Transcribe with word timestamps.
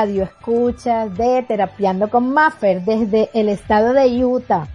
los 0.00 0.08
radioescuchas 0.08 1.16
de 1.16 1.42
Terapiando 1.42 2.08
con 2.08 2.32
Maffer 2.32 2.82
desde 2.82 3.28
el 3.34 3.48
estado 3.48 3.92
de 3.92 4.24
Utah, 4.24 4.66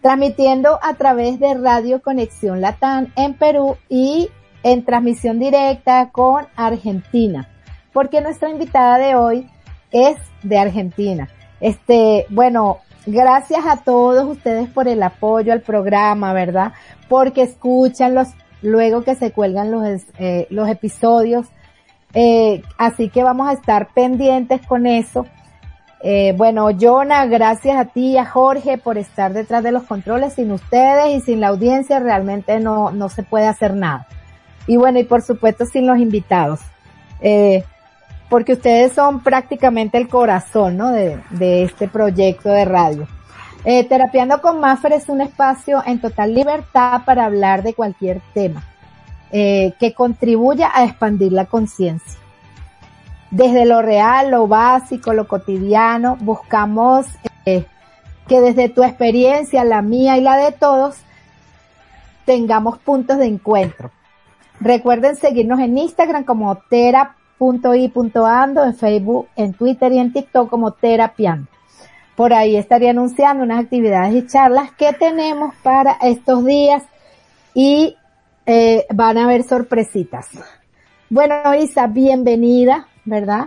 transmitiendo 0.00 0.78
a 0.82 0.94
través 0.94 1.40
de 1.40 1.54
Radio 1.54 2.00
Conexión 2.00 2.60
Latán 2.60 3.12
en 3.16 3.34
Perú 3.34 3.76
y 3.88 4.30
en 4.62 4.84
transmisión 4.84 5.38
directa 5.38 6.10
con 6.10 6.46
Argentina, 6.56 7.48
porque 7.92 8.20
nuestra 8.20 8.50
invitada 8.50 8.98
de 8.98 9.14
hoy 9.16 9.50
es 9.90 10.16
de 10.42 10.58
Argentina. 10.58 11.28
Este, 11.60 12.26
bueno, 12.30 12.78
gracias 13.06 13.66
a 13.66 13.78
todos 13.78 14.24
ustedes 14.36 14.68
por 14.68 14.88
el 14.88 15.02
apoyo 15.02 15.52
al 15.52 15.62
programa, 15.62 16.32
¿verdad? 16.32 16.72
Porque 17.08 17.42
escuchan 17.42 18.14
los, 18.14 18.28
luego 18.62 19.02
que 19.02 19.14
se 19.14 19.32
cuelgan 19.32 19.70
los, 19.70 19.84
eh, 20.18 20.46
los 20.50 20.68
episodios 20.68 21.46
eh, 22.14 22.62
así 22.78 23.08
que 23.08 23.22
vamos 23.22 23.48
a 23.48 23.52
estar 23.52 23.88
pendientes 23.92 24.64
con 24.66 24.86
eso. 24.86 25.26
Eh, 26.00 26.34
bueno, 26.36 26.68
Jonah, 26.78 27.26
gracias 27.26 27.76
a 27.76 27.86
ti 27.86 28.12
y 28.12 28.18
a 28.18 28.26
Jorge 28.26 28.78
por 28.78 28.98
estar 28.98 29.32
detrás 29.32 29.62
de 29.62 29.72
los 29.72 29.84
controles. 29.84 30.34
Sin 30.34 30.52
ustedes 30.52 31.16
y 31.16 31.20
sin 31.20 31.40
la 31.40 31.48
audiencia 31.48 31.98
realmente 31.98 32.60
no, 32.60 32.90
no 32.90 33.08
se 33.08 33.22
puede 33.22 33.46
hacer 33.46 33.74
nada. 33.74 34.06
Y 34.66 34.76
bueno, 34.76 34.98
y 34.98 35.04
por 35.04 35.22
supuesto 35.22 35.66
sin 35.66 35.86
los 35.86 35.98
invitados. 35.98 36.60
Eh, 37.20 37.64
porque 38.28 38.54
ustedes 38.54 38.92
son 38.92 39.22
prácticamente 39.22 39.98
el 39.98 40.08
corazón, 40.08 40.76
¿no? 40.76 40.90
De, 40.90 41.18
de 41.30 41.64
este 41.64 41.88
proyecto 41.88 42.48
de 42.50 42.64
radio. 42.64 43.08
Eh, 43.64 43.84
Terapiando 43.84 44.40
con 44.40 44.60
Maffer 44.60 44.92
es 44.92 45.08
un 45.08 45.22
espacio 45.22 45.82
en 45.86 46.00
total 46.00 46.34
libertad 46.34 47.02
para 47.06 47.24
hablar 47.24 47.62
de 47.62 47.72
cualquier 47.72 48.20
tema 48.34 48.62
eh, 49.32 49.74
que 49.78 49.94
contribuya 49.94 50.70
a 50.72 50.84
expandir 50.84 51.32
la 51.32 51.46
conciencia. 51.46 52.20
Desde 53.30 53.64
lo 53.64 53.82
real, 53.82 54.30
lo 54.30 54.46
básico, 54.46 55.12
lo 55.12 55.26
cotidiano, 55.26 56.16
buscamos 56.20 57.06
eh, 57.46 57.64
que 58.28 58.40
desde 58.40 58.68
tu 58.68 58.84
experiencia, 58.84 59.64
la 59.64 59.82
mía 59.82 60.16
y 60.16 60.20
la 60.20 60.36
de 60.36 60.52
todos, 60.52 60.96
tengamos 62.24 62.78
puntos 62.78 63.18
de 63.18 63.26
encuentro. 63.26 63.90
Recuerden 64.60 65.16
seguirnos 65.16 65.60
en 65.60 65.76
Instagram 65.76 66.24
como 66.24 66.54
tera.i.ando, 66.56 68.64
en 68.64 68.76
Facebook, 68.76 69.28
en 69.36 69.52
Twitter 69.52 69.92
y 69.92 69.98
en 69.98 70.12
TikTok 70.12 70.48
como 70.48 70.70
terapiando. 70.70 71.48
Por 72.16 72.32
ahí 72.32 72.56
estaría 72.56 72.90
anunciando 72.90 73.42
unas 73.42 73.64
actividades 73.64 74.14
y 74.14 74.26
charlas 74.26 74.70
que 74.72 74.92
tenemos 74.92 75.54
para 75.62 75.92
estos 76.02 76.44
días 76.44 76.84
y 77.52 77.96
eh, 78.46 78.86
van 78.92 79.18
a 79.18 79.24
haber 79.24 79.42
sorpresitas. 79.42 80.28
Bueno, 81.08 81.54
Isa, 81.54 81.86
bienvenida, 81.86 82.88
¿verdad? 83.04 83.46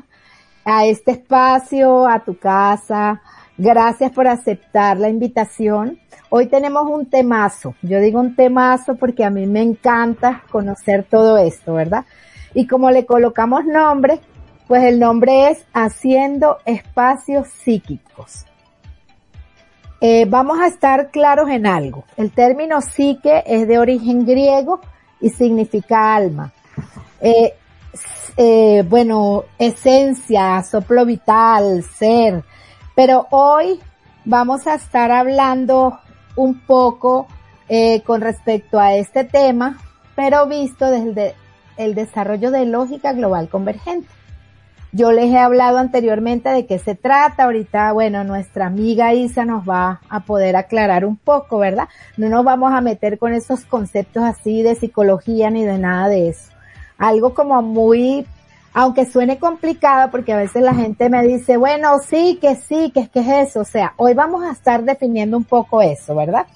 A 0.66 0.86
este 0.86 1.12
espacio, 1.12 2.08
a 2.08 2.20
tu 2.20 2.38
casa. 2.38 3.22
Gracias 3.58 4.12
por 4.12 4.28
aceptar 4.28 4.98
la 4.98 5.10
invitación. 5.10 6.00
Hoy 6.30 6.48
tenemos 6.48 6.86
un 6.90 7.06
temazo. 7.06 7.76
Yo 7.82 8.00
digo 8.00 8.20
un 8.20 8.36
temazo 8.36 8.96
porque 8.96 9.24
a 9.24 9.30
mí 9.30 9.46
me 9.46 9.62
encanta 9.62 10.44
conocer 10.52 11.06
todo 11.10 11.38
esto, 11.38 11.74
¿verdad? 11.74 12.06
Y 12.54 12.68
como 12.68 12.92
le 12.92 13.06
colocamos 13.06 13.66
nombre, 13.66 14.20
pues 14.68 14.84
el 14.84 15.00
nombre 15.00 15.52
es 15.52 15.66
Haciendo 15.74 16.58
Espacios 16.66 17.48
Psíquicos. 17.48 18.47
Eh, 20.00 20.26
vamos 20.30 20.60
a 20.60 20.68
estar 20.68 21.10
claros 21.10 21.50
en 21.50 21.66
algo. 21.66 22.04
El 22.18 22.32
término 22.32 22.82
psique 22.82 23.44
es 23.48 23.68
de 23.68 23.80
origen 23.80 24.26
griego 24.26 24.80
y 25.20 25.30
significa 25.30 26.16
alma. 26.16 26.52
Eh, 27.20 27.54
eh, 28.38 28.84
bueno, 28.88 29.46
esencia, 29.58 30.62
soplo 30.64 31.06
vital, 31.06 31.84
ser. 31.84 32.44
Pero 32.96 33.28
hoy 33.32 33.80
vamos 34.24 34.68
a 34.68 34.76
estar 34.76 35.12
hablando 35.12 36.00
un 36.36 36.60
poco 36.60 37.28
con 38.06 38.22
respecto 38.22 38.80
a 38.80 38.96
este 38.96 39.26
tema, 39.26 39.78
pero 40.16 40.48
visto 40.48 40.90
desde 40.90 41.36
el 41.76 41.96
desarrollo 41.96 42.50
de 42.50 42.66
lógica 42.66 43.12
global 43.12 43.50
convergente. 43.50 44.08
Yo 44.98 45.12
les 45.12 45.32
he 45.32 45.38
hablado 45.38 45.78
anteriormente 45.78 46.50
de 46.50 46.66
qué 46.66 46.80
se 46.80 46.96
trata. 46.96 47.44
Ahorita, 47.44 47.92
bueno, 47.92 48.24
nuestra 48.24 48.66
amiga 48.66 49.14
Isa 49.14 49.46
nos 49.46 49.64
va 49.64 50.02
a 50.10 50.22
poder 50.22 50.56
aclarar 50.56 51.06
un 51.06 51.18
poco, 51.18 51.60
¿verdad? 51.60 51.88
No 52.18 52.30
nos 52.30 52.44
vamos 52.44 52.74
a 52.74 52.82
meter 52.82 53.20
con 53.20 53.32
esos 53.32 53.64
conceptos 53.64 54.24
así 54.24 54.64
de 54.64 54.74
psicología 54.74 55.52
ni 55.52 55.64
de 55.64 55.78
nada 55.78 56.08
de 56.10 56.30
eso. 56.30 56.52
Algo 56.98 57.36
como 57.36 57.62
muy, 57.62 58.26
aunque 58.74 59.06
suene 59.06 59.38
complicado, 59.38 60.10
porque 60.10 60.34
a 60.34 60.38
veces 60.38 60.64
la 60.64 60.74
gente 60.74 61.10
me 61.10 61.22
dice, 61.22 61.58
bueno, 61.58 62.00
sí, 62.00 62.40
que 62.42 62.56
sí, 62.56 62.90
que 62.92 63.02
es 63.02 63.10
que 63.10 63.20
es 63.20 63.50
eso. 63.50 63.60
O 63.60 63.66
sea, 63.66 63.94
hoy 63.98 64.16
vamos 64.16 64.44
a 64.46 64.52
estar 64.52 64.82
definiendo 64.84 65.38
un 65.38 65.44
poco 65.44 65.84
eso, 65.84 66.16
¿verdad? 66.16 66.48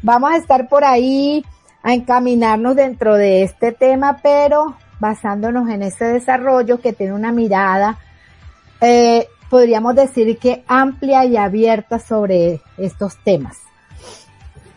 Vamos 0.00 0.30
a 0.30 0.38
estar 0.38 0.68
por 0.70 0.84
ahí 0.84 1.44
a 1.82 1.92
encaminarnos 1.92 2.76
dentro 2.76 3.16
de 3.16 3.42
este 3.42 3.72
tema, 3.72 4.20
pero 4.22 4.74
basándonos 5.00 5.68
en 5.68 5.82
ese 5.82 6.04
desarrollo 6.06 6.80
que 6.80 6.92
tiene 6.92 7.12
una 7.12 7.32
mirada, 7.32 7.98
eh, 8.80 9.28
podríamos 9.50 9.94
decir 9.94 10.38
que 10.38 10.64
amplia 10.66 11.24
y 11.24 11.36
abierta 11.36 11.98
sobre 11.98 12.60
estos 12.76 13.16
temas. 13.24 13.58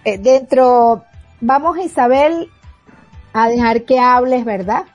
Eh, 0.03 0.17
dentro, 0.17 1.03
vamos 1.39 1.77
Isabel 1.77 2.49
a 3.33 3.47
dejar 3.47 3.83
que 3.83 3.99
hables, 3.99 4.45
¿verdad? 4.45 4.85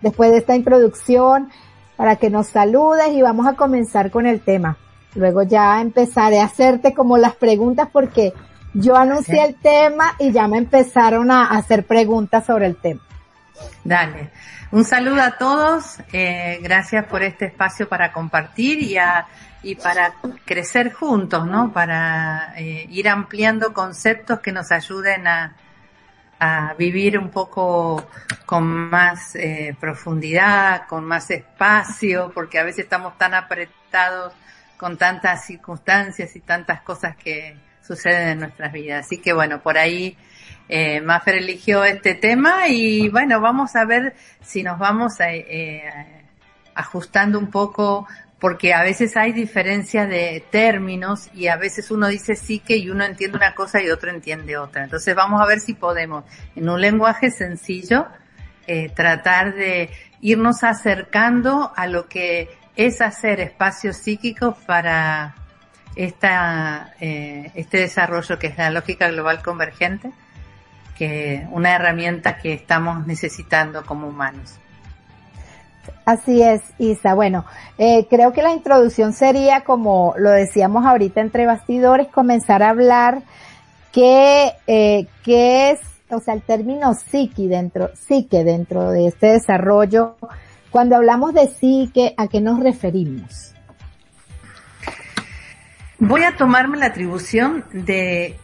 Después 0.00 0.30
de 0.30 0.38
esta 0.38 0.56
introducción, 0.56 1.50
para 1.96 2.16
que 2.16 2.30
nos 2.30 2.48
saludes 2.48 3.12
y 3.12 3.22
vamos 3.22 3.46
a 3.46 3.54
comenzar 3.54 4.10
con 4.10 4.26
el 4.26 4.40
tema. 4.40 4.76
Luego 5.14 5.42
ya 5.42 5.80
empezaré 5.80 6.40
a 6.40 6.44
hacerte 6.44 6.94
como 6.94 7.18
las 7.18 7.34
preguntas 7.36 7.88
porque 7.92 8.32
yo 8.74 8.96
anuncié 8.96 9.44
el 9.44 9.54
tema 9.54 10.14
y 10.18 10.32
ya 10.32 10.48
me 10.48 10.58
empezaron 10.58 11.30
a 11.30 11.50
hacer 11.50 11.86
preguntas 11.86 12.46
sobre 12.46 12.66
el 12.66 12.76
tema. 12.76 13.02
Dale. 13.84 14.30
Un 14.70 14.84
saludo 14.84 15.20
a 15.20 15.36
todos, 15.38 15.98
eh, 16.12 16.58
gracias 16.62 17.04
por 17.06 17.22
este 17.22 17.46
espacio 17.46 17.88
para 17.88 18.12
compartir 18.12 18.80
y, 18.80 18.96
y 19.62 19.74
para 19.74 20.14
crecer 20.44 20.92
juntos, 20.92 21.46
¿no? 21.46 21.72
Para 21.72 22.54
eh, 22.56 22.86
ir 22.88 23.08
ampliando 23.08 23.74
conceptos 23.74 24.40
que 24.40 24.50
nos 24.52 24.72
ayuden 24.72 25.26
a, 25.26 25.56
a 26.40 26.74
vivir 26.74 27.18
un 27.18 27.30
poco 27.30 28.08
con 28.46 28.64
más 28.64 29.36
eh, 29.36 29.76
profundidad, 29.78 30.86
con 30.88 31.04
más 31.04 31.30
espacio, 31.30 32.32
porque 32.34 32.58
a 32.58 32.64
veces 32.64 32.84
estamos 32.84 33.16
tan 33.16 33.34
apretados 33.34 34.32
con 34.76 34.96
tantas 34.96 35.44
circunstancias 35.44 36.34
y 36.34 36.40
tantas 36.40 36.80
cosas 36.80 37.14
que 37.14 37.56
suceden 37.86 38.28
en 38.30 38.40
nuestras 38.40 38.72
vidas. 38.72 39.06
Así 39.06 39.18
que 39.18 39.32
bueno, 39.32 39.60
por 39.62 39.78
ahí 39.78 40.16
eh, 40.68 41.00
Maffer 41.00 41.36
eligió 41.36 41.84
este 41.84 42.14
tema 42.14 42.68
y 42.68 43.08
bueno, 43.08 43.40
vamos 43.40 43.76
a 43.76 43.84
ver 43.84 44.14
si 44.40 44.62
nos 44.62 44.78
vamos 44.78 45.20
a, 45.20 45.32
eh, 45.32 45.82
ajustando 46.74 47.38
un 47.38 47.50
poco 47.50 48.06
porque 48.42 48.74
a 48.74 48.82
veces 48.82 49.16
hay 49.16 49.32
diferencia 49.32 50.06
de 50.06 50.44
términos 50.50 51.30
y 51.32 51.46
a 51.46 51.56
veces 51.56 51.92
uno 51.92 52.08
dice 52.08 52.34
sí 52.34 52.58
que 52.58 52.76
y 52.76 52.90
uno 52.90 53.04
entiende 53.04 53.36
una 53.36 53.54
cosa 53.54 53.80
y 53.80 53.88
otro 53.88 54.10
entiende 54.10 54.56
otra. 54.56 54.82
Entonces 54.82 55.14
vamos 55.14 55.40
a 55.40 55.46
ver 55.46 55.60
si 55.60 55.74
podemos 55.74 56.24
en 56.56 56.68
un 56.68 56.80
lenguaje 56.80 57.30
sencillo 57.30 58.08
eh, 58.66 58.90
tratar 58.94 59.54
de 59.54 59.90
irnos 60.20 60.64
acercando 60.64 61.72
a 61.76 61.86
lo 61.86 62.08
que 62.08 62.50
es 62.74 63.00
hacer 63.00 63.38
espacios 63.38 63.96
psíquicos 63.96 64.56
para 64.66 65.36
esta, 65.94 66.94
eh, 67.00 67.52
este 67.54 67.78
desarrollo 67.78 68.38
que 68.40 68.48
es 68.48 68.58
la 68.58 68.70
lógica 68.70 69.08
global 69.08 69.42
convergente 69.42 70.10
que 70.96 71.46
una 71.50 71.74
herramienta 71.74 72.38
que 72.38 72.52
estamos 72.52 73.06
necesitando 73.06 73.84
como 73.84 74.08
humanos. 74.08 74.58
Así 76.04 76.42
es, 76.42 76.62
Isa. 76.78 77.14
Bueno, 77.14 77.44
eh, 77.78 78.06
creo 78.08 78.32
que 78.32 78.42
la 78.42 78.52
introducción 78.52 79.12
sería, 79.12 79.62
como 79.62 80.14
lo 80.16 80.30
decíamos 80.30 80.84
ahorita 80.84 81.20
entre 81.20 81.46
bastidores, 81.46 82.08
comenzar 82.08 82.62
a 82.62 82.70
hablar 82.70 83.22
qué, 83.92 84.52
eh, 84.66 85.06
qué 85.24 85.70
es, 85.70 85.80
o 86.10 86.18
sea, 86.20 86.34
el 86.34 86.42
término 86.42 86.94
psique 86.94 87.46
dentro, 87.46 87.90
psique 87.94 88.42
dentro 88.42 88.90
de 88.90 89.08
este 89.08 89.28
desarrollo. 89.28 90.16
Cuando 90.70 90.96
hablamos 90.96 91.34
de 91.34 91.48
psique, 91.48 92.14
¿a 92.16 92.26
qué 92.26 92.40
nos 92.40 92.60
referimos? 92.60 93.51
Voy 96.04 96.24
a 96.24 96.36
tomarme 96.36 96.78
la 96.78 96.86
atribución 96.86 97.64
de, 97.72 98.36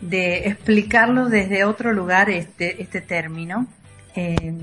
explicarlo 0.44 1.28
desde 1.28 1.64
otro 1.64 1.92
lugar 1.92 2.30
este, 2.30 2.80
este 2.80 3.00
término. 3.00 3.66
Eh, 4.14 4.54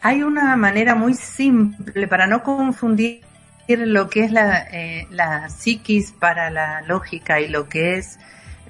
hay 0.00 0.22
una 0.22 0.54
manera 0.54 0.94
muy 0.94 1.14
simple 1.14 2.06
para 2.06 2.28
no 2.28 2.44
confundir 2.44 3.22
lo 3.66 4.08
que 4.08 4.22
es 4.22 4.30
la, 4.30 4.68
eh, 4.70 5.08
la 5.10 5.48
psiquis 5.48 6.12
para 6.12 6.48
la 6.50 6.82
lógica 6.82 7.40
y 7.40 7.48
lo 7.48 7.68
que 7.68 7.98
es 7.98 8.20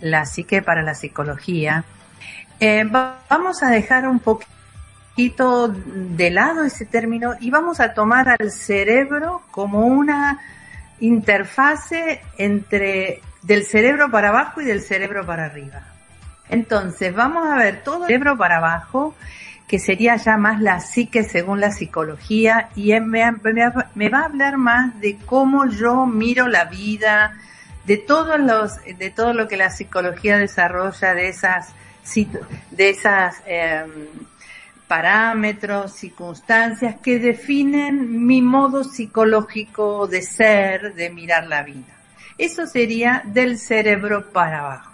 la 0.00 0.24
psique 0.24 0.62
para 0.62 0.80
la 0.80 0.94
psicología. 0.94 1.84
Eh, 2.58 2.84
vamos 3.28 3.62
a 3.62 3.68
dejar 3.68 4.08
un 4.08 4.20
poquito 4.20 5.68
de 5.68 6.30
lado 6.30 6.64
ese 6.64 6.86
término 6.86 7.34
y 7.38 7.50
vamos 7.50 7.80
a 7.80 7.92
tomar 7.92 8.30
al 8.30 8.50
cerebro 8.50 9.42
como 9.50 9.84
una 9.86 10.40
interfase 11.00 12.22
entre 12.38 13.20
del 13.42 13.64
cerebro 13.64 14.10
para 14.10 14.28
abajo 14.28 14.60
y 14.60 14.64
del 14.64 14.80
cerebro 14.80 15.26
para 15.26 15.46
arriba. 15.46 15.82
Entonces, 16.48 17.14
vamos 17.14 17.48
a 17.48 17.56
ver 17.56 17.82
todo 17.82 18.02
el 18.02 18.06
cerebro 18.06 18.36
para 18.36 18.58
abajo, 18.58 19.14
que 19.66 19.78
sería 19.78 20.16
ya 20.16 20.36
más 20.36 20.60
la 20.60 20.80
psique 20.80 21.24
según 21.24 21.60
la 21.60 21.70
psicología, 21.70 22.68
y 22.76 22.92
me, 23.00 23.32
me 23.94 24.08
va 24.08 24.18
a 24.20 24.24
hablar 24.24 24.58
más 24.58 25.00
de 25.00 25.16
cómo 25.24 25.66
yo 25.66 26.06
miro 26.06 26.48
la 26.48 26.66
vida, 26.66 27.32
de 27.86 27.96
todos 27.96 28.38
los, 28.38 28.72
de 28.84 29.10
todo 29.10 29.32
lo 29.34 29.48
que 29.48 29.56
la 29.56 29.70
psicología 29.70 30.38
desarrolla, 30.38 31.14
de 31.14 31.28
esas, 31.28 31.74
de 32.70 32.90
esas 32.90 33.42
eh, 33.46 33.84
parámetros, 34.86 35.92
circunstancias 35.92 36.96
que 37.02 37.18
definen 37.18 38.26
mi 38.26 38.42
modo 38.42 38.84
psicológico 38.84 40.06
de 40.06 40.22
ser, 40.22 40.94
de 40.94 41.10
mirar 41.10 41.46
la 41.46 41.62
vida. 41.62 42.01
Eso 42.42 42.66
sería 42.66 43.22
del 43.24 43.56
cerebro 43.56 44.32
para 44.32 44.58
abajo. 44.58 44.90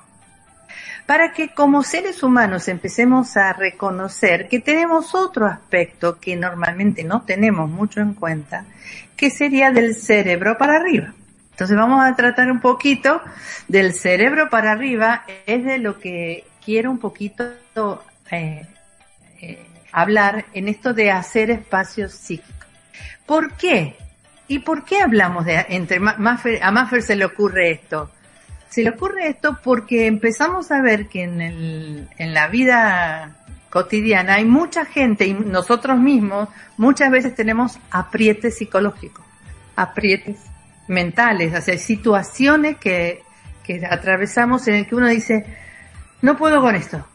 Para 1.07 1.33
que 1.33 1.55
como 1.55 1.83
seres 1.83 2.23
humanos 2.23 2.69
empecemos 2.69 3.39
a 3.39 3.55
reconocer 3.55 4.51
que 4.51 4.61
tenemos 4.61 5.15
otro 5.15 5.47
aspecto 5.47 6.19
que 6.21 6.37
normalmente 6.37 7.05
no 7.05 7.23
tenemos 7.23 7.71
mucho 7.71 8.01
en 8.03 8.13
cuenta, 8.13 8.67
que 9.17 9.31
sería 9.31 9.71
del 9.71 9.95
cerebro 9.95 10.59
para 10.59 10.77
arriba. 10.77 11.15
Entonces 11.53 11.75
vamos 11.75 12.05
a 12.05 12.15
tratar 12.15 12.53
un 12.53 12.61
poquito 12.61 13.23
del 13.67 13.95
cerebro 13.95 14.51
para 14.51 14.73
arriba, 14.73 15.25
es 15.47 15.65
de 15.65 15.79
lo 15.79 15.99
que 15.99 16.45
quiero 16.63 16.91
un 16.91 16.99
poquito 16.99 17.51
eh, 18.31 18.67
eh, 19.41 19.67
hablar 19.91 20.45
en 20.53 20.69
esto 20.69 20.93
de 20.93 21.13
hacer 21.13 21.51
espacios 21.51 22.13
psíquicos. 22.13 22.69
¿Por 23.25 23.55
qué? 23.55 23.97
¿Y 24.49 24.61
por 24.61 24.85
qué 24.85 25.03
hablamos 25.03 25.45
de, 25.45 25.65
entre 25.69 25.99
a 25.99 26.71
Maffer 26.71 27.03
se 27.03 27.17
le 27.17 27.27
ocurre 27.27 27.71
esto? 27.71 28.11
Se 28.71 28.83
le 28.83 28.91
ocurre 28.91 29.29
esto 29.29 29.59
porque 29.63 30.07
empezamos 30.07 30.71
a 30.71 30.81
ver 30.81 31.09
que 31.09 31.23
en, 31.23 32.35
la 32.35 32.49
vida 32.49 33.37
cotidiana 33.69 34.35
hay 34.35 34.47
mucha 34.47 34.87
gente 34.87 35.27
y 35.27 35.35
nosotros 35.35 35.99
mismos 35.99 36.49
muchas 36.79 37.11
veces 37.11 37.35
tenemos 37.35 37.79
aprietes 37.91 38.57
psicológicos, 38.57 39.25
aprietes 39.77 40.37
mentales, 40.87 41.55
o 41.55 41.61
sea, 41.61 41.77
situaciones 41.77 42.79
que, 42.79 43.23
que 43.63 43.85
atravesamos 43.85 44.67
en 44.69 44.77
el 44.77 44.87
que 44.87 44.95
uno 44.95 45.09
dice, 45.09 45.45
no 46.23 46.39
puedo 46.39 46.63
con 46.63 46.75
esto, 46.75 47.07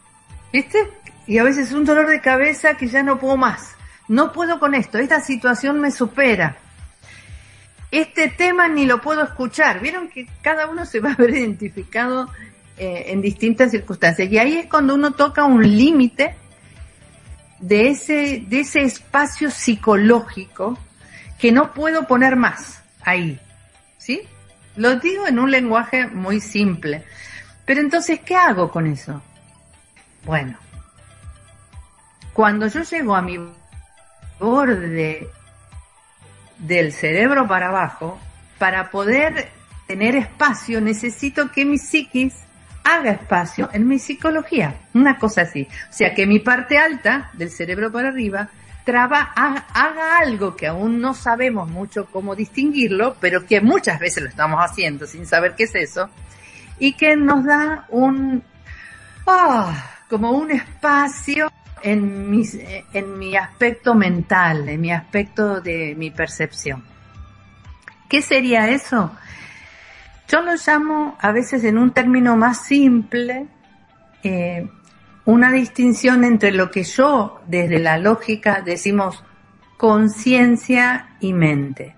¿viste? 0.52 0.78
Y 1.26 1.38
a 1.38 1.44
veces 1.44 1.72
un 1.72 1.84
dolor 1.84 2.06
de 2.06 2.20
cabeza 2.20 2.76
que 2.76 2.86
ya 2.86 3.02
no 3.02 3.18
puedo 3.18 3.36
más, 3.36 3.74
no 4.06 4.32
puedo 4.32 4.60
con 4.60 4.74
esto, 4.74 4.98
esta 4.98 5.20
situación 5.20 5.80
me 5.80 5.90
supera. 5.90 6.58
Este 7.94 8.26
tema 8.26 8.66
ni 8.66 8.86
lo 8.86 9.00
puedo 9.00 9.22
escuchar. 9.22 9.78
Vieron 9.78 10.08
que 10.08 10.26
cada 10.42 10.66
uno 10.66 10.84
se 10.84 10.98
va 10.98 11.12
a 11.12 11.14
ver 11.14 11.30
identificado 11.30 12.28
eh, 12.76 13.04
en 13.06 13.22
distintas 13.22 13.70
circunstancias. 13.70 14.28
Y 14.32 14.36
ahí 14.36 14.56
es 14.56 14.66
cuando 14.66 14.96
uno 14.96 15.12
toca 15.12 15.44
un 15.44 15.62
límite 15.62 16.34
de 17.60 17.90
ese, 17.90 18.44
de 18.48 18.60
ese 18.60 18.82
espacio 18.82 19.48
psicológico 19.48 20.76
que 21.38 21.52
no 21.52 21.72
puedo 21.72 22.08
poner 22.08 22.34
más 22.34 22.82
ahí. 23.04 23.38
¿sí? 23.96 24.22
Lo 24.74 24.96
digo 24.96 25.28
en 25.28 25.38
un 25.38 25.52
lenguaje 25.52 26.08
muy 26.08 26.40
simple. 26.40 27.04
Pero 27.64 27.80
entonces, 27.80 28.18
¿qué 28.26 28.34
hago 28.34 28.72
con 28.72 28.88
eso? 28.88 29.22
Bueno, 30.24 30.58
cuando 32.32 32.66
yo 32.66 32.82
llego 32.82 33.14
a 33.14 33.22
mi 33.22 33.38
borde 34.40 35.30
del 36.66 36.92
cerebro 36.92 37.46
para 37.46 37.68
abajo, 37.68 38.18
para 38.58 38.90
poder 38.90 39.48
tener 39.86 40.16
espacio, 40.16 40.80
necesito 40.80 41.50
que 41.52 41.64
mi 41.64 41.78
psiquis 41.78 42.34
haga 42.84 43.12
espacio 43.12 43.68
en 43.72 43.86
mi 43.86 43.98
psicología. 43.98 44.74
Una 44.94 45.18
cosa 45.18 45.42
así. 45.42 45.66
O 45.90 45.92
sea, 45.92 46.14
que 46.14 46.26
mi 46.26 46.38
parte 46.38 46.78
alta 46.78 47.30
del 47.34 47.50
cerebro 47.50 47.90
para 47.90 48.08
arriba 48.08 48.48
traba, 48.84 49.32
haga 49.34 50.18
algo 50.18 50.54
que 50.54 50.66
aún 50.66 51.00
no 51.00 51.14
sabemos 51.14 51.68
mucho 51.68 52.06
cómo 52.06 52.34
distinguirlo, 52.34 53.16
pero 53.20 53.46
que 53.46 53.60
muchas 53.60 53.98
veces 53.98 54.22
lo 54.22 54.28
estamos 54.28 54.60
haciendo 54.60 55.06
sin 55.06 55.26
saber 55.26 55.54
qué 55.56 55.64
es 55.64 55.74
eso, 55.74 56.10
y 56.78 56.92
que 56.92 57.16
nos 57.16 57.44
da 57.44 57.86
un, 57.88 58.42
ah, 59.26 59.74
como 60.08 60.32
un 60.32 60.50
espacio 60.50 61.50
en 61.84 62.30
mi, 62.30 62.42
en 62.94 63.18
mi 63.18 63.36
aspecto 63.36 63.94
mental, 63.94 64.70
en 64.70 64.80
mi 64.80 64.90
aspecto 64.90 65.60
de 65.60 65.94
mi 65.94 66.10
percepción. 66.10 66.82
¿Qué 68.08 68.22
sería 68.22 68.70
eso? 68.70 69.14
Yo 70.26 70.40
lo 70.40 70.54
llamo 70.54 71.18
a 71.20 71.30
veces 71.30 71.62
en 71.62 71.76
un 71.76 71.92
término 71.92 72.36
más 72.38 72.64
simple, 72.64 73.46
eh, 74.22 74.66
una 75.26 75.52
distinción 75.52 76.24
entre 76.24 76.52
lo 76.52 76.70
que 76.70 76.84
yo 76.84 77.42
desde 77.46 77.78
la 77.78 77.98
lógica 77.98 78.62
decimos 78.64 79.22
conciencia 79.76 81.16
y 81.20 81.34
mente. 81.34 81.94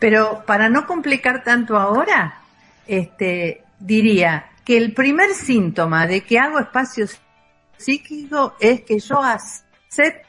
Pero 0.00 0.42
para 0.44 0.68
no 0.68 0.84
complicar 0.84 1.44
tanto 1.44 1.78
ahora, 1.78 2.40
este, 2.88 3.62
diría 3.78 4.46
que 4.64 4.76
el 4.76 4.92
primer 4.94 5.32
síntoma 5.34 6.08
de 6.08 6.22
que 6.22 6.40
hago 6.40 6.58
espacio 6.58 7.06
psíquico 7.76 8.54
es 8.60 8.82
que 8.82 8.98
yo 8.98 9.22
acepte 9.22 10.24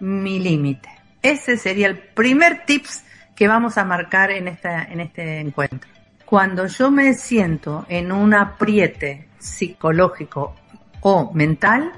mi 0.00 0.38
límite. 0.38 0.88
Ese 1.22 1.56
sería 1.56 1.88
el 1.88 1.98
primer 1.98 2.64
tips 2.66 3.04
que 3.34 3.48
vamos 3.48 3.78
a 3.78 3.84
marcar 3.84 4.30
en, 4.30 4.48
esta, 4.48 4.84
en 4.84 5.00
este 5.00 5.40
encuentro. 5.40 5.90
Cuando 6.24 6.66
yo 6.66 6.90
me 6.90 7.14
siento 7.14 7.86
en 7.88 8.10
un 8.10 8.34
apriete 8.34 9.28
psicológico 9.38 10.54
o 11.00 11.32
mental, 11.32 11.92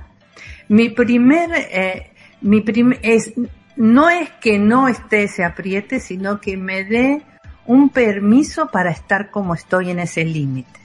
mi 0.69 0.91
primer, 0.91 1.51
eh, 1.55 2.13
mi 2.43 2.63
es, 3.03 3.33
no 3.77 4.11
es 4.11 4.31
que 4.41 4.59
no 4.59 4.89
esté 4.89 5.25
ese 5.25 5.45
apriete, 5.45 6.01
sino 6.01 6.41
que 6.41 6.57
me 6.57 6.85
dé 6.85 7.23
un 7.67 7.91
permiso 7.91 8.69
para 8.69 8.91
estar 8.91 9.31
como 9.31 9.55
estoy 9.55 9.91
en 9.91 10.01
ese 10.01 10.25
límite. 10.25 10.81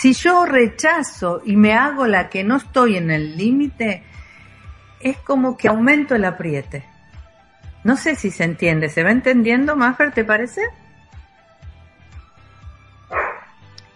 Si 0.00 0.14
yo 0.14 0.46
rechazo 0.46 1.42
y 1.44 1.56
me 1.56 1.74
hago 1.74 2.06
la 2.06 2.30
que 2.30 2.42
no 2.42 2.56
estoy 2.56 2.96
en 2.96 3.10
el 3.10 3.36
límite, 3.36 4.02
es 4.98 5.18
como 5.18 5.58
que 5.58 5.68
aumento 5.68 6.14
el 6.14 6.24
apriete. 6.24 6.86
No 7.84 7.98
sé 7.98 8.16
si 8.16 8.30
se 8.30 8.44
entiende. 8.44 8.88
¿Se 8.88 9.02
va 9.02 9.10
entendiendo, 9.10 9.76
Maffer, 9.76 10.10
te 10.12 10.24
parece? 10.24 10.62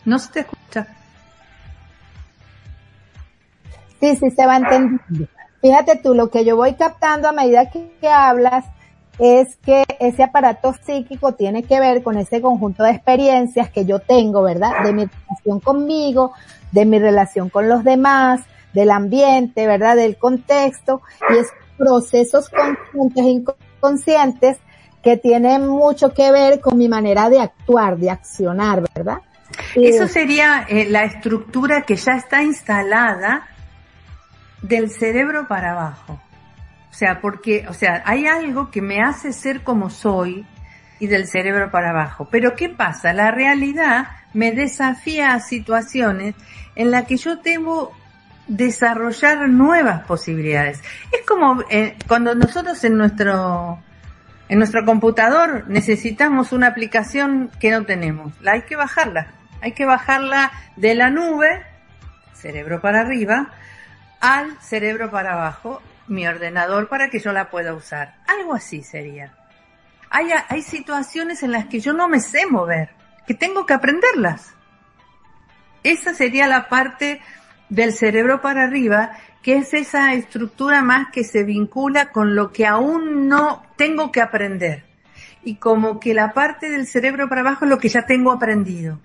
No 0.04 0.18
se 0.18 0.30
te 0.30 0.40
escucha. 0.40 0.86
Sí, 3.98 4.14
sí, 4.16 4.30
se 4.30 4.46
va 4.46 4.56
entendiendo. 4.56 5.26
Fíjate 5.62 5.96
tú, 6.02 6.12
lo 6.12 6.28
que 6.28 6.44
yo 6.44 6.56
voy 6.56 6.74
captando 6.74 7.30
a 7.30 7.32
medida 7.32 7.70
que, 7.70 8.06
hablas 8.06 8.66
es 9.18 9.56
que 9.56 9.84
ese 10.00 10.22
aparato 10.22 10.74
psíquico 10.84 11.34
tiene 11.34 11.62
que 11.62 11.80
ver 11.80 12.02
con 12.02 12.18
ese 12.18 12.40
conjunto 12.40 12.82
de 12.82 12.90
experiencias 12.90 13.70
que 13.70 13.84
yo 13.84 14.00
tengo, 14.00 14.42
¿verdad? 14.42 14.82
De 14.84 14.92
mi 14.92 15.04
relación 15.04 15.60
conmigo, 15.60 16.32
de 16.72 16.84
mi 16.84 16.98
relación 16.98 17.48
con 17.48 17.68
los 17.68 17.84
demás, 17.84 18.40
del 18.72 18.90
ambiente, 18.90 19.66
¿verdad? 19.66 19.96
Del 19.96 20.16
contexto 20.16 21.00
y 21.30 21.34
esos 21.34 21.52
procesos 21.76 22.48
conscientes 22.48 23.24
e 23.24 23.28
inconscientes 23.28 24.58
que 25.02 25.16
tienen 25.16 25.68
mucho 25.68 26.12
que 26.12 26.32
ver 26.32 26.60
con 26.60 26.78
mi 26.78 26.88
manera 26.88 27.28
de 27.28 27.40
actuar, 27.40 27.98
de 27.98 28.10
accionar, 28.10 28.82
¿verdad? 28.94 29.18
Eso 29.74 30.08
sería 30.08 30.66
eh, 30.68 30.86
la 30.88 31.04
estructura 31.04 31.82
que 31.82 31.96
ya 31.96 32.12
está 32.12 32.42
instalada 32.42 33.46
del 34.62 34.90
cerebro 34.90 35.46
para 35.46 35.72
abajo. 35.72 36.18
O 36.94 36.96
sea, 36.96 37.20
porque, 37.20 37.66
o 37.68 37.74
sea, 37.74 38.04
hay 38.06 38.28
algo 38.28 38.70
que 38.70 38.80
me 38.80 39.02
hace 39.02 39.32
ser 39.32 39.64
como 39.64 39.90
soy 39.90 40.46
y 41.00 41.08
del 41.08 41.26
cerebro 41.26 41.72
para 41.72 41.90
abajo. 41.90 42.28
Pero 42.30 42.54
¿qué 42.54 42.68
pasa? 42.68 43.12
La 43.12 43.32
realidad 43.32 44.06
me 44.32 44.52
desafía 44.52 45.34
a 45.34 45.40
situaciones 45.40 46.36
en 46.76 46.92
las 46.92 47.06
que 47.06 47.16
yo 47.16 47.40
tengo 47.40 47.92
desarrollar 48.46 49.48
nuevas 49.48 50.04
posibilidades. 50.04 50.84
Es 51.10 51.26
como 51.26 51.64
eh, 51.68 51.96
cuando 52.06 52.36
nosotros 52.36 52.84
en 52.84 52.96
nuestro 52.96 53.80
en 54.48 54.58
nuestro 54.58 54.84
computador 54.84 55.64
necesitamos 55.66 56.52
una 56.52 56.68
aplicación 56.68 57.50
que 57.58 57.72
no 57.72 57.84
tenemos. 57.84 58.32
La 58.40 58.52
hay 58.52 58.62
que 58.62 58.76
bajarla. 58.76 59.32
Hay 59.62 59.72
que 59.72 59.84
bajarla 59.84 60.52
de 60.76 60.94
la 60.94 61.10
nube, 61.10 61.60
cerebro 62.34 62.80
para 62.80 63.00
arriba, 63.00 63.50
al 64.20 64.56
cerebro 64.60 65.10
para 65.10 65.32
abajo, 65.32 65.82
mi 66.06 66.26
ordenador 66.26 66.88
para 66.88 67.10
que 67.10 67.18
yo 67.18 67.32
la 67.32 67.50
pueda 67.50 67.74
usar. 67.74 68.16
Algo 68.26 68.54
así 68.54 68.82
sería. 68.82 69.34
Hay, 70.10 70.28
hay 70.48 70.62
situaciones 70.62 71.42
en 71.42 71.52
las 71.52 71.66
que 71.66 71.80
yo 71.80 71.92
no 71.92 72.08
me 72.08 72.20
sé 72.20 72.46
mover, 72.46 72.90
que 73.26 73.34
tengo 73.34 73.66
que 73.66 73.74
aprenderlas. 73.74 74.54
Esa 75.82 76.14
sería 76.14 76.46
la 76.46 76.68
parte 76.68 77.20
del 77.68 77.92
cerebro 77.92 78.40
para 78.40 78.64
arriba, 78.64 79.12
que 79.42 79.56
es 79.56 79.74
esa 79.74 80.14
estructura 80.14 80.82
más 80.82 81.08
que 81.10 81.24
se 81.24 81.42
vincula 81.42 82.10
con 82.12 82.34
lo 82.34 82.52
que 82.52 82.66
aún 82.66 83.28
no 83.28 83.64
tengo 83.76 84.12
que 84.12 84.20
aprender. 84.20 84.84
Y 85.42 85.56
como 85.56 86.00
que 86.00 86.14
la 86.14 86.32
parte 86.32 86.70
del 86.70 86.86
cerebro 86.86 87.28
para 87.28 87.42
abajo 87.42 87.64
es 87.64 87.70
lo 87.70 87.78
que 87.78 87.90
ya 87.90 88.06
tengo 88.06 88.32
aprendido. 88.32 88.98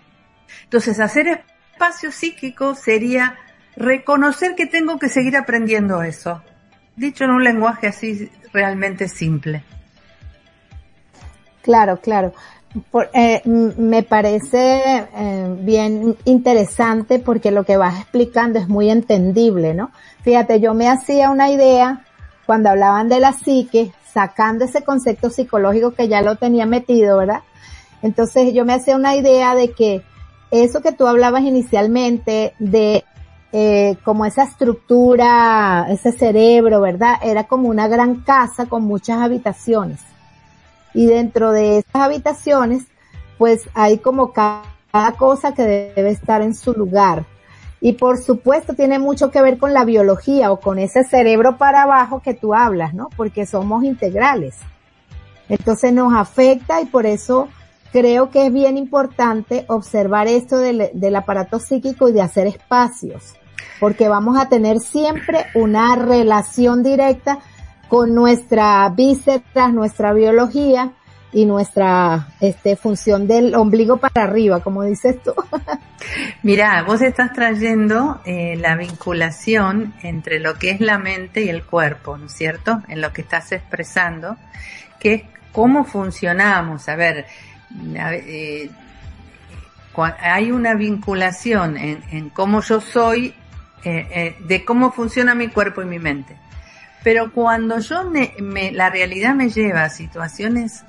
Entonces, 0.64 1.00
hacer 1.00 1.28
espacio 1.28 2.12
psíquico 2.12 2.76
sería 2.76 3.38
reconocer 3.76 4.56
que 4.56 4.66
tengo 4.66 5.00
que 5.00 5.10
seguir 5.10 5.36
aprendiendo 5.36 6.02
eso. 6.04 6.44
Dicho 7.00 7.24
en 7.24 7.32
un 7.32 7.46
lenguaje 7.46 7.88
así 7.88 8.30
realmente 8.52 9.08
simple. 9.08 9.64
Claro, 11.62 12.02
claro. 12.02 12.34
Eh, 13.14 13.42
me 13.46 14.04
parece 14.04 15.08
eh, 15.16 15.56
bien 15.62 16.18
interesante 16.26 17.20
porque 17.20 17.52
lo 17.52 17.64
que 17.64 17.78
vas 17.78 18.02
explicando 18.02 18.60
es 18.60 18.68
muy 18.68 18.90
entendible, 18.90 19.74
¿no? 19.74 19.92
Fíjate, 20.24 20.60
yo 20.60 20.74
me 20.74 20.90
hacía 20.90 21.30
una 21.30 21.50
idea 21.50 22.06
cuando 22.46 22.70
hablaban 22.70 23.08
de 23.08 23.22
la 23.22 23.32
psique, 23.32 23.94
sacando 24.14 24.66
ese 24.66 24.84
concepto 24.84 25.30
psicológico 25.30 25.92
que 25.92 26.10
ya 26.10 26.22
lo 26.22 26.36
tenía 26.36 26.66
metido, 26.66 27.18
¿verdad? 27.18 27.44
Entonces 28.02 28.54
yo 28.54 28.66
me 28.66 28.74
hacía 28.74 28.98
una 28.98 29.16
idea 29.16 29.56
de 29.56 29.72
que 29.72 30.04
eso 30.52 30.82
que 30.82 30.92
tú 30.92 31.08
hablabas 31.08 31.44
inicialmente 31.44 32.54
de 32.60 33.06
eh, 33.52 33.98
como 34.04 34.26
esa 34.26 34.44
estructura, 34.44 35.88
ese 35.90 36.12
cerebro, 36.12 36.82
¿verdad? 36.82 37.16
Era 37.24 37.46
como 37.46 37.70
una 37.70 37.88
gran 37.88 38.22
casa 38.22 38.68
con 38.68 38.84
muchas 38.84 39.20
habitaciones 39.20 40.00
y 40.94 41.06
dentro 41.06 41.52
de 41.52 41.80
esas 41.80 41.96
habitaciones 41.96 42.86
pues 43.38 43.70
hay 43.74 44.00
como 44.00 44.34
cada 44.34 44.64
cosa 45.18 45.54
que 45.54 45.94
debe 45.96 46.10
estar 46.10 46.42
en 46.42 46.54
su 46.54 46.74
lugar. 46.74 47.26
Y 47.82 47.94
por 47.94 48.18
supuesto 48.22 48.74
tiene 48.74 49.00
mucho 49.00 49.32
que 49.32 49.42
ver 49.42 49.58
con 49.58 49.74
la 49.74 49.86
biología 49.86 50.52
o 50.52 50.60
con 50.60 50.80
ese 50.80 51.06
cerebro 51.06 51.58
para 51.58 51.84
abajo 51.84 52.22
que 52.22 52.34
tú 52.34 52.54
hablas, 52.54 52.94
¿no? 52.94 53.08
Porque 53.16 53.46
somos 53.46 53.86
integrales. 53.86 54.58
Entonces 55.48 55.94
nos 55.94 56.14
afecta 56.14 56.82
y 56.82 56.86
por 56.86 57.06
eso 57.06 57.48
creo 57.94 58.30
que 58.30 58.48
es 58.48 58.54
bien 58.54 58.78
importante 58.78 59.64
observar 59.70 60.28
esto 60.28 60.58
del, 60.58 60.90
del 60.94 61.16
aparato 61.16 61.60
psíquico 61.60 62.10
y 62.10 62.12
de 62.12 62.22
hacer 62.22 62.48
espacios. 62.48 63.36
Porque 63.80 64.08
vamos 64.08 64.38
a 64.38 64.50
tener 64.50 64.80
siempre 64.80 65.46
una 65.54 65.96
relación 65.96 66.84
directa 66.84 67.40
con 67.88 68.14
nuestra 68.14 68.88
vísceras, 68.90 69.74
nuestra 69.74 70.14
biología 70.14 70.94
y 71.32 71.46
nuestra 71.46 72.28
este, 72.40 72.76
función 72.76 73.28
del 73.28 73.54
ombligo 73.56 73.98
para 73.98 74.24
arriba, 74.24 74.62
como 74.62 74.84
dices 74.84 75.22
tú. 75.22 75.34
Mira, 76.44 76.84
vos 76.84 77.02
estás 77.02 77.34
trayendo 77.34 78.22
eh, 78.26 78.56
la 78.58 78.76
vinculación 78.76 79.94
entre 80.02 80.40
lo 80.40 80.56
que 80.56 80.72
es 80.72 80.82
la 80.82 80.98
mente 80.98 81.44
y 81.44 81.50
el 81.50 81.64
cuerpo, 81.64 82.18
¿no 82.18 82.28
es 82.28 82.34
cierto? 82.34 82.82
En 82.88 83.02
lo 83.02 83.14
que 83.14 83.22
estás 83.22 83.52
expresando, 83.52 84.38
que 85.00 85.14
es 85.14 85.24
cómo 85.52 85.84
funcionamos. 85.84 86.90
A 86.90 86.96
ver, 86.96 87.26
eh, 87.94 88.70
hay 90.22 90.52
una 90.52 90.74
vinculación 90.74 91.78
en, 91.78 92.04
en 92.12 92.30
cómo 92.30 92.62
yo 92.62 92.82
soy, 92.82 93.36
eh, 93.84 94.36
de 94.40 94.66
cómo 94.66 94.92
funciona 94.92 95.36
mi 95.36 95.48
cuerpo 95.48 95.82
y 95.82 95.86
mi 95.86 96.00
mente. 96.00 96.38
Pero 97.04 97.32
cuando 97.32 97.80
yo 97.80 98.10
me, 98.10 98.72
la 98.72 98.90
realidad 98.90 99.34
me 99.34 99.50
lleva 99.50 99.84
a 99.84 99.90
situaciones 99.90 100.84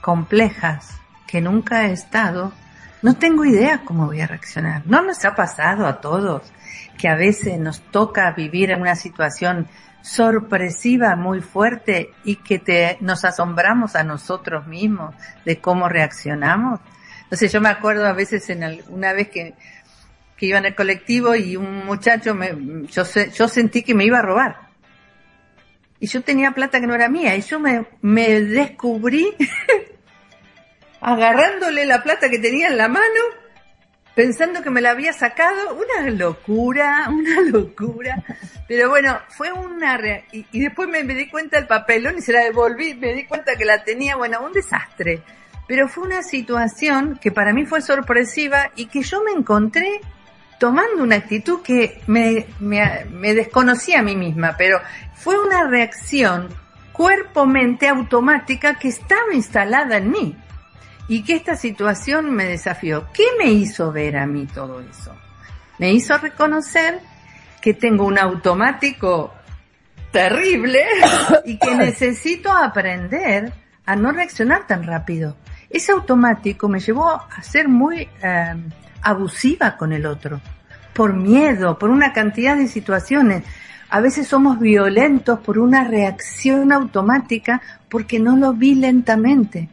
complejas 0.00 0.96
que 1.26 1.40
nunca 1.40 1.86
he 1.86 1.92
estado, 1.92 2.52
no 3.02 3.14
tengo 3.14 3.44
idea 3.44 3.82
cómo 3.84 4.06
voy 4.06 4.20
a 4.20 4.26
reaccionar. 4.26 4.82
No 4.86 5.02
nos 5.02 5.24
ha 5.24 5.36
pasado 5.36 5.86
a 5.86 6.00
todos 6.00 6.42
que 6.98 7.08
a 7.08 7.14
veces 7.14 7.58
nos 7.58 7.80
toca 7.80 8.32
vivir 8.32 8.74
una 8.74 8.96
situación 8.96 9.68
sorpresiva 10.02 11.14
muy 11.14 11.40
fuerte 11.40 12.10
y 12.24 12.36
que 12.36 12.58
te, 12.58 12.96
nos 13.00 13.24
asombramos 13.24 13.94
a 13.94 14.02
nosotros 14.02 14.66
mismos 14.66 15.14
de 15.44 15.60
cómo 15.60 15.88
reaccionamos. 15.88 16.80
Entonces 17.22 17.52
yo 17.52 17.60
me 17.60 17.68
acuerdo 17.68 18.06
a 18.06 18.12
veces 18.12 18.48
en 18.50 18.82
una 18.88 19.12
vez 19.12 19.28
que, 19.28 19.54
que 20.38 20.46
iba 20.46 20.58
en 20.58 20.66
el 20.66 20.74
colectivo 20.74 21.34
y 21.34 21.56
un 21.56 21.84
muchacho 21.84 22.34
me, 22.34 22.52
yo, 22.86 23.02
yo 23.34 23.48
sentí 23.48 23.82
que 23.82 23.94
me 23.94 24.04
iba 24.04 24.18
a 24.18 24.22
robar 24.22 24.68
y 26.00 26.06
yo 26.06 26.22
tenía 26.22 26.52
plata 26.52 26.80
que 26.80 26.86
no 26.86 26.94
era 26.94 27.08
mía 27.08 27.34
y 27.36 27.42
yo 27.42 27.58
me, 27.58 27.86
me 28.00 28.40
descubrí 28.40 29.34
agarrándole 31.00 31.84
la 31.86 32.02
plata 32.02 32.28
que 32.28 32.38
tenía 32.38 32.68
en 32.68 32.76
la 32.76 32.88
mano 32.88 33.20
pensando 34.14 34.62
que 34.62 34.70
me 34.70 34.80
la 34.80 34.90
había 34.90 35.12
sacado, 35.12 35.76
una 35.76 36.10
locura, 36.10 37.06
una 37.08 37.40
locura. 37.52 38.24
Pero 38.66 38.88
bueno, 38.88 39.16
fue 39.28 39.52
una... 39.52 39.96
Y, 40.32 40.44
y, 40.50 40.58
después 40.58 40.88
me, 40.88 41.04
me, 41.04 41.14
di 41.14 41.28
cuenta 41.28 41.56
del 41.56 41.68
papelón 41.68 42.18
y 42.18 42.20
se 42.20 42.32
la 42.32 42.40
devolví, 42.40 42.94
me 42.94 43.14
di 43.14 43.26
cuenta 43.26 43.54
que 43.54 43.64
la 43.64 43.84
tenía, 43.84 44.16
bueno, 44.16 44.44
un 44.44 44.52
desastre. 44.52 45.22
Pero 45.68 45.86
fue 45.86 46.02
una 46.02 46.24
situación 46.24 47.16
que 47.22 47.30
para 47.30 47.52
mí 47.52 47.64
fue 47.64 47.80
sorpresiva 47.80 48.72
y 48.74 48.86
que 48.86 49.02
yo 49.02 49.22
me 49.22 49.30
encontré 49.30 50.00
tomando 50.58 51.02
una 51.02 51.16
actitud 51.16 51.62
que 51.62 52.00
me, 52.06 52.46
me, 52.60 53.04
me 53.10 53.34
desconocía 53.34 54.00
a 54.00 54.02
mí 54.02 54.16
misma, 54.16 54.56
pero 54.58 54.80
fue 55.14 55.38
una 55.38 55.68
reacción 55.68 56.48
cuerpo-mente 56.92 57.88
automática 57.88 58.74
que 58.74 58.88
estaba 58.88 59.32
instalada 59.32 59.98
en 59.98 60.10
mí 60.10 60.36
y 61.08 61.22
que 61.22 61.34
esta 61.34 61.56
situación 61.56 62.32
me 62.32 62.44
desafió. 62.44 63.06
¿Qué 63.12 63.24
me 63.38 63.50
hizo 63.50 63.92
ver 63.92 64.16
a 64.16 64.26
mí 64.26 64.46
todo 64.46 64.80
eso? 64.80 65.14
Me 65.78 65.92
hizo 65.92 66.18
reconocer 66.18 67.00
que 67.60 67.74
tengo 67.74 68.04
un 68.04 68.18
automático 68.18 69.32
terrible 70.10 70.84
y 71.44 71.58
que 71.58 71.74
necesito 71.76 72.52
aprender 72.52 73.52
a 73.86 73.96
no 73.96 74.12
reaccionar 74.12 74.66
tan 74.66 74.84
rápido. 74.84 75.36
Ese 75.70 75.92
automático 75.92 76.68
me 76.68 76.80
llevó 76.80 77.10
a 77.10 77.42
ser 77.42 77.68
muy 77.68 78.08
eh, 78.22 78.54
abusiva 79.02 79.76
con 79.76 79.92
el 79.92 80.06
otro, 80.06 80.40
por 80.92 81.14
miedo, 81.14 81.78
por 81.78 81.90
una 81.90 82.12
cantidad 82.12 82.56
de 82.56 82.68
situaciones. 82.68 83.44
A 83.90 84.00
veces 84.00 84.28
somos 84.28 84.60
violentos 84.60 85.38
por 85.40 85.58
una 85.58 85.84
reacción 85.84 86.72
automática 86.72 87.62
porque 87.88 88.18
no 88.18 88.36
lo 88.36 88.52
vi 88.52 88.74
lentamente. 88.74 89.68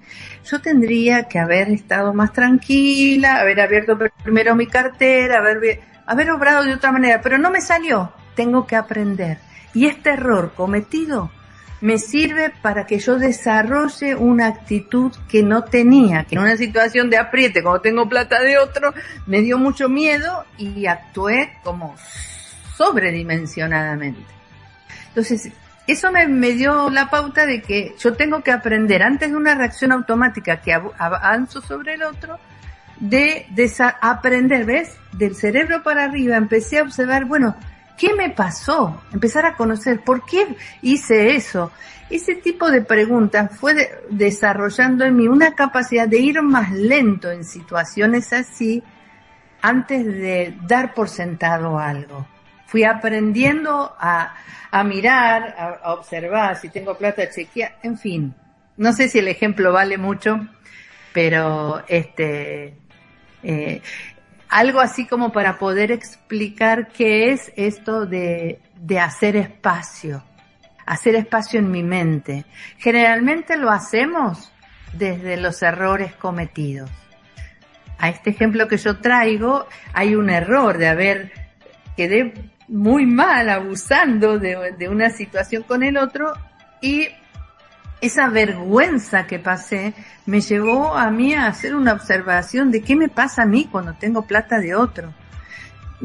Yo 0.46 0.62
tendría 0.62 1.24
que 1.24 1.40
haber 1.40 1.70
estado 1.70 2.14
más 2.14 2.32
tranquila, 2.32 3.40
haber 3.42 3.60
abierto 3.60 3.98
primero 4.24 4.56
mi 4.56 4.68
cartera, 4.68 5.40
haber, 5.40 5.82
haber 6.06 6.32
obrado 6.32 6.64
de 6.64 6.74
otra 6.74 6.94
manera, 6.94 7.20
pero 7.22 7.38
no 7.38 7.52
me 7.52 7.60
salió. 7.60 8.14
Tengo 8.36 8.66
que 8.66 8.76
aprender. 8.78 9.38
Y 9.74 9.88
este 9.88 10.12
error 10.12 10.54
cometido 10.56 11.30
me 11.86 12.00
sirve 12.00 12.52
para 12.64 12.88
que 12.88 12.98
yo 12.98 13.20
desarrolle 13.20 14.16
una 14.16 14.48
actitud 14.48 15.12
que 15.30 15.44
no 15.44 15.66
tenía, 15.66 16.24
que 16.24 16.34
en 16.34 16.42
una 16.42 16.58
situación 16.58 17.12
de 17.12 17.20
apriete, 17.20 17.62
como 17.62 17.80
tengo 17.80 18.10
plata 18.10 18.42
de 18.42 18.58
otro, 18.58 18.92
me 19.28 19.42
dio 19.42 19.60
mucho 19.60 19.88
miedo 19.88 20.46
y 20.58 20.88
actué 20.88 21.60
como 21.64 21.96
sobredimensionadamente. 22.76 24.26
Entonces, 25.10 25.52
eso 25.86 26.12
me, 26.12 26.54
dio 26.54 26.90
la 26.90 27.12
pauta 27.12 27.46
de 27.46 27.62
que 27.62 27.94
yo 28.00 28.16
tengo 28.16 28.42
que 28.42 28.52
aprender 28.52 29.04
antes 29.04 29.30
de 29.30 29.36
una 29.36 29.54
reacción 29.54 29.92
automática 29.92 30.62
que 30.62 30.74
avanzo 30.74 31.62
sobre 31.62 31.94
el 31.94 32.02
otro, 32.02 32.40
de 33.00 33.46
aprender, 34.02 34.66
¿ves? 34.66 34.98
Del 35.12 35.36
cerebro 35.36 35.84
para 35.84 36.06
arriba 36.06 36.36
empecé 36.36 36.80
a 36.80 36.82
observar, 36.82 37.26
bueno, 37.26 37.56
¿Qué 37.98 38.14
me 38.14 38.30
pasó? 38.30 39.02
Empezar 39.14 39.46
a 39.46 39.56
conocer 39.56 40.02
por 40.02 40.26
qué 40.26 40.56
hice 40.82 41.36
eso. 41.36 41.72
Ese 42.10 42.36
tipo 42.36 42.70
de 42.70 42.82
preguntas 42.82 43.58
fue 43.58 44.04
desarrollando 44.10 45.06
en 45.06 45.16
mí 45.16 45.28
una 45.28 45.56
capacidad 45.56 46.08
de 46.08 46.20
ir 46.20 46.42
más 46.42 46.72
lento 46.72 47.32
en 47.32 47.44
situaciones 47.44 48.32
así 48.34 48.84
antes 49.62 50.06
de 50.06 50.56
dar 50.68 50.94
por 50.94 51.10
sentado 51.10 51.80
algo. 51.80 52.28
Fui 52.68 52.84
aprendiendo 52.84 53.96
a, 53.98 54.36
mirar, 54.84 55.56
a, 55.58 55.94
observar 55.94 56.58
si 56.58 56.70
tengo 56.70 56.98
plata, 56.98 57.30
chequear, 57.30 57.78
en 57.82 57.98
fin. 57.98 58.36
No 58.78 58.92
sé 58.94 59.08
si 59.08 59.20
el 59.20 59.28
ejemplo 59.28 59.72
vale 59.72 59.98
mucho, 59.98 60.48
pero 61.14 61.84
este, 61.88 62.78
eh, 63.42 63.82
algo 64.50 64.80
así 64.80 65.08
como 65.08 65.32
para 65.32 65.58
poder 65.58 65.92
explicar 65.92 66.90
qué 66.90 67.32
es 67.32 67.52
esto 67.56 68.06
de, 68.06 68.60
de 68.76 69.00
hacer 69.00 69.36
espacio, 69.36 70.24
hacer 70.86 71.16
espacio 71.16 71.60
en 71.60 71.72
mi 71.72 71.84
mente. 71.84 72.46
Generalmente 72.78 73.58
lo 73.58 73.72
hacemos 73.72 74.52
desde 74.94 75.38
los 75.38 75.62
errores 75.62 76.14
cometidos. 76.14 76.90
A 77.98 78.10
este 78.10 78.32
ejemplo 78.32 78.68
que 78.68 78.78
yo 78.78 78.98
traigo, 79.00 79.68
hay 79.94 80.16
un 80.16 80.30
error 80.30 80.78
de 80.78 80.88
haber, 80.88 81.32
quedé 81.96 82.34
muy 82.68 83.06
mal 83.06 83.50
abusando 83.50 84.38
de, 84.40 84.74
de 84.78 84.90
una 84.90 85.10
situación 85.10 85.64
con 85.64 85.84
el 85.84 85.98
otro 85.98 86.34
y 86.82 87.08
esa 88.06 88.28
vergüenza 88.30 89.28
que 89.28 89.40
pasé 89.40 89.94
me 90.26 90.42
llevó 90.42 90.96
a 90.96 91.10
mí 91.12 91.34
a 91.34 91.48
hacer 91.48 91.76
una 91.76 91.94
observación 91.94 92.72
de 92.72 92.82
qué 92.82 92.96
me 92.96 93.10
pasa 93.10 93.44
a 93.44 93.46
mí 93.46 93.68
cuando 93.72 93.94
tengo 93.94 94.24
plata 94.24 94.60
de 94.60 94.76
otro. 94.76 95.14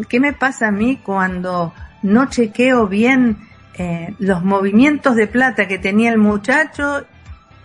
qué 0.08 0.20
me 0.20 0.32
pasa 0.32 0.68
a 0.68 0.70
mí 0.70 1.00
cuando 1.02 1.74
no 2.02 2.26
chequeo 2.26 2.86
bien 2.86 3.38
eh, 3.74 4.14
los 4.18 4.42
movimientos 4.44 5.16
de 5.16 5.26
plata 5.26 5.68
que 5.68 5.78
tenía 5.78 6.10
el 6.10 6.18
muchacho 6.18 7.06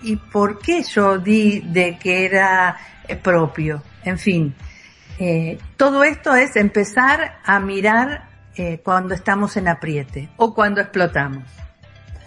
y 0.01 0.17
por 0.17 0.59
qué 0.59 0.83
yo 0.83 1.17
di 1.17 1.61
de 1.61 1.97
que 1.97 2.25
era 2.25 2.77
eh, 3.07 3.15
propio. 3.15 3.81
En 4.03 4.19
fin, 4.19 4.53
eh, 5.17 5.57
todo 5.77 6.03
esto 6.03 6.35
es 6.35 6.55
empezar 6.55 7.39
a 7.43 7.59
mirar 7.59 8.29
eh, 8.55 8.79
cuando 8.83 9.13
estamos 9.13 9.57
en 9.57 9.67
apriete 9.67 10.29
o 10.37 10.53
cuando 10.53 10.81
explotamos. 10.81 11.43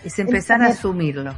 Es 0.05 0.19
empezar 0.19 0.63
a 0.63 0.69
asumirlo. 0.69 1.35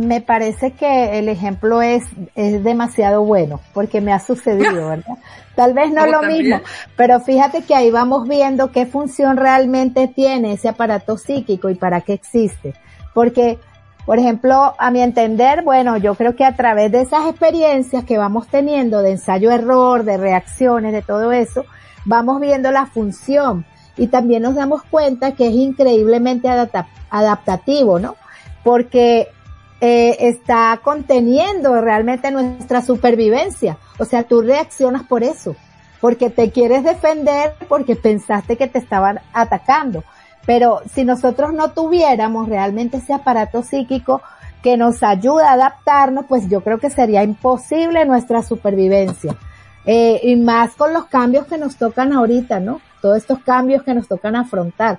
Me 0.00 0.22
parece 0.22 0.70
que 0.70 1.18
el 1.18 1.28
ejemplo 1.28 1.82
es, 1.82 2.04
es 2.34 2.64
demasiado 2.64 3.22
bueno, 3.22 3.60
porque 3.74 4.00
me 4.00 4.14
ha 4.14 4.18
sucedido, 4.18 4.88
¿verdad? 4.88 5.18
Tal 5.54 5.74
vez 5.74 5.92
no 5.92 6.06
lo 6.06 6.22
mismo, 6.22 6.58
pero 6.96 7.20
fíjate 7.20 7.64
que 7.64 7.74
ahí 7.74 7.90
vamos 7.90 8.26
viendo 8.26 8.72
qué 8.72 8.86
función 8.86 9.36
realmente 9.36 10.08
tiene 10.08 10.54
ese 10.54 10.70
aparato 10.70 11.18
psíquico 11.18 11.68
y 11.68 11.74
para 11.74 12.00
qué 12.00 12.14
existe. 12.14 12.72
Porque, 13.12 13.58
por 14.06 14.18
ejemplo, 14.18 14.74
a 14.78 14.90
mi 14.90 15.02
entender, 15.02 15.64
bueno, 15.64 15.98
yo 15.98 16.14
creo 16.14 16.34
que 16.34 16.46
a 16.46 16.56
través 16.56 16.90
de 16.90 17.02
esas 17.02 17.28
experiencias 17.28 18.02
que 18.04 18.16
vamos 18.16 18.48
teniendo 18.48 19.02
de 19.02 19.10
ensayo-error, 19.10 20.04
de 20.04 20.16
reacciones, 20.16 20.94
de 20.94 21.02
todo 21.02 21.30
eso, 21.30 21.66
vamos 22.06 22.40
viendo 22.40 22.70
la 22.70 22.86
función 22.86 23.66
y 23.98 24.06
también 24.06 24.44
nos 24.44 24.54
damos 24.54 24.82
cuenta 24.84 25.32
que 25.32 25.48
es 25.48 25.52
increíblemente 25.52 26.48
adaptativo, 27.10 27.98
¿no? 27.98 28.16
Porque 28.64 29.28
eh, 29.80 30.16
está 30.20 30.78
conteniendo 30.82 31.80
realmente 31.80 32.30
nuestra 32.30 32.82
supervivencia. 32.82 33.78
O 33.98 34.04
sea, 34.04 34.24
tú 34.24 34.42
reaccionas 34.42 35.04
por 35.04 35.24
eso, 35.24 35.56
porque 36.00 36.28
te 36.28 36.50
quieres 36.50 36.84
defender, 36.84 37.54
porque 37.68 37.96
pensaste 37.96 38.56
que 38.56 38.66
te 38.66 38.78
estaban 38.78 39.20
atacando. 39.32 40.04
Pero 40.44 40.80
si 40.92 41.04
nosotros 41.04 41.52
no 41.52 41.72
tuviéramos 41.72 42.48
realmente 42.48 42.98
ese 42.98 43.14
aparato 43.14 43.62
psíquico 43.62 44.20
que 44.62 44.76
nos 44.76 45.02
ayuda 45.02 45.50
a 45.50 45.54
adaptarnos, 45.54 46.26
pues 46.26 46.48
yo 46.48 46.60
creo 46.62 46.78
que 46.78 46.90
sería 46.90 47.22
imposible 47.22 48.04
nuestra 48.04 48.42
supervivencia. 48.42 49.36
Eh, 49.86 50.20
y 50.22 50.36
más 50.36 50.74
con 50.74 50.92
los 50.92 51.06
cambios 51.06 51.46
que 51.46 51.56
nos 51.56 51.76
tocan 51.76 52.12
ahorita, 52.12 52.60
¿no? 52.60 52.82
Todos 53.00 53.16
estos 53.16 53.38
cambios 53.38 53.82
que 53.82 53.94
nos 53.94 54.08
tocan 54.08 54.36
afrontar. 54.36 54.98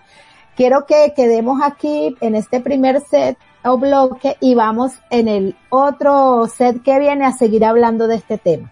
Quiero 0.55 0.85
que 0.85 1.13
quedemos 1.15 1.61
aquí 1.63 2.17
en 2.19 2.35
este 2.35 2.59
primer 2.61 3.00
set 3.01 3.38
o 3.63 3.77
bloque 3.77 4.38
y 4.39 4.56
vamos 4.56 4.94
en 5.10 5.27
el 5.27 5.56
otro 5.70 6.48
set 6.48 6.82
que 6.84 7.00
viene 7.00 7.25
a 7.25 7.32
seguir 7.32 7.65
hablando 7.65 8.08
de 8.08 8.15
este 8.15 8.38
tema. 8.38 8.72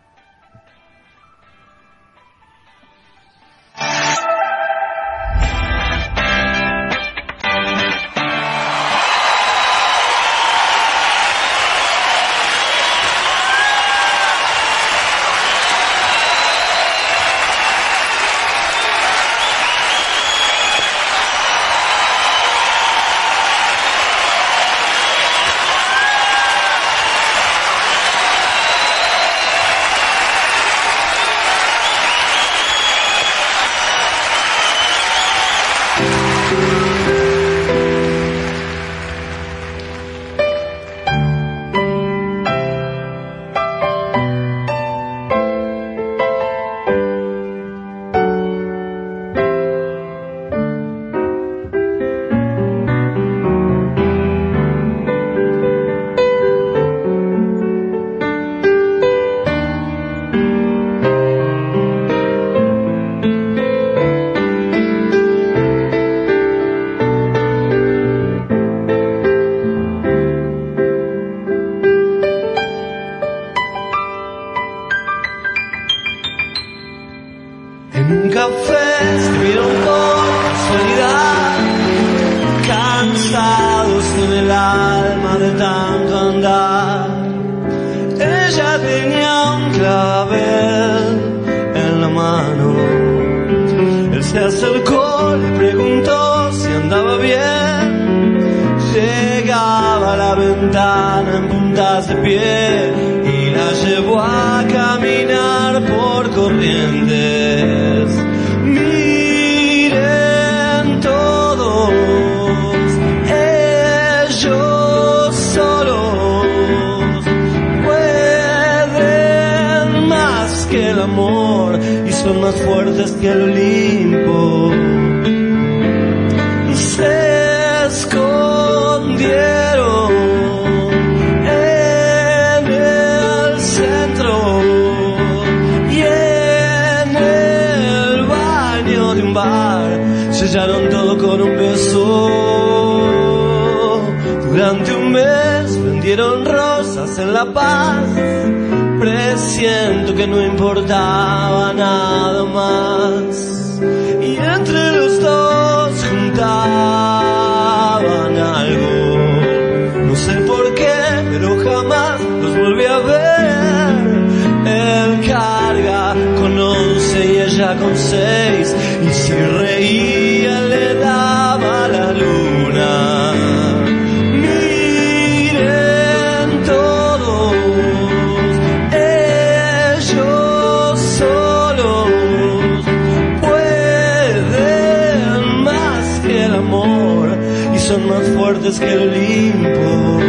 más 188.07 188.27
fuertes 188.29 188.79
que 188.79 188.93
el 188.93 188.99
Olimpo. 189.09 190.19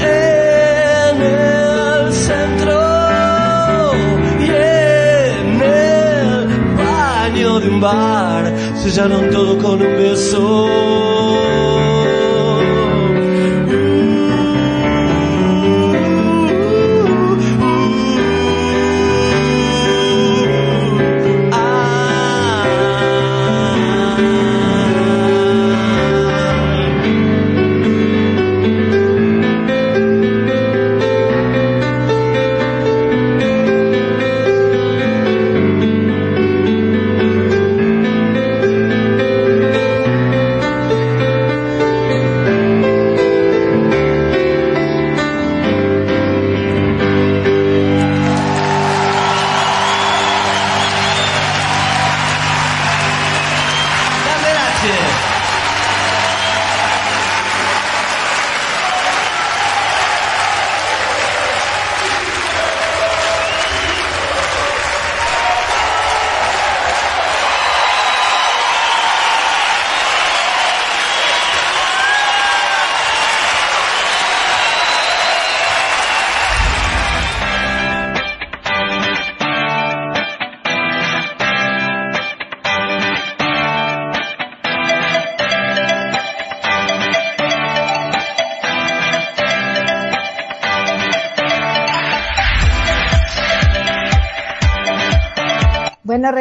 en 0.00 1.22
el 1.22 2.12
centro 2.12 3.92
y 4.40 4.44
en 4.44 5.62
el 5.62 6.48
baño 6.76 7.60
de 7.60 7.68
un 7.68 7.80
bar. 7.80 8.54
Sellaron 8.76 9.30
todo 9.30 9.58
con 9.58 9.82
un 9.82 9.96
beso. 9.96 11.07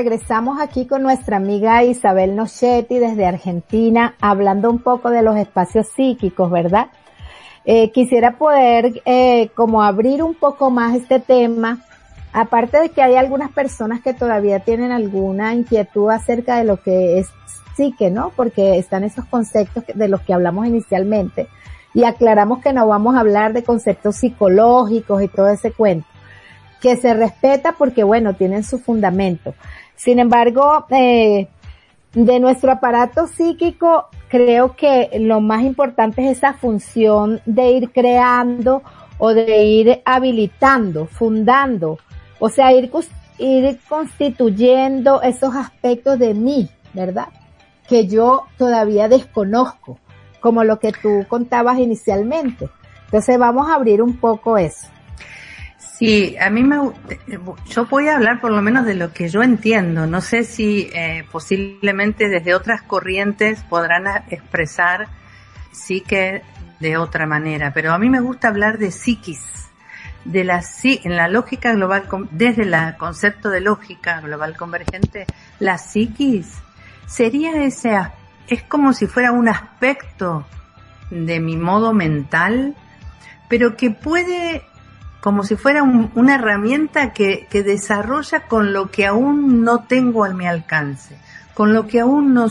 Regresamos 0.10 0.62
aquí 0.62 0.86
con 0.86 1.04
nuestra 1.04 1.36
amiga 1.36 1.84
Isabel 1.84 2.34
Nochetti 2.34 2.98
desde 2.98 3.26
Argentina, 3.26 4.16
hablando 4.22 4.70
un 4.70 4.80
poco 4.80 5.10
de 5.10 5.22
los 5.22 5.36
espacios 5.36 5.86
psíquicos, 5.94 6.50
¿verdad? 6.50 6.88
Eh, 7.66 7.92
quisiera 7.92 8.38
poder 8.38 9.02
eh, 9.04 9.50
como 9.54 9.84
abrir 9.84 10.24
un 10.24 10.34
poco 10.34 10.70
más 10.70 10.96
este 10.96 11.20
tema, 11.20 11.80
aparte 12.32 12.80
de 12.80 12.88
que 12.88 13.02
hay 13.02 13.18
algunas 13.18 13.52
personas 13.52 14.00
que 14.00 14.14
todavía 14.14 14.62
tienen 14.62 14.94
alguna 14.94 15.54
inquietud 15.54 16.10
acerca 16.10 16.56
de 16.56 16.64
lo 16.64 16.78
que 16.78 17.20
es 17.20 17.28
psique, 17.76 18.10
¿no? 18.10 18.32
Porque 18.34 18.78
están 18.78 19.04
esos 19.04 19.26
conceptos 19.26 19.84
de 19.94 20.08
los 20.08 20.22
que 20.22 20.34
hablamos 20.34 20.68
inicialmente 20.68 21.50
y 21.94 22.06
aclaramos 22.06 22.60
que 22.60 22.72
no 22.72 22.88
vamos 22.88 23.18
a 23.18 23.20
hablar 23.20 23.52
de 23.52 23.66
conceptos 23.66 24.16
psicológicos 24.16 25.22
y 25.22 25.28
todo 25.28 25.50
ese 25.50 25.74
cuento 25.74 26.08
que 26.82 26.96
se 26.96 27.14
respeta 27.14 27.74
porque, 27.74 28.04
bueno, 28.04 28.36
tienen 28.36 28.64
su 28.64 28.80
fundamento. 28.80 29.54
Sin 29.98 30.20
embargo, 30.20 30.86
eh, 30.92 31.48
de 32.14 32.40
nuestro 32.40 32.72
aparato 32.72 33.28
psíquico, 33.28 34.06
creo 34.30 34.76
que 34.76 35.10
lo 35.20 35.42
más 35.42 35.64
importante 35.64 36.24
es 36.24 36.38
esa 36.38 36.54
función 36.54 37.42
de 37.46 37.72
ir 37.72 37.92
creando 37.92 38.84
o 39.18 39.34
de 39.34 39.66
ir 39.66 40.02
habilitando, 40.06 41.08
fundando, 41.08 41.98
o 42.40 42.50
sea, 42.50 42.72
ir, 42.72 42.92
ir 43.40 43.80
constituyendo 43.90 45.22
esos 45.24 45.56
aspectos 45.56 46.20
de 46.20 46.34
mí, 46.34 46.70
¿verdad? 46.94 47.28
Que 47.90 48.08
yo 48.08 48.46
todavía 48.58 49.10
desconozco, 49.10 50.00
como 50.40 50.64
lo 50.64 50.80
que 50.80 50.92
tú 50.92 51.26
contabas 51.28 51.80
inicialmente. 51.80 52.70
Entonces 53.06 53.40
vamos 53.40 53.70
a 53.70 53.76
abrir 53.76 54.02
un 54.04 54.18
poco 54.18 54.58
eso. 54.58 54.88
Sí, 55.98 56.38
a 56.38 56.52
mí 56.52 56.64
me, 56.64 56.76
yo 57.70 57.86
voy 57.88 58.08
a 58.08 58.18
hablar 58.18 58.40
por 58.40 58.52
lo 58.52 58.62
menos 58.62 58.86
de 58.86 58.94
lo 58.94 59.14
que 59.14 59.30
yo 59.30 59.42
entiendo. 59.42 60.06
No 60.06 60.22
sé 60.22 60.44
si 60.44 60.92
eh, 60.94 61.26
posiblemente 61.32 62.30
desde 62.30 62.54
otras 62.54 62.84
corrientes 62.84 63.64
podrán 63.64 64.06
expresar 64.30 65.08
sí 65.72 66.02
que 66.02 66.44
de 66.80 66.98
otra 66.98 67.26
manera, 67.26 67.74
pero 67.74 67.94
a 67.94 67.98
mí 67.98 68.10
me 68.10 68.20
gusta 68.20 68.50
hablar 68.50 68.78
de 68.78 68.92
psiquis, 68.92 69.42
de 70.24 70.44
la 70.44 70.62
en 70.84 71.16
la 71.16 71.28
lógica 71.28 71.74
global, 71.74 72.04
desde 72.30 72.62
el 72.62 72.76
concepto 72.98 73.50
de 73.50 73.62
lógica 73.62 74.22
global 74.22 74.56
convergente, 74.56 75.26
la 75.58 75.80
psiquis 75.80 76.60
sería 77.08 77.64
ese, 77.64 77.98
es 78.48 78.62
como 78.62 78.94
si 78.94 79.08
fuera 79.08 79.32
un 79.32 79.50
aspecto 79.50 80.46
de 81.10 81.40
mi 81.40 81.58
modo 81.58 81.92
mental, 81.94 82.76
pero 83.50 83.76
que 83.76 83.90
puede 83.90 84.64
como 85.22 85.44
si 85.44 85.56
fuera 85.56 85.84
una 85.84 86.36
herramienta 86.36 87.14
que, 87.14 87.48
que 87.50 87.64
desarrolla 87.64 88.42
con 88.48 88.74
lo 88.74 88.92
que 88.92 89.06
aún 89.06 89.64
no 89.64 89.84
tengo 89.84 90.24
a 90.24 90.30
mi 90.30 90.48
alcance, 90.48 91.18
con 91.54 91.74
lo 91.74 91.88
que 91.88 92.00
aún 92.00 92.34
no 92.34 92.50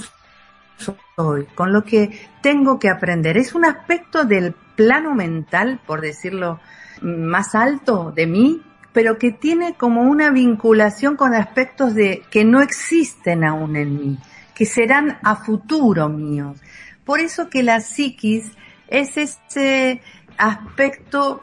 soy, 1.17 1.47
con 1.55 1.73
lo 1.73 1.85
que 1.85 2.29
tengo 2.43 2.79
que 2.79 2.91
aprender. 2.91 3.37
Es 3.37 3.55
un 3.55 3.65
aspecto 3.65 4.25
del 4.25 4.55
plano 4.75 5.15
mental, 5.15 5.81
por 5.87 6.01
decirlo 6.01 6.61
más 7.01 7.55
alto 7.55 8.13
de 8.15 8.27
mí, 8.27 8.63
pero 8.93 9.19
que 9.19 9.31
tiene 9.31 9.75
como 9.75 10.03
una 10.03 10.31
vinculación 10.31 11.17
con 11.17 11.35
aspectos 11.35 11.95
de 11.95 12.23
que 12.31 12.45
no 12.45 12.61
existen 12.61 13.45
aún 13.45 13.77
en 13.77 13.95
mí, 13.95 14.19
que 14.55 14.65
serán 14.65 15.19
a 15.23 15.37
futuro 15.37 16.09
míos. 16.09 16.61
Por 17.05 17.21
eso 17.21 17.49
que 17.51 17.63
la 17.63 17.81
psiquis 17.81 18.51
es 18.89 19.17
ese 19.17 20.01
aspecto 20.39 21.43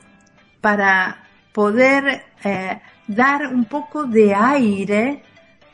para 0.63 1.17
poder 1.51 2.23
eh, 2.41 2.79
dar 3.05 3.47
un 3.47 3.65
poco 3.65 4.05
de 4.05 4.33
aire 4.33 5.21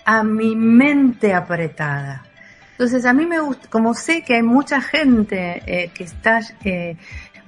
a 0.03 0.23
mi 0.23 0.55
mente 0.55 1.31
apretada. 1.31 2.23
Entonces 2.71 3.05
a 3.05 3.13
mí 3.13 3.27
me 3.27 3.39
gusta, 3.39 3.69
como 3.69 3.93
sé 3.93 4.23
que 4.23 4.33
hay 4.33 4.41
mucha 4.41 4.81
gente 4.81 5.61
eh, 5.67 5.91
que 5.93 6.05
está 6.05 6.39
eh, 6.65 6.97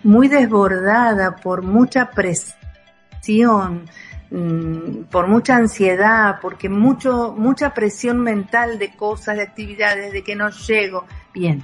muy 0.03 0.27
desbordada 0.27 1.35
por 1.35 1.63
mucha 1.63 2.11
presión, 2.11 3.89
mm, 4.29 5.05
por 5.09 5.25
mucha 5.25 5.55
ansiedad, 5.55 6.37
porque 6.43 6.69
mucho, 6.69 7.33
mucha 7.35 7.73
presión 7.73 8.19
mental 8.19 8.77
de 8.77 8.95
cosas, 8.95 9.37
de 9.37 9.41
actividades, 9.41 10.13
de 10.13 10.23
que 10.23 10.35
no 10.35 10.51
llego. 10.51 11.07
Bien, 11.33 11.63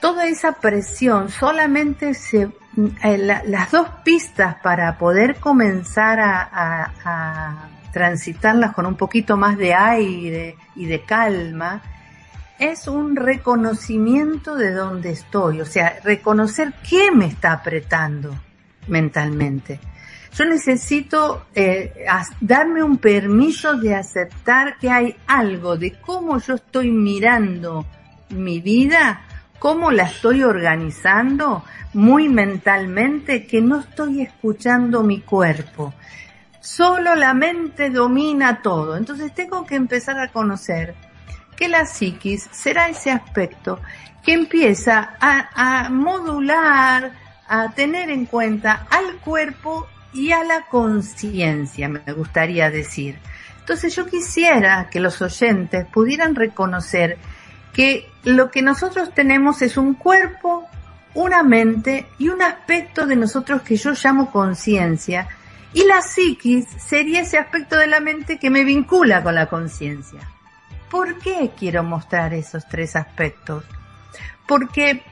toda 0.00 0.26
esa 0.26 0.52
presión 0.52 1.28
solamente 1.30 2.14
se 2.14 2.48
eh, 3.02 3.18
las 3.18 3.72
dos 3.72 3.88
pistas 4.04 4.56
para 4.62 4.96
poder 4.98 5.36
comenzar 5.40 6.20
a, 6.20 7.68
transitarlas 7.92 8.74
con 8.74 8.86
un 8.86 8.94
poquito 8.94 9.36
más 9.36 9.56
de 9.56 9.74
aire 9.74 10.56
y 10.76 10.86
de 10.86 11.02
calma 11.02 11.82
es 12.58 12.86
un 12.86 13.16
reconocimiento 13.16 14.54
de 14.54 14.72
dónde 14.72 15.10
estoy, 15.10 15.60
o 15.60 15.64
sea, 15.64 15.98
reconocer 16.04 16.74
qué 16.88 17.10
me 17.10 17.26
está 17.26 17.52
apretando 17.52 18.38
mentalmente. 18.86 19.80
Yo 20.34 20.44
necesito 20.44 21.46
eh, 21.54 22.04
darme 22.40 22.82
un 22.82 22.98
permiso 22.98 23.76
de 23.76 23.94
aceptar 23.96 24.78
que 24.78 24.90
hay 24.90 25.16
algo 25.26 25.76
de 25.76 25.98
cómo 26.00 26.38
yo 26.38 26.54
estoy 26.54 26.90
mirando 26.90 27.86
mi 28.28 28.60
vida 28.60 29.22
cómo 29.58 29.90
la 29.90 30.04
estoy 30.04 30.42
organizando 30.42 31.64
muy 31.94 32.28
mentalmente 32.28 33.46
que 33.46 33.60
no 33.60 33.80
estoy 33.80 34.22
escuchando 34.22 35.02
mi 35.02 35.20
cuerpo. 35.20 35.94
Solo 36.60 37.14
la 37.14 37.34
mente 37.34 37.90
domina 37.90 38.62
todo. 38.62 38.96
Entonces 38.96 39.34
tengo 39.34 39.64
que 39.66 39.74
empezar 39.74 40.18
a 40.18 40.28
conocer 40.28 40.94
que 41.56 41.68
la 41.68 41.86
psiquis 41.86 42.48
será 42.52 42.88
ese 42.88 43.10
aspecto 43.10 43.80
que 44.22 44.32
empieza 44.32 45.16
a, 45.20 45.88
modular, 45.90 47.12
a 47.48 47.70
tener 47.70 48.10
en 48.10 48.26
cuenta 48.26 48.86
al 48.90 49.16
cuerpo 49.20 49.86
y 50.12 50.32
a 50.32 50.44
la 50.44 50.66
conciencia, 50.66 51.88
me 51.88 52.00
gustaría 52.12 52.70
decir. 52.70 53.18
Entonces 53.60 53.94
yo 53.96 54.06
quisiera 54.06 54.88
que 54.90 55.00
los 55.00 55.20
oyentes 55.20 55.86
pudieran 55.86 56.34
reconocer 56.34 57.18
que 57.78 58.10
lo 58.24 58.50
que 58.50 58.60
nosotros 58.60 59.14
tenemos 59.14 59.62
es 59.62 59.76
un 59.76 59.94
cuerpo, 59.94 60.68
una 61.14 61.44
mente 61.44 62.08
y 62.18 62.28
un 62.28 62.42
aspecto 62.42 63.06
de 63.06 63.14
nosotros 63.14 63.62
que 63.62 63.76
yo 63.76 63.92
llamo 63.92 64.32
conciencia. 64.32 65.28
Y 65.72 65.84
la 65.84 66.02
psiquis 66.02 66.66
sería 66.66 67.20
ese 67.20 67.38
aspecto 67.38 67.76
de 67.76 67.86
la 67.86 68.00
mente 68.00 68.40
que 68.40 68.50
me 68.50 68.64
vincula 68.64 69.22
con 69.22 69.36
la 69.36 69.46
conciencia. 69.46 70.18
¿Por 70.90 71.20
qué 71.20 71.52
quiero 71.56 71.84
mostrar 71.84 72.34
esos 72.34 72.66
tres 72.68 72.96
aspectos? 72.96 73.62
Porque 74.48 75.04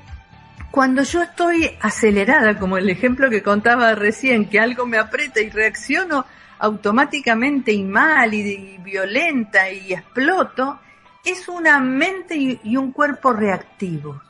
cuando 0.72 1.04
yo 1.04 1.22
estoy 1.22 1.70
acelerada, 1.80 2.58
como 2.58 2.78
el 2.78 2.90
ejemplo 2.90 3.30
que 3.30 3.44
contaba 3.44 3.94
recién, 3.94 4.48
que 4.48 4.58
algo 4.58 4.86
me 4.86 4.98
aprieta 4.98 5.40
y 5.40 5.50
reacciono 5.50 6.26
automáticamente 6.58 7.70
y 7.70 7.84
mal 7.84 8.34
y, 8.34 8.40
y 8.40 8.78
violenta 8.78 9.70
y 9.70 9.92
exploto, 9.92 10.80
es 11.26 11.48
una 11.48 11.80
mente 11.80 12.36
y 12.36 12.76
un 12.76 12.92
cuerpo 12.92 13.32
reactivo. 13.32 14.22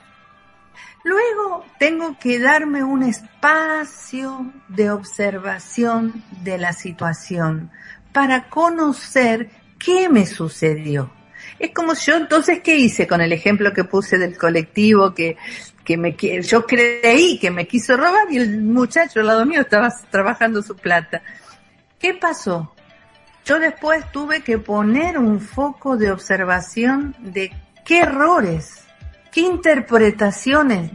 Luego 1.06 1.64
tengo 1.78 2.18
que 2.18 2.40
darme 2.40 2.82
un 2.82 3.04
espacio 3.04 4.52
de 4.66 4.90
observación 4.90 6.24
de 6.42 6.58
la 6.58 6.72
situación 6.72 7.70
para 8.12 8.48
conocer 8.48 9.50
qué 9.78 10.08
me 10.08 10.26
sucedió. 10.26 11.12
Es 11.60 11.70
como 11.72 11.94
yo 11.94 12.16
entonces, 12.16 12.60
¿qué 12.60 12.76
hice 12.76 13.06
con 13.06 13.20
el 13.20 13.32
ejemplo 13.32 13.72
que 13.72 13.84
puse 13.84 14.18
del 14.18 14.36
colectivo 14.36 15.14
que, 15.14 15.36
que 15.84 15.96
me, 15.96 16.16
yo 16.42 16.66
creí 16.66 17.38
que 17.38 17.52
me 17.52 17.68
quiso 17.68 17.96
robar 17.96 18.26
y 18.30 18.38
el 18.38 18.62
muchacho 18.62 19.20
al 19.20 19.26
lado 19.26 19.46
mío 19.46 19.60
estaba 19.60 19.92
trabajando 20.10 20.60
su 20.60 20.76
plata? 20.76 21.22
¿Qué 22.00 22.14
pasó? 22.14 22.74
Yo 23.46 23.60
después 23.60 24.10
tuve 24.10 24.42
que 24.42 24.58
poner 24.58 25.16
un 25.16 25.40
foco 25.40 25.96
de 25.96 26.10
observación 26.10 27.14
de 27.20 27.52
qué 27.84 28.00
errores, 28.00 28.84
qué 29.30 29.42
interpretaciones 29.42 30.90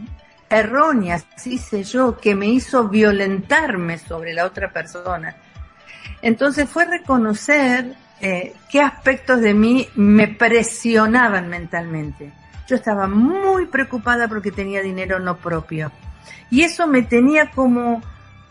erróneas 0.50 1.24
hice 1.46 1.82
yo 1.82 2.18
que 2.18 2.34
me 2.34 2.46
hizo 2.46 2.88
violentarme 2.88 3.96
sobre 3.96 4.34
la 4.34 4.44
otra 4.44 4.70
persona. 4.70 5.34
Entonces 6.20 6.68
fue 6.68 6.84
reconocer 6.84 7.94
eh, 8.20 8.52
qué 8.70 8.82
aspectos 8.82 9.40
de 9.40 9.54
mí 9.54 9.88
me 9.94 10.28
presionaban 10.28 11.48
mentalmente. 11.48 12.32
Yo 12.68 12.76
estaba 12.76 13.08
muy 13.08 13.64
preocupada 13.64 14.28
porque 14.28 14.52
tenía 14.52 14.82
dinero 14.82 15.18
no 15.18 15.38
propio. 15.38 15.90
Y 16.50 16.62
eso 16.62 16.86
me 16.86 17.00
tenía 17.00 17.50
como 17.50 18.02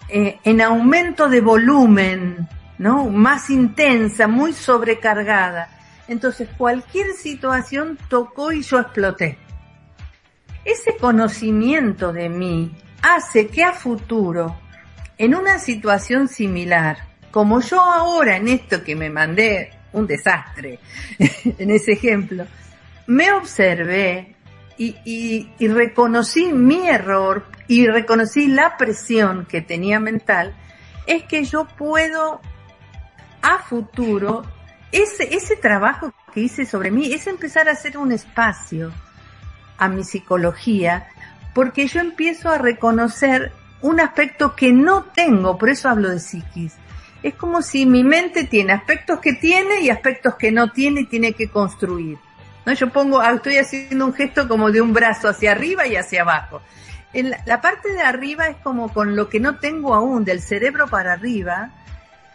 eh, 0.10 0.40
en 0.44 0.60
aumento 0.60 1.30
de 1.30 1.40
volumen, 1.40 2.50
¿no? 2.82 3.12
Más 3.12 3.52
intensa, 3.52 4.28
muy 4.28 4.54
sobrecargada. 4.54 5.70
Entonces 6.08 6.50
cualquier 6.58 7.13
situación 7.13 7.96
tocó 8.10 8.52
y 8.52 8.63
yo 8.63 8.80
exploté. 8.80 9.38
Ese 10.65 10.98
conocimiento 10.98 12.12
de 12.12 12.28
mí 12.28 12.76
hace 13.04 13.48
que 13.48 13.63
a 13.63 13.74
futuro, 13.74 14.60
en 15.20 15.36
una 15.36 15.60
situación 15.60 16.28
similar, 16.28 16.98
como 17.30 17.62
yo 17.62 17.80
ahora 17.80 18.38
en 18.38 18.48
esto 18.48 18.84
que 18.84 18.96
me 18.96 19.12
mandé 19.12 19.70
un 19.94 20.08
desastre 20.08 20.80
en 21.20 21.70
ese 21.70 21.91
ejemplo, 21.91 22.48
me 23.06 23.32
observé 23.32 24.36
y, 24.80 24.96
y, 25.06 25.52
y, 25.60 25.67
reconocí 25.67 26.52
mi 26.52 26.89
error 26.89 27.46
y 27.67 27.86
reconocí 27.86 28.48
la 28.48 28.76
presión 28.76 29.46
que 29.46 29.62
tenía 29.62 30.00
mental, 30.00 30.56
es 31.06 31.24
que 31.26 31.44
yo 31.44 31.67
puedo 31.78 32.41
a 33.41 33.60
futuro, 33.60 34.43
ese, 34.91 35.36
ese 35.36 35.56
trabajo 35.56 36.13
que 36.34 36.41
hice 36.41 36.65
sobre 36.65 36.91
mí 36.91 37.13
es 37.13 37.27
empezar 37.27 37.69
a 37.69 37.73
hacer 37.73 37.97
un 37.97 38.12
espacio 38.12 38.91
a 39.77 39.88
mi 39.88 40.04
psicología, 40.04 41.08
porque 41.54 41.88
yo 41.88 41.99
empiezo 41.99 42.49
a 42.49 42.58
reconocer 42.58 43.51
un 43.82 43.99
aspecto 43.99 44.56
que 44.56 44.71
no 44.71 45.06
tengo, 45.06 45.58
por 45.58 45.69
eso 45.69 45.89
hablo 45.89 46.10
de 46.10 46.19
psiquis. 46.19 46.73
Es 47.23 47.36
como 47.36 47.62
si 47.62 47.86
mi 47.86 48.04
mente 48.04 48.45
tiene 48.45 48.73
aspectos 48.73 49.19
que 49.19 49.34
tiene 49.34 49.82
y 49.82 49.89
aspectos 49.89 50.36
que 50.36 50.51
no 50.51 50.71
tiene 50.71 51.01
y 51.01 51.06
tiene 51.06 51.34
que 51.34 51.49
construir. 51.49 52.17
¿No? 52.65 52.73
Yo 52.73 52.89
pongo, 52.89 53.19
ah, 53.19 53.32
estoy 53.34 53.58
haciendo 53.58 54.06
un 54.06 54.13
gesto 54.13 54.47
como 54.47 54.71
de 54.71 54.82
un 54.82 54.93
brazo 54.93 55.27
hacia 55.27 55.51
arriba 55.51 55.88
y 55.88 55.95
hacia 55.95 56.21
abajo. 56.21 56.62
La 57.45 57.60
parte 57.60 57.91
de 57.91 58.01
arriba 58.01 58.47
es 58.47 58.58
como 58.58 58.93
con 58.93 59.15
lo 59.15 59.30
que 59.30 59.39
no 59.39 59.58
tengo 59.58 59.93
aún, 59.93 60.23
del 60.23 60.41
cerebro 60.41 60.88
para 60.88 61.13
arriba, 61.13 61.71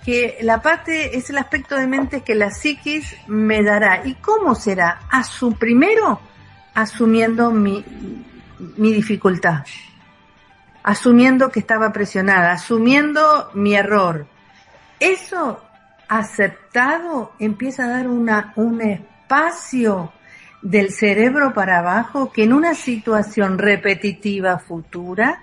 que 0.06 0.38
la 0.42 0.62
parte 0.62 1.16
es 1.16 1.30
el 1.30 1.38
aspecto 1.38 1.74
de 1.74 1.88
mente 1.88 2.20
que 2.20 2.36
la 2.36 2.52
psiquis 2.52 3.16
me 3.26 3.64
dará. 3.64 4.06
¿Y 4.06 4.14
cómo 4.14 4.54
será? 4.54 5.00
A 5.10 5.24
su 5.24 5.54
primero, 5.54 6.20
asumiendo 6.74 7.50
mi, 7.50 7.84
mi 8.76 8.92
dificultad, 8.92 9.64
asumiendo 10.84 11.50
que 11.50 11.58
estaba 11.58 11.92
presionada, 11.92 12.52
asumiendo 12.52 13.50
mi 13.54 13.74
error. 13.74 14.28
Eso 15.00 15.60
aceptado 16.06 17.32
empieza 17.40 17.86
a 17.86 17.88
dar 17.88 18.06
una, 18.06 18.52
un 18.54 18.80
espacio 18.82 20.12
del 20.62 20.92
cerebro 20.92 21.52
para 21.52 21.80
abajo 21.80 22.30
que 22.30 22.44
en 22.44 22.52
una 22.52 22.74
situación 22.74 23.58
repetitiva 23.58 24.60
futura 24.60 25.42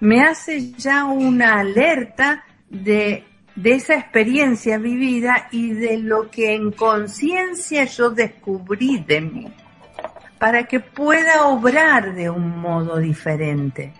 me 0.00 0.22
hace 0.22 0.72
ya 0.72 1.06
una 1.06 1.60
alerta 1.60 2.44
de, 2.68 3.24
de 3.56 3.72
esa 3.72 3.94
experiencia 3.94 4.78
vivida 4.78 5.48
y 5.50 5.72
de 5.72 5.98
lo 5.98 6.30
que 6.30 6.54
en 6.54 6.70
conciencia 6.72 7.84
yo 7.84 8.10
descubrí 8.10 8.98
de 8.98 9.20
mí 9.22 9.52
para 10.38 10.64
que 10.64 10.80
pueda 10.80 11.46
obrar 11.46 12.14
de 12.14 12.28
un 12.28 12.60
modo 12.60 12.98
diferente. 12.98 13.94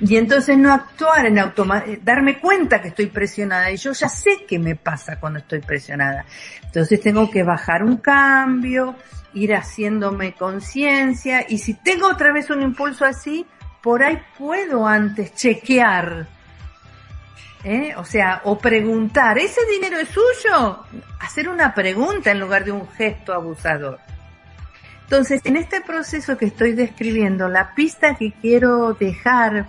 Y 0.00 0.16
entonces 0.16 0.56
no 0.56 0.72
actuar 0.72 1.26
en 1.26 1.38
automático, 1.38 2.00
darme 2.02 2.38
cuenta 2.38 2.80
que 2.80 2.88
estoy 2.88 3.06
presionada 3.06 3.70
y 3.70 3.76
yo 3.76 3.92
ya 3.92 4.08
sé 4.08 4.44
qué 4.46 4.58
me 4.58 4.76
pasa 4.76 5.18
cuando 5.18 5.38
estoy 5.38 5.60
presionada. 5.60 6.24
Entonces 6.62 7.00
tengo 7.00 7.30
que 7.30 7.42
bajar 7.42 7.82
un 7.82 7.98
cambio, 7.98 8.96
ir 9.34 9.54
haciéndome 9.54 10.34
conciencia 10.34 11.44
y 11.48 11.58
si 11.58 11.74
tengo 11.74 12.08
otra 12.08 12.32
vez 12.32 12.50
un 12.50 12.62
impulso 12.62 13.04
así, 13.04 13.46
por 13.82 14.02
ahí 14.02 14.18
puedo 14.38 14.86
antes 14.86 15.34
chequear. 15.34 16.26
¿Eh? 17.64 17.94
O 17.96 18.04
sea, 18.04 18.42
o 18.44 18.58
preguntar, 18.58 19.38
¿ese 19.38 19.60
dinero 19.66 19.98
es 19.98 20.08
suyo? 20.08 20.84
Hacer 21.20 21.48
una 21.48 21.74
pregunta 21.74 22.30
en 22.30 22.40
lugar 22.40 22.64
de 22.64 22.72
un 22.72 22.88
gesto 22.88 23.32
abusador. 23.32 23.98
Entonces, 25.04 25.40
en 25.44 25.56
este 25.56 25.80
proceso 25.80 26.38
que 26.38 26.46
estoy 26.46 26.72
describiendo, 26.72 27.48
la 27.48 27.74
pista 27.74 28.14
que 28.14 28.32
quiero 28.32 28.94
dejar 28.94 29.66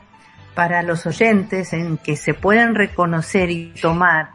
para 0.54 0.84
los 0.84 1.06
oyentes 1.06 1.74
en 1.74 1.98
que 1.98 2.16
se 2.16 2.34
puedan 2.34 2.76
reconocer 2.76 3.50
y 3.50 3.74
tomar 3.82 4.30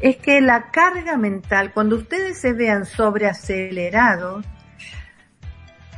es 0.00 0.16
que 0.16 0.40
la 0.40 0.70
carga 0.70 1.16
mental, 1.16 1.72
cuando 1.72 1.96
ustedes 1.96 2.38
se 2.38 2.52
vean 2.52 2.86
sobreacelerados, 2.86 4.44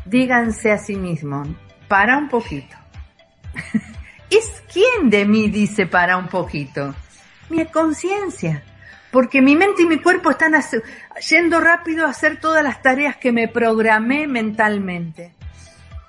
díganse 0.04 0.72
a 0.72 0.78
sí 0.78 0.96
mismos, 0.96 1.48
para 1.86 2.16
un 2.16 2.28
poquito. 2.28 2.76
¿Es 4.30 4.62
quién 4.72 5.10
de 5.10 5.24
mí 5.24 5.48
dice 5.48 5.86
para 5.86 6.16
un 6.16 6.28
poquito? 6.28 6.94
Mi 7.48 7.66
conciencia 7.66 8.62
porque 9.10 9.42
mi 9.42 9.56
mente 9.56 9.82
y 9.82 9.86
mi 9.86 9.98
cuerpo 9.98 10.30
están 10.30 10.54
yendo 11.28 11.60
rápido 11.60 12.06
a 12.06 12.10
hacer 12.10 12.38
todas 12.38 12.62
las 12.62 12.80
tareas 12.80 13.16
que 13.16 13.32
me 13.32 13.48
programé 13.48 14.26
mentalmente. 14.26 15.34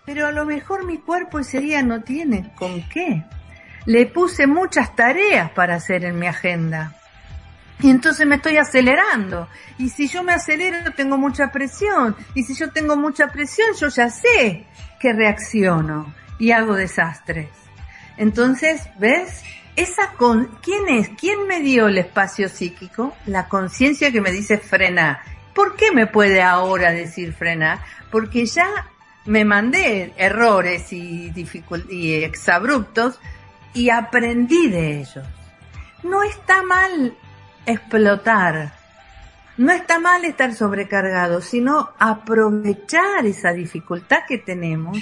Pero 0.05 0.27
a 0.27 0.31
lo 0.31 0.45
mejor 0.45 0.86
mi 0.86 0.97
cuerpo 0.97 1.39
ese 1.39 1.62
día 1.62 1.81
no 1.81 2.01
tiene 2.01 2.51
con 2.55 2.88
qué. 2.89 3.23
Le 3.86 4.05
puse 4.05 4.45
muchas 4.45 4.95
tareas 4.95 5.51
para 5.51 5.75
hacer 5.75 6.05
en 6.05 6.19
mi 6.19 6.27
agenda. 6.27 6.95
Y 7.79 7.89
entonces 7.89 8.27
me 8.27 8.36
estoy 8.36 8.57
acelerando. 8.57 9.47
Y 9.79 9.89
si 9.89 10.07
yo 10.07 10.21
me 10.23 10.34
acelero 10.34 10.91
tengo 10.95 11.17
mucha 11.17 11.51
presión. 11.51 12.15
Y 12.36 12.43
si 12.43 12.53
yo 12.53 12.71
tengo 12.71 12.95
mucha 12.95 13.27
presión 13.29 13.69
yo 13.79 13.88
ya 13.88 14.10
sé 14.10 14.65
que 14.99 15.13
reacciono 15.13 16.13
y 16.38 16.51
hago 16.51 16.75
desastres. 16.75 17.61
Entonces, 18.21 18.84
¿ves? 18.99 19.43
esa 19.75 20.12
con, 20.13 20.45
¿quién 20.62 20.89
es? 20.89 21.10
¿Quién 21.19 21.47
me 21.47 21.60
dio 21.62 21.88
el 21.88 21.97
espacio 21.97 22.49
psíquico? 22.49 23.15
La 23.25 23.47
conciencia 23.47 24.12
que 24.12 24.21
me 24.21 24.31
dice 24.31 24.60
frena. 24.60 25.23
¿Por 25.55 25.75
qué 25.75 25.91
me 25.91 26.05
puede 26.05 26.43
ahora 26.43 26.91
decir 26.91 27.34
frenar? 27.34 27.79
Porque 28.12 28.45
ya 28.45 28.67
me 29.25 29.43
mandé 29.43 30.13
errores 30.17 30.93
y, 30.93 31.34
y 31.89 32.13
exabruptos 32.23 33.19
y 33.73 33.89
aprendí 33.89 34.69
de 34.69 34.99
ellos. 34.99 35.25
No 36.03 36.21
está 36.21 36.62
mal 36.62 37.17
explotar, 37.65 38.71
no 39.57 39.71
está 39.71 39.97
mal 39.99 40.25
estar 40.25 40.53
sobrecargado, 40.53 41.41
sino 41.41 41.89
aprovechar 41.97 43.25
esa 43.25 43.51
dificultad 43.51 44.19
que 44.27 44.38
tenemos 44.38 44.99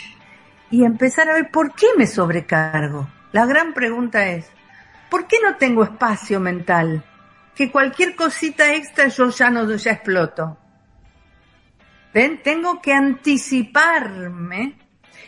y 0.71 0.83
empezar 0.83 1.29
a 1.29 1.33
ver 1.33 1.51
por 1.51 1.73
qué 1.73 1.87
me 1.97 2.07
sobrecargo. 2.07 3.07
La 3.31 3.45
gran 3.45 3.73
pregunta 3.73 4.27
es, 4.27 4.47
¿por 5.09 5.27
qué 5.27 5.37
no 5.43 5.55
tengo 5.55 5.83
espacio 5.83 6.39
mental? 6.39 7.03
Que 7.55 7.71
cualquier 7.71 8.15
cosita 8.15 8.73
extra 8.73 9.07
yo 9.07 9.29
ya 9.29 9.49
no, 9.49 9.69
ya 9.75 9.91
exploto. 9.91 10.57
¿Ven? 12.13 12.41
Tengo 12.41 12.81
que 12.81 12.93
anticiparme 12.93 14.75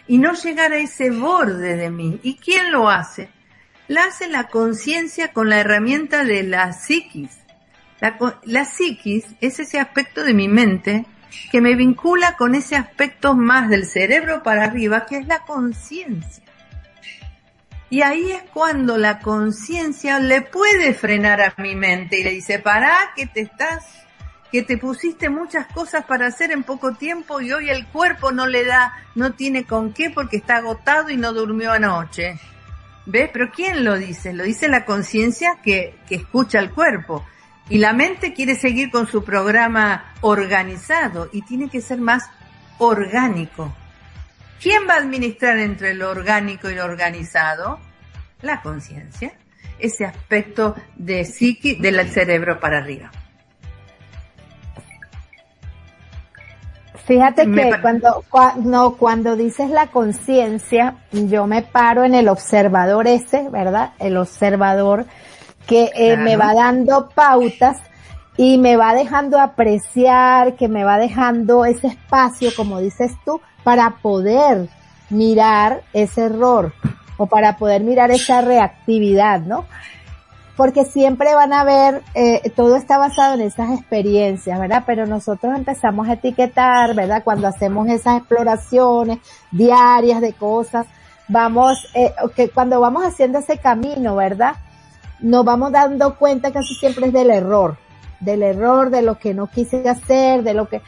y 0.08 0.18
no 0.18 0.34
llegar 0.34 0.72
a 0.72 0.78
ese 0.78 1.12
borde 1.12 1.76
de 1.76 1.92
mí. 1.92 2.20
¿Y 2.24 2.38
quién 2.38 2.72
lo 2.72 2.90
hace? 2.90 3.30
La 3.88 4.06
hace 4.06 4.28
la 4.28 4.48
conciencia 4.48 5.34
con 5.34 5.50
la 5.50 5.60
herramienta 5.60 6.24
de 6.24 6.44
la 6.44 6.74
psiquis. 6.74 7.38
La, 8.00 8.18
la 8.46 8.66
psiquis 8.66 9.26
es 9.42 9.60
ese 9.60 9.80
aspecto 9.80 10.24
de 10.24 10.34
mi 10.34 10.48
mente 10.48 11.06
que 11.52 11.62
me 11.62 11.76
vincula 11.76 12.36
con 12.38 12.56
ese 12.56 12.76
aspecto 12.76 13.36
más 13.36 13.70
del 13.70 13.86
cerebro 13.86 14.44
para 14.44 14.66
arriba, 14.66 15.06
que 15.06 15.18
es 15.18 15.28
la 15.28 15.40
conciencia. 15.40 16.44
Y 17.90 18.04
ahí 18.04 18.32
es 18.32 18.44
cuando 18.54 18.98
la 18.98 19.20
conciencia 19.20 20.20
le 20.20 20.42
puede 20.42 20.94
frenar 20.94 21.42
a 21.42 21.54
mi 21.58 21.76
mente 21.76 22.20
y 22.20 22.24
le 22.24 22.32
dice, 22.32 22.60
pará, 22.60 23.12
que 23.18 23.26
te 23.26 23.42
estás, 23.42 23.86
que 24.50 24.62
te 24.62 24.78
pusiste 24.78 25.30
muchas 25.30 25.68
cosas 25.68 26.06
para 26.06 26.28
hacer 26.28 26.52
en 26.52 26.64
poco 26.64 26.94
tiempo 26.94 27.42
y 27.42 27.52
hoy 27.52 27.70
el 27.70 27.86
cuerpo 27.88 28.32
no 28.32 28.48
le 28.48 28.64
da, 28.64 28.94
no 29.16 29.34
tiene 29.34 29.66
con 29.66 29.92
qué 29.92 30.10
porque 30.10 30.38
está 30.38 30.58
agotado 30.58 31.10
y 31.10 31.18
no 31.18 31.34
durmió 31.34 31.74
anoche. 31.74 32.40
¿Ves? 33.06 33.30
Pero 33.34 33.52
¿quién 33.52 33.84
lo 33.84 33.98
dice? 33.98 34.32
Lo 34.32 34.46
dice 34.46 34.70
la 34.70 34.86
conciencia 34.86 35.58
que, 35.62 35.96
que 36.08 36.16
escucha 36.16 36.60
al 36.60 36.72
cuerpo. 36.72 37.26
Y 37.72 37.78
la 37.78 37.94
mente 37.94 38.34
quiere 38.34 38.56
seguir 38.56 38.92
con 38.92 39.08
su 39.08 39.24
programa 39.24 40.14
organizado 40.20 41.30
y 41.32 41.42
tiene 41.44 41.70
que 41.70 41.80
ser 41.80 42.00
más 42.00 42.30
orgánico. 42.80 43.74
¿Quién 44.62 44.90
va 44.90 44.96
a 44.96 44.98
administrar 44.98 45.58
entre 45.58 45.94
lo 45.94 46.10
orgánico 46.10 46.70
y 46.70 46.76
lo 46.76 46.84
organizado? 46.84 47.80
La 48.42 48.62
conciencia, 48.62 49.32
ese 49.80 50.04
aspecto 50.04 50.76
de 50.98 51.24
psiqui 51.24 51.76
del 51.76 52.06
cerebro 52.10 52.60
para 52.60 52.80
arriba. 52.80 53.10
Fíjate 57.06 57.50
que 57.50 57.80
cuando, 57.82 58.26
cuando, 58.30 58.98
cuando 58.98 59.38
dices 59.38 59.70
la 59.70 59.88
conciencia, 59.88 60.98
yo 61.14 61.48
me 61.48 61.62
paro 61.62 62.04
en 62.04 62.16
el 62.16 62.28
observador 62.28 63.08
ese, 63.08 63.48
¿verdad? 63.50 63.94
El 63.98 64.18
observador 64.18 65.06
que 65.68 65.92
eh, 65.96 66.18
me 66.18 66.36
va 66.38 66.54
dando 66.54 67.10
pautas 67.10 67.78
y 68.38 68.58
me 68.58 68.78
va 68.78 68.94
dejando 68.94 69.40
apreciar, 69.40 70.56
que 70.56 70.68
me 70.68 70.84
va 70.84 70.98
dejando 70.98 71.66
ese 71.66 71.88
espacio, 71.88 72.52
como 72.56 72.80
dices 72.80 73.12
tú, 73.26 73.42
para 73.64 73.98
poder 74.02 74.70
mirar 75.10 75.84
ese 75.94 76.24
error 76.24 76.74
o 77.18 77.28
para 77.28 77.58
poder 77.58 77.84
mirar 77.84 78.10
esa 78.12 78.42
reactividad, 78.42 79.42
¿no? 79.42 79.66
Porque 80.56 80.86
siempre 80.86 81.36
van 81.36 81.54
a 81.54 81.64
ver, 81.64 82.02
eh, 82.14 82.52
todo 82.56 82.76
está 82.76 82.98
basado 82.98 83.36
en 83.36 83.42
esas 83.42 83.72
experiencias, 83.72 84.60
¿verdad? 84.60 84.84
Pero 84.86 85.06
nosotros 85.06 85.56
empezamos 85.56 86.08
a 86.08 86.14
etiquetar, 86.14 86.96
¿verdad? 86.96 87.24
Cuando 87.24 87.48
hacemos 87.48 87.88
esas 87.90 88.18
exploraciones 88.18 89.20
diarias 89.52 90.22
de 90.22 90.34
cosas, 90.34 90.88
vamos, 91.28 91.78
eh, 91.94 92.14
que 92.36 92.50
cuando 92.50 92.80
vamos 92.80 93.04
haciendo 93.04 93.40
ese 93.40 93.58
camino, 93.58 94.16
¿verdad? 94.16 94.56
Nos 95.22 95.46
vamos 95.46 95.72
dando 95.72 96.16
cuenta 96.16 96.50
eso 96.50 96.74
siempre 96.80 97.08
es 97.08 97.14
del 97.14 97.30
error, 97.30 97.78
del 98.20 98.44
error, 98.44 98.90
de 98.90 99.02
lo 99.02 99.18
que 99.18 99.34
no 99.34 99.48
quise 99.48 99.88
hacer, 99.88 100.44
de 100.44 100.54
lo 100.54 100.68
que, 100.68 100.82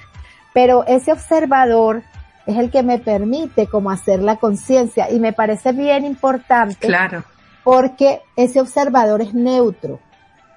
pero 0.53 0.85
ese 0.85 1.11
observador 1.11 2.03
es 2.45 2.57
el 2.57 2.69
que 2.69 2.83
me 2.83 2.99
permite 2.99 3.67
como 3.67 3.89
hacer 3.89 4.21
la 4.21 4.35
conciencia 4.35 5.09
y 5.11 5.19
me 5.19 5.33
parece 5.33 5.71
bien 5.71 6.05
importante. 6.05 6.87
Claro. 6.87 7.23
Porque 7.63 8.21
ese 8.35 8.59
observador 8.59 9.21
es 9.21 9.33
neutro. 9.33 9.99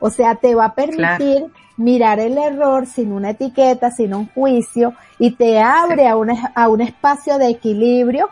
O 0.00 0.10
sea, 0.10 0.34
te 0.34 0.54
va 0.54 0.66
a 0.66 0.74
permitir 0.74 1.46
mirar 1.76 2.20
el 2.20 2.36
error 2.38 2.86
sin 2.86 3.12
una 3.12 3.30
etiqueta, 3.30 3.90
sin 3.90 4.14
un 4.14 4.28
juicio 4.28 4.94
y 5.18 5.32
te 5.32 5.60
abre 5.60 6.08
a 6.08 6.16
un, 6.16 6.30
a 6.54 6.68
un 6.68 6.80
espacio 6.80 7.38
de 7.38 7.48
equilibrio 7.48 8.28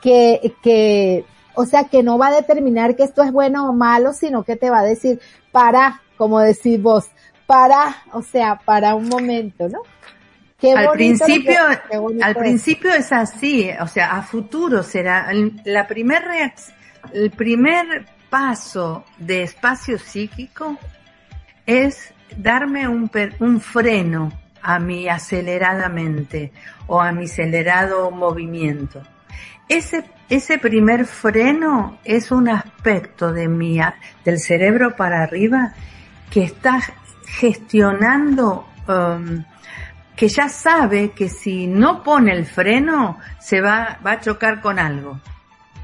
que, 0.00 0.54
que, 0.62 1.24
o 1.54 1.66
sea, 1.66 1.84
que 1.84 2.02
no 2.02 2.18
va 2.18 2.28
a 2.28 2.36
determinar 2.36 2.96
que 2.96 3.04
esto 3.04 3.22
es 3.22 3.32
bueno 3.32 3.68
o 3.68 3.72
malo, 3.72 4.12
sino 4.12 4.44
que 4.44 4.56
te 4.56 4.70
va 4.70 4.80
a 4.80 4.84
decir, 4.84 5.20
para, 5.50 6.00
como 6.16 6.40
decís 6.40 6.80
vos, 6.80 7.06
para, 7.46 7.96
o 8.12 8.22
sea, 8.22 8.60
para 8.64 8.94
un 8.94 9.08
momento, 9.08 9.68
¿no? 9.68 9.82
al 10.70 10.92
principio, 10.92 11.58
al 12.22 12.34
principio 12.36 12.92
es 12.92 13.12
así, 13.12 13.70
o 13.80 13.86
sea, 13.88 14.12
a 14.12 14.22
futuro 14.22 14.82
será 14.82 15.28
la 15.64 15.86
primer 15.86 16.22
el 17.12 17.30
primer 17.32 18.06
paso 18.30 19.04
de 19.18 19.42
espacio 19.42 19.98
psíquico 19.98 20.78
es 21.66 22.14
darme 22.36 22.86
un, 22.86 23.10
un 23.40 23.60
freno 23.60 24.32
a 24.62 24.78
mi 24.78 25.08
acelerada 25.08 25.88
mente 25.88 26.52
o 26.86 27.00
a 27.00 27.10
mi 27.12 27.24
acelerado 27.24 28.10
movimiento. 28.10 29.02
Ese, 29.68 30.04
ese 30.28 30.58
primer 30.58 31.06
freno 31.06 31.98
es 32.04 32.30
un 32.30 32.48
aspecto 32.48 33.32
de 33.32 33.48
mi, 33.48 33.78
del 34.24 34.38
cerebro 34.38 34.96
para 34.96 35.22
arriba 35.22 35.72
que 36.30 36.44
está 36.44 36.80
gestionando 37.26 38.66
um, 38.88 39.44
que 40.16 40.28
ya 40.28 40.48
sabe 40.48 41.12
que 41.12 41.28
si 41.28 41.66
no 41.66 42.02
pone 42.02 42.32
el 42.32 42.46
freno 42.46 43.18
se 43.40 43.60
va, 43.60 43.98
va 44.04 44.12
a 44.12 44.20
chocar 44.20 44.60
con 44.60 44.78
algo. 44.78 45.20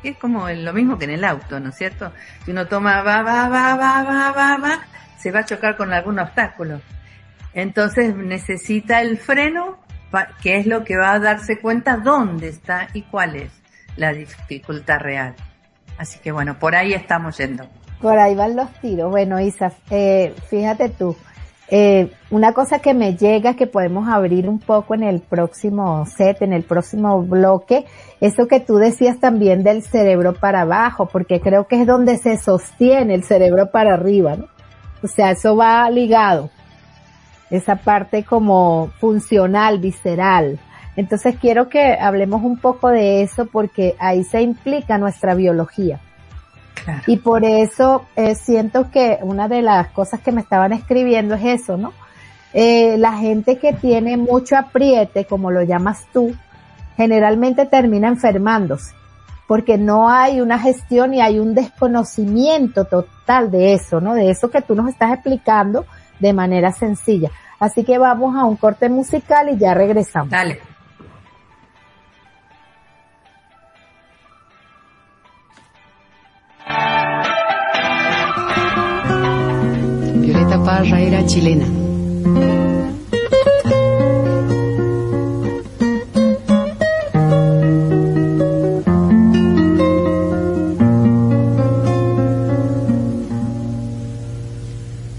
Es 0.03 0.17
como 0.17 0.49
lo 0.49 0.73
mismo 0.73 0.99
que 0.99 1.07
en 1.07 1.13
el 1.13 1.25
auto, 1.25 1.59
¿no 1.59 1.71
es 1.71 1.77
cierto? 1.77 2.13
Si 2.45 2.51
uno 2.51 2.67
toma 2.67 3.03
va, 3.03 3.23
va, 3.23 3.49
va, 3.49 3.75
va, 3.75 4.03
va, 4.03 4.33
va, 4.33 4.57
va, 4.59 4.81
se 5.19 5.31
va 5.31 5.41
a 5.41 5.45
chocar 5.45 5.77
con 5.77 5.93
algún 5.93 6.19
obstáculo. 6.19 6.81
Entonces 7.53 8.15
necesita 8.15 9.01
el 9.01 9.19
freno, 9.19 9.79
que 10.41 10.57
es 10.59 10.67
lo 10.67 10.85
que 10.85 10.97
va 10.97 11.13
a 11.13 11.19
darse 11.19 11.59
cuenta 11.59 11.97
dónde 11.97 12.49
está 12.49 12.89
y 12.93 13.03
cuál 13.03 13.37
es 13.37 13.58
la 13.99 14.13
dificultad 14.13 15.01
real. 15.01 15.35
Así 15.99 16.19
que 16.21 16.33
bueno, 16.33 16.59
por 16.59 16.75
ahí 16.75 16.95
estamos 16.95 17.37
yendo. 17.37 17.65
Por 18.01 18.19
ahí 18.19 18.35
van 18.35 18.57
los 18.57 18.73
tiros. 18.81 19.11
Bueno, 19.11 19.41
Isa, 19.41 19.73
eh, 19.91 20.33
fíjate 20.49 20.89
tú, 20.89 21.17
eh, 21.71 22.11
una 22.31 22.55
cosa 22.55 22.79
que 22.79 22.95
me 22.95 23.15
llega 23.17 23.55
que 23.55 23.67
podemos 23.67 24.09
abrir 24.09 24.49
un 24.49 24.59
poco 24.59 24.95
en 24.95 25.03
el 25.03 25.21
próximo 25.21 26.07
set, 26.07 26.41
en 26.41 26.55
el 26.55 26.63
próximo 26.63 27.21
bloque, 27.23 27.85
eso 28.21 28.47
que 28.47 28.61
tú 28.61 28.77
decías 28.77 29.21
también 29.21 29.65
del 29.65 29.83
cerebro 29.83 30.33
para 30.33 30.63
abajo, 30.63 31.07
porque 31.07 31.41
creo 31.41 31.67
que 31.67 31.83
es 31.83 31.87
donde 31.87 32.17
se 32.17 32.39
sostiene 32.39 33.15
el 33.15 33.25
cerebro 33.25 33.71
para 33.71 33.95
arriba, 33.95 34.37
¿no? 34.37 34.47
O 35.03 35.09
sea, 35.09 35.33
eso 35.33 35.57
va 35.57 35.89
ligado. 35.91 36.51
Esa 37.51 37.77
parte 37.77 38.25
como 38.25 38.91
funcional, 38.99 39.79
visceral. 39.79 40.59
Entonces 40.99 41.37
quiero 41.41 41.69
que 41.69 41.93
hablemos 41.93 42.43
un 42.43 42.59
poco 42.59 42.89
de 42.89 43.23
eso 43.23 43.47
porque 43.47 43.95
ahí 44.01 44.25
se 44.25 44.43
implica 44.43 44.99
nuestra 44.99 45.37
biología. 45.37 46.01
Y 47.07 47.19
por 47.19 47.45
eso 47.45 48.07
eh, 48.17 48.35
siento 48.35 48.91
que 48.91 49.21
una 49.23 49.47
de 49.47 49.63
las 49.63 49.91
cosas 49.91 50.19
que 50.21 50.33
me 50.33 50.41
estaban 50.41 50.73
escribiendo 50.73 51.37
es 51.37 51.63
eso, 51.63 51.77
¿no? 51.77 51.93
Eh, 52.53 52.97
la 52.99 53.13
gente 53.13 53.59
que 53.59 53.75
tiene 53.75 54.17
mucho 54.17 54.57
apriete, 54.57 55.25
como 55.25 55.53
lo 55.53 55.63
llamas 55.63 56.05
tú, 56.13 56.35
generalmente 56.97 57.67
termina 57.67 58.09
enfermándose, 58.09 58.93
porque 59.47 59.79
no 59.79 60.11
hay 60.11 60.41
una 60.41 60.59
gestión 60.59 61.15
y 61.15 61.21
hay 61.21 61.39
un 61.39 61.55
desconocimiento 61.55 62.87
total 62.87 63.53
de 63.53 63.75
eso, 63.75 64.01
¿no? 64.01 64.15
De 64.15 64.31
eso 64.31 64.51
que 64.51 64.63
tú 64.63 64.75
nos 64.75 64.89
estás 64.89 65.13
explicando 65.13 65.87
de 66.19 66.33
manera 66.33 66.73
sencilla. 66.73 67.31
Así 67.61 67.85
que 67.85 67.99
vamos 67.99 68.35
a 68.35 68.45
un 68.47 68.57
corte 68.57 68.89
musical 68.89 69.49
y 69.51 69.59
ya 69.59 69.75
regresamos. 69.75 70.31
Dale. 70.31 70.68
Parra 80.69 81.01
era 81.01 81.25
chilena. 81.25 81.65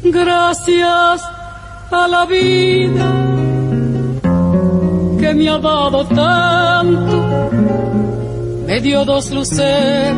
Gracias 0.04 1.22
a 1.90 2.08
la 2.08 2.26
vida 2.28 3.10
que 5.20 5.34
me 5.34 5.50
ha 5.50 5.58
dado 5.58 6.06
tanto, 6.06 7.50
me 8.68 8.80
dio 8.82 9.04
dos 9.04 9.32
luces 9.32 10.14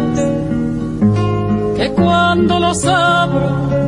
que 1.77 1.89
cuando 1.93 2.59
los 2.59 2.85
abro, 2.85 3.80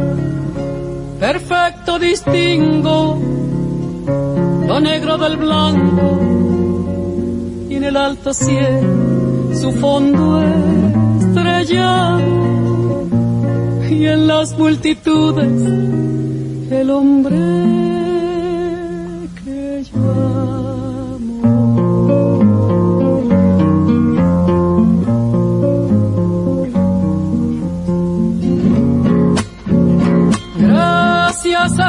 perfecto 1.23 1.97
distingo 1.99 3.17
lo 4.67 4.79
negro 4.81 5.17
del 5.17 5.37
blanco 5.37 6.19
y 7.69 7.75
en 7.75 7.83
el 7.85 7.95
alto 7.95 8.33
cielo 8.33 9.55
su 9.55 9.71
fondo 9.71 10.43
estrellado 11.21 12.19
y 13.89 14.05
en 14.05 14.27
las 14.27 14.57
multitudes 14.57 15.61
el 16.71 16.89
hombre 16.89 17.92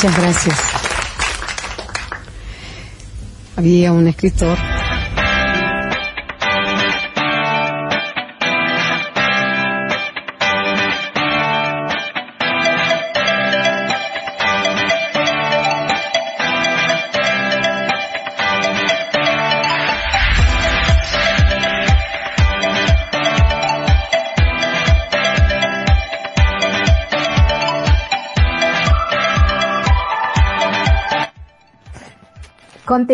Muchas 0.00 0.16
gracias. 0.16 0.56
Había 3.56 3.90
un 3.90 4.06
escritor 4.06 4.56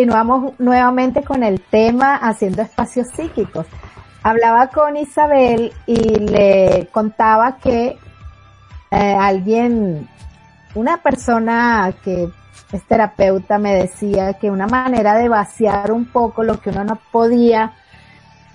continuamos 0.05 0.53
nuevamente 0.59 1.23
con 1.23 1.41
el 1.41 1.59
tema 1.61 2.17
haciendo 2.17 2.61
espacios 2.61 3.07
psíquicos. 3.07 3.65
Hablaba 4.21 4.67
con 4.67 4.95
Isabel 4.97 5.73
y 5.87 5.95
le 5.95 6.87
contaba 6.91 7.57
que 7.57 7.97
eh, 8.91 9.15
alguien, 9.19 10.07
una 10.75 10.97
persona 10.97 11.91
que 12.03 12.29
es 12.71 12.83
terapeuta 12.83 13.57
me 13.57 13.73
decía 13.73 14.33
que 14.33 14.51
una 14.51 14.67
manera 14.67 15.15
de 15.15 15.27
vaciar 15.27 15.91
un 15.91 16.05
poco 16.05 16.43
lo 16.43 16.61
que 16.61 16.69
uno 16.69 16.83
no 16.83 16.99
podía 17.11 17.73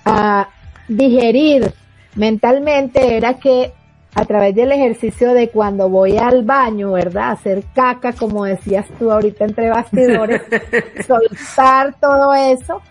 uh, 0.07 0.45
digerir 0.87 1.75
mentalmente 2.15 3.17
era 3.17 3.35
que 3.35 3.73
a 4.15 4.25
través 4.25 4.55
del 4.55 4.73
ejercicio 4.73 5.33
de 5.35 5.51
cuando 5.51 5.89
voy 5.89 6.19
al 6.19 6.45
baño, 6.45 6.93
¿verdad? 6.93 7.33
Hacer 7.33 7.63
caca, 7.75 8.13
como 8.13 8.45
decías 8.45 8.87
tú 8.99 9.11
ahorita 9.11 9.45
entre 9.45 9.71
bastidores, 9.71 10.43
soltar 11.07 11.95
todo 12.01 12.35
eso. 12.35 12.83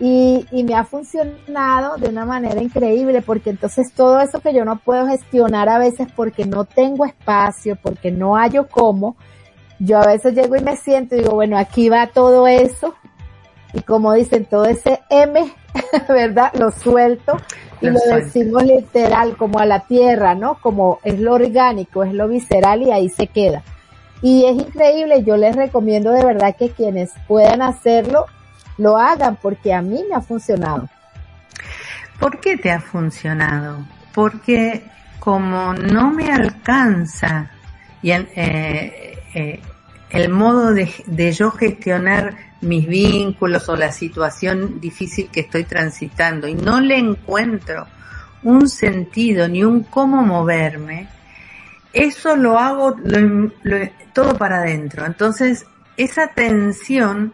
Y, 0.00 0.46
y 0.50 0.64
me 0.64 0.74
ha 0.74 0.84
funcionado 0.84 1.96
de 1.96 2.08
una 2.08 2.24
manera 2.24 2.60
increíble 2.60 3.22
porque 3.22 3.50
entonces 3.50 3.92
todo 3.92 4.20
eso 4.20 4.40
que 4.40 4.52
yo 4.52 4.64
no 4.64 4.76
puedo 4.76 5.06
gestionar 5.06 5.68
a 5.68 5.78
veces 5.78 6.08
porque 6.16 6.44
no 6.44 6.64
tengo 6.64 7.04
espacio, 7.04 7.76
porque 7.80 8.10
no 8.10 8.34
hallo 8.34 8.66
cómo, 8.68 9.14
yo 9.78 9.98
a 9.98 10.06
veces 10.06 10.34
llego 10.34 10.56
y 10.56 10.60
me 10.60 10.76
siento 10.76 11.14
y 11.14 11.18
digo, 11.18 11.34
bueno, 11.34 11.58
aquí 11.58 11.88
va 11.88 12.08
todo 12.08 12.46
eso. 12.46 12.94
Y 13.74 13.80
como 13.82 14.12
dicen, 14.12 14.44
todo 14.44 14.64
ese 14.64 15.00
M, 15.10 15.52
¿verdad? 16.08 16.52
Lo 16.54 16.70
suelto 16.70 17.36
y 17.82 17.90
lo 17.90 18.16
decimos 18.16 18.64
literal 18.64 19.36
como 19.36 19.58
a 19.58 19.66
la 19.66 19.80
tierra, 19.80 20.34
¿no? 20.34 20.54
Como 20.60 21.00
es 21.04 21.18
lo 21.18 21.34
orgánico, 21.34 22.04
es 22.04 22.12
lo 22.12 22.28
visceral 22.28 22.82
y 22.82 22.92
ahí 22.92 23.08
se 23.08 23.26
queda. 23.26 23.62
Y 24.22 24.44
es 24.46 24.56
increíble, 24.56 25.24
yo 25.24 25.36
les 25.36 25.56
recomiendo 25.56 26.12
de 26.12 26.24
verdad 26.24 26.54
que 26.56 26.70
quienes 26.70 27.10
puedan 27.26 27.60
hacerlo, 27.60 28.26
lo 28.78 28.96
hagan 28.96 29.36
porque 29.36 29.74
a 29.74 29.82
mí 29.82 30.04
me 30.08 30.14
ha 30.14 30.20
funcionado. 30.20 30.88
¿Por 32.20 32.38
qué 32.40 32.56
te 32.56 32.70
ha 32.70 32.80
funcionado? 32.80 33.84
Porque 34.14 34.84
como 35.18 35.74
no 35.74 36.10
me 36.10 36.32
alcanza 36.32 37.50
y 38.00 38.12
eh, 38.12 39.18
eh, 39.34 39.60
el 40.10 40.28
modo 40.28 40.72
de, 40.72 40.88
de 41.06 41.32
yo 41.32 41.50
gestionar 41.50 42.51
mis 42.62 42.86
vínculos 42.86 43.68
o 43.68 43.76
la 43.76 43.92
situación 43.92 44.80
difícil 44.80 45.28
que 45.30 45.40
estoy 45.40 45.64
transitando 45.64 46.48
y 46.48 46.54
no 46.54 46.80
le 46.80 46.98
encuentro 46.98 47.86
un 48.42 48.68
sentido 48.68 49.48
ni 49.48 49.62
un 49.62 49.84
cómo 49.84 50.22
moverme, 50.22 51.08
eso 51.92 52.36
lo 52.36 52.58
hago 52.58 52.96
todo 54.12 54.36
para 54.38 54.58
adentro. 54.58 55.04
Entonces, 55.06 55.66
esa 55.96 56.28
tensión 56.28 57.32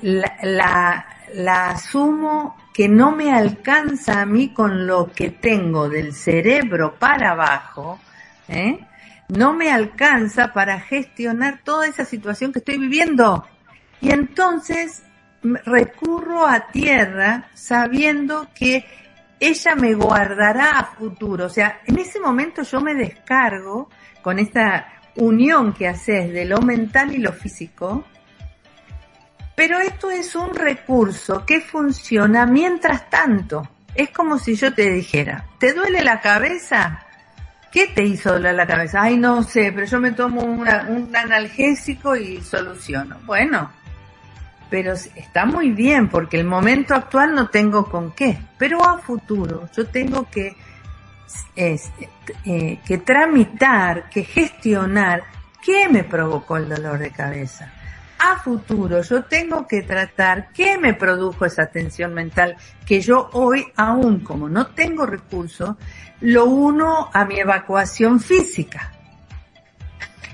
la, 0.00 0.36
la, 0.42 1.06
la 1.34 1.70
asumo 1.70 2.56
que 2.72 2.88
no 2.88 3.12
me 3.12 3.32
alcanza 3.32 4.22
a 4.22 4.26
mí 4.26 4.48
con 4.52 4.86
lo 4.86 5.12
que 5.12 5.30
tengo 5.30 5.88
del 5.88 6.14
cerebro 6.14 6.94
para 6.98 7.32
abajo, 7.32 8.00
¿eh? 8.48 8.80
no 9.28 9.52
me 9.52 9.70
alcanza 9.70 10.52
para 10.52 10.80
gestionar 10.80 11.60
toda 11.64 11.86
esa 11.86 12.04
situación 12.04 12.52
que 12.52 12.58
estoy 12.60 12.78
viviendo. 12.78 13.46
Y 14.02 14.10
entonces 14.10 15.04
recurro 15.42 16.46
a 16.46 16.68
tierra 16.68 17.48
sabiendo 17.54 18.48
que 18.54 18.84
ella 19.38 19.74
me 19.76 19.94
guardará 19.94 20.78
a 20.78 20.84
futuro. 20.84 21.46
O 21.46 21.48
sea, 21.48 21.80
en 21.86 21.98
ese 21.98 22.20
momento 22.20 22.62
yo 22.62 22.80
me 22.80 22.94
descargo 22.94 23.88
con 24.20 24.40
esta 24.40 24.86
unión 25.16 25.72
que 25.72 25.88
haces 25.88 26.32
de 26.32 26.44
lo 26.44 26.60
mental 26.60 27.14
y 27.14 27.18
lo 27.18 27.32
físico. 27.32 28.04
Pero 29.54 29.78
esto 29.78 30.10
es 30.10 30.34
un 30.34 30.52
recurso 30.52 31.46
que 31.46 31.60
funciona 31.60 32.44
mientras 32.44 33.08
tanto. 33.08 33.68
Es 33.94 34.10
como 34.10 34.38
si 34.38 34.56
yo 34.56 34.74
te 34.74 34.90
dijera, 34.90 35.46
¿te 35.58 35.74
duele 35.74 36.02
la 36.02 36.20
cabeza? 36.20 37.06
¿Qué 37.70 37.86
te 37.86 38.04
hizo 38.04 38.32
doler 38.32 38.54
la 38.54 38.66
cabeza? 38.66 39.02
Ay, 39.02 39.16
no 39.16 39.42
sé, 39.42 39.70
pero 39.72 39.86
yo 39.86 40.00
me 40.00 40.12
tomo 40.12 40.42
un 40.42 41.16
analgésico 41.16 42.16
y 42.16 42.40
soluciono. 42.42 43.18
Bueno, 43.24 43.70
pero 44.72 44.94
está 44.94 45.44
muy 45.44 45.70
bien 45.70 46.08
porque 46.08 46.40
el 46.40 46.46
momento 46.46 46.94
actual 46.94 47.34
no 47.34 47.50
tengo 47.50 47.90
con 47.90 48.12
qué, 48.12 48.38
pero 48.56 48.82
a 48.82 48.96
futuro 48.96 49.68
yo 49.76 49.86
tengo 49.86 50.26
que, 50.30 50.56
eh, 51.54 52.78
que 52.82 52.96
tramitar, 52.96 54.08
que 54.08 54.24
gestionar 54.24 55.24
qué 55.62 55.90
me 55.90 56.04
provocó 56.04 56.56
el 56.56 56.70
dolor 56.70 56.98
de 57.00 57.10
cabeza. 57.10 57.70
A 58.18 58.36
futuro 58.36 59.02
yo 59.02 59.24
tengo 59.24 59.66
que 59.66 59.82
tratar 59.82 60.48
qué 60.54 60.78
me 60.78 60.94
produjo 60.94 61.44
esa 61.44 61.66
tensión 61.66 62.14
mental 62.14 62.56
que 62.86 63.02
yo 63.02 63.28
hoy 63.34 63.66
aún 63.76 64.20
como 64.20 64.48
no 64.48 64.68
tengo 64.68 65.04
recursos, 65.04 65.76
lo 66.22 66.46
uno 66.46 67.10
a 67.12 67.26
mi 67.26 67.38
evacuación 67.38 68.20
física. 68.20 68.90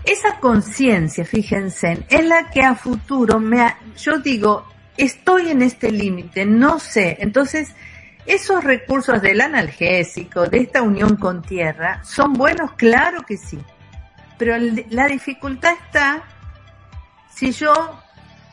Esa 0.05 0.39
conciencia, 0.41 1.25
fíjense, 1.25 2.05
es 2.09 2.25
la 2.25 2.51
que 2.51 2.63
a 2.63 2.75
futuro 2.75 3.41
me, 3.41 3.75
yo 3.97 4.19
digo, 4.19 4.67
estoy 4.97 5.51
en 5.51 5.63
este 5.63 5.91
límite, 5.91 6.47
no 6.47 6.79
sé. 6.79 7.17
Entonces, 7.21 7.75
esos 8.27 8.63
recursos 8.63 9.21
del 9.23 9.41
analgésico, 9.41 10.47
de 10.47 10.59
esta 10.59 10.83
unión 10.83 11.17
con 11.17 11.43
tierra, 11.43 12.03
¿son 12.05 12.35
buenos? 12.35 12.73
Claro 12.73 13.23
que 13.27 13.37
sí. 13.37 13.59
Pero 14.39 14.57
la 14.91 15.07
dificultad 15.07 15.73
está 15.87 16.23
si 17.35 17.53
yo 17.53 18.01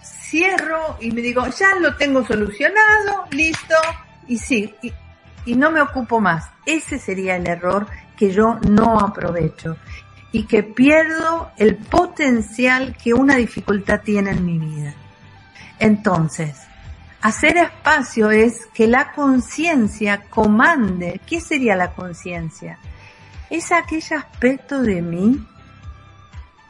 cierro 0.04 0.98
y 1.00 1.12
me 1.12 1.22
digo, 1.22 1.48
ya 1.48 1.76
lo 1.76 1.96
tengo 1.96 2.26
solucionado, 2.26 3.26
listo, 3.32 3.76
y 4.28 4.38
sí, 4.38 4.74
y, 4.82 4.94
y 5.46 5.56
no 5.56 5.72
me 5.72 5.82
ocupo 5.82 6.20
más. 6.20 6.50
Ese 6.66 7.00
sería 7.00 7.36
el 7.36 7.48
error 7.48 7.88
que 8.16 8.32
yo 8.32 8.60
no 8.70 9.00
aprovecho 9.00 9.78
y 10.32 10.44
que 10.44 10.64
pierdo 10.64 11.52
el 11.58 11.78
potencial 11.78 12.96
que 13.02 13.14
una 13.14 13.36
dificultad 13.36 14.02
tiene 14.02 14.32
en 14.32 14.46
mi 14.46 14.60
vida. 14.60 14.94
Entonces, 15.80 16.58
hacer 17.22 17.58
espacio 17.58 18.32
es 18.32 18.68
que 18.74 18.88
la 18.88 19.12
conciencia 19.12 20.22
comande. 20.30 21.22
¿Qué 21.26 21.42
sería 21.42 21.76
la 21.76 21.92
conciencia? 21.94 22.78
Es 23.50 23.72
aquel 23.72 24.04
aspecto 24.16 24.82
de 24.82 25.02
mí 25.02 25.46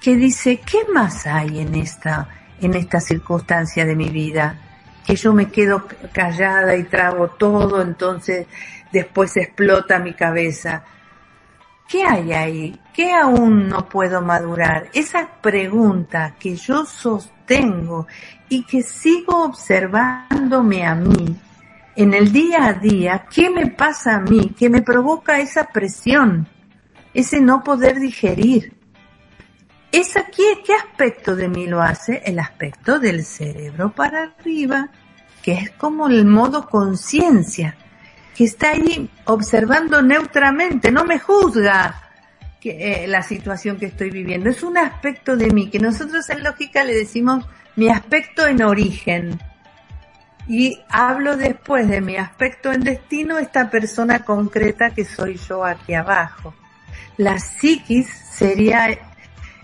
que 0.01 0.15
dice, 0.15 0.59
¿qué 0.59 0.85
más 0.93 1.25
hay 1.25 1.59
en 1.59 1.75
esta, 1.75 2.29
en 2.61 2.75
esta 2.75 2.99
circunstancia 2.99 3.85
de 3.85 3.95
mi 3.95 4.09
vida? 4.09 4.59
Que 5.05 5.15
yo 5.15 5.33
me 5.33 5.49
quedo 5.49 5.87
callada 6.13 6.75
y 6.75 6.83
trago 6.83 7.29
todo, 7.29 7.81
entonces 7.81 8.47
después 8.91 9.35
explota 9.37 9.99
mi 9.99 10.13
cabeza. 10.13 10.83
¿Qué 11.87 12.03
hay 12.03 12.33
ahí? 12.33 12.79
¿Qué 12.93 13.13
aún 13.13 13.67
no 13.67 13.87
puedo 13.87 14.21
madurar? 14.21 14.89
Esa 14.93 15.29
pregunta 15.41 16.35
que 16.39 16.55
yo 16.55 16.85
sostengo 16.85 18.07
y 18.49 18.63
que 18.63 18.81
sigo 18.81 19.43
observándome 19.43 20.85
a 20.85 20.95
mí 20.95 21.39
en 21.95 22.13
el 22.13 22.31
día 22.31 22.65
a 22.65 22.73
día, 22.73 23.25
¿qué 23.33 23.49
me 23.49 23.67
pasa 23.67 24.15
a 24.15 24.19
mí? 24.19 24.53
¿Qué 24.57 24.69
me 24.69 24.81
provoca 24.81 25.39
esa 25.39 25.65
presión? 25.65 26.47
Ese 27.13 27.39
no 27.39 27.63
poder 27.63 27.99
digerir. 27.99 28.73
¿Es 29.91 30.17
aquí 30.17 30.43
qué 30.65 30.73
aspecto 30.73 31.35
de 31.35 31.47
mí 31.47 31.67
lo 31.67 31.81
hace? 31.81 32.21
El 32.25 32.39
aspecto 32.39 32.99
del 32.99 33.23
cerebro 33.23 33.93
para 33.93 34.23
arriba, 34.23 34.89
que 35.41 35.53
es 35.53 35.71
como 35.71 36.07
el 36.07 36.25
modo 36.25 36.67
conciencia 36.67 37.77
que 38.35 38.43
está 38.43 38.71
ahí 38.71 39.09
observando 39.25 40.01
neutramente, 40.01 40.91
no 40.91 41.05
me 41.05 41.19
juzga 41.19 42.01
eh, 42.61 43.05
la 43.07 43.21
situación 43.21 43.77
que 43.77 43.85
estoy 43.85 44.09
viviendo. 44.09 44.49
Es 44.49 44.63
un 44.63 44.77
aspecto 44.77 45.37
de 45.37 45.51
mí 45.51 45.69
que 45.69 45.79
nosotros 45.79 46.29
en 46.29 46.43
lógica 46.43 46.83
le 46.83 46.95
decimos 46.95 47.45
mi 47.75 47.89
aspecto 47.89 48.47
en 48.47 48.63
origen. 48.63 49.39
Y 50.47 50.79
hablo 50.89 51.37
después 51.37 51.87
de 51.87 52.01
mi 52.01 52.17
aspecto 52.17 52.71
en 52.71 52.83
destino, 52.83 53.37
esta 53.37 53.69
persona 53.69 54.19
concreta 54.19 54.89
que 54.89 55.05
soy 55.05 55.37
yo 55.37 55.63
aquí 55.63 55.93
abajo. 55.93 56.53
La 57.17 57.39
psiquis 57.39 58.07
sería 58.09 58.97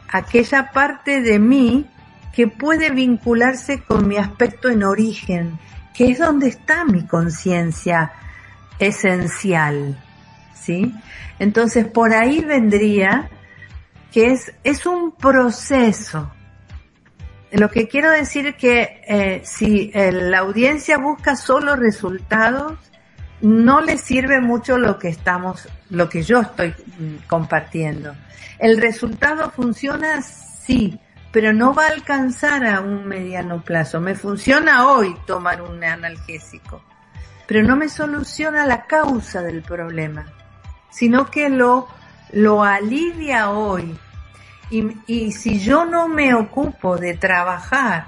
aquella 0.10 0.72
parte 0.72 1.22
de 1.22 1.40
mí 1.40 1.88
que 2.34 2.48
puede 2.48 2.92
vincularse 2.92 3.82
con 3.82 4.08
mi 4.08 4.18
aspecto 4.18 4.70
en 4.70 4.84
origen, 4.84 5.60
que 5.94 6.12
es 6.12 6.20
donde 6.20 6.48
está 6.48 6.86
mi 6.86 7.06
conciencia, 7.06 8.14
esencial, 8.82 9.96
¿sí? 10.54 10.94
Entonces 11.40 11.86
por 11.86 12.14
ahí 12.14 12.42
vendría 12.42 13.30
que 14.12 14.32
es, 14.32 14.54
es 14.64 14.86
un 14.86 15.12
proceso. 15.12 16.32
Lo 17.52 17.70
que 17.70 17.88
quiero 17.88 18.12
decir 18.12 18.56
que 18.56 19.02
eh, 19.08 19.42
si 19.44 19.92
la 19.94 20.40
audiencia 20.40 20.98
busca 20.98 21.36
solo 21.36 21.76
resultados, 21.76 22.78
no 23.42 23.82
le 23.82 23.98
sirve 23.98 24.40
mucho 24.42 24.78
lo 24.78 24.98
que 24.98 25.10
estamos, 25.10 25.68
lo 25.90 26.10
que 26.10 26.24
yo 26.24 26.42
estoy 26.42 26.70
mm, 26.70 27.28
compartiendo. 27.28 28.16
El 28.58 28.82
resultado 28.82 29.52
funciona 29.52 30.22
sí, 30.22 31.00
pero 31.32 31.54
no 31.54 31.74
va 31.74 31.88
a 31.88 31.92
alcanzar 31.92 32.66
a 32.66 32.82
un 32.82 33.06
mediano 33.06 33.62
plazo. 33.62 34.00
Me 34.00 34.16
funciona 34.16 34.88
hoy 34.88 35.16
tomar 35.26 35.62
un 35.62 35.84
analgésico 35.84 36.84
pero 37.52 37.68
no 37.68 37.76
me 37.76 37.90
soluciona 37.90 38.66
la 38.66 38.86
causa 38.86 39.42
del 39.42 39.62
problema, 39.62 40.26
sino 40.90 41.30
que 41.30 41.50
lo, 41.50 41.86
lo 42.32 42.64
alivia 42.64 43.50
hoy. 43.50 43.94
Y, 44.70 44.88
y 45.06 45.34
si 45.34 45.60
yo 45.60 45.84
no 45.84 46.08
me 46.08 46.34
ocupo 46.34 46.96
de 46.96 47.16
trabajar 47.16 48.06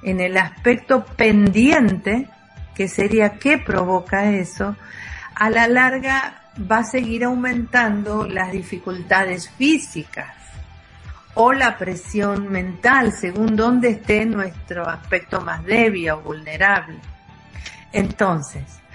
en 0.00 0.18
el 0.22 0.38
aspecto 0.38 1.04
pendiente, 1.04 2.30
que 2.74 2.88
sería 2.88 3.34
qué 3.34 3.58
provoca 3.58 4.30
eso, 4.30 4.76
a 5.34 5.50
la 5.50 5.68
larga 5.68 6.44
va 6.58 6.78
a 6.78 6.84
seguir 6.84 7.24
aumentando 7.24 8.26
las 8.26 8.50
dificultades 8.50 9.50
físicas 9.50 10.34
o 11.34 11.52
la 11.52 11.76
presión 11.76 12.50
mental, 12.50 13.12
según 13.12 13.56
donde 13.56 13.90
esté 13.90 14.24
nuestro 14.24 14.88
aspecto 14.88 15.42
más 15.42 15.62
débil 15.66 16.12
o 16.12 16.22
vulnerable. 16.22 16.96
Entonces, 17.92 18.85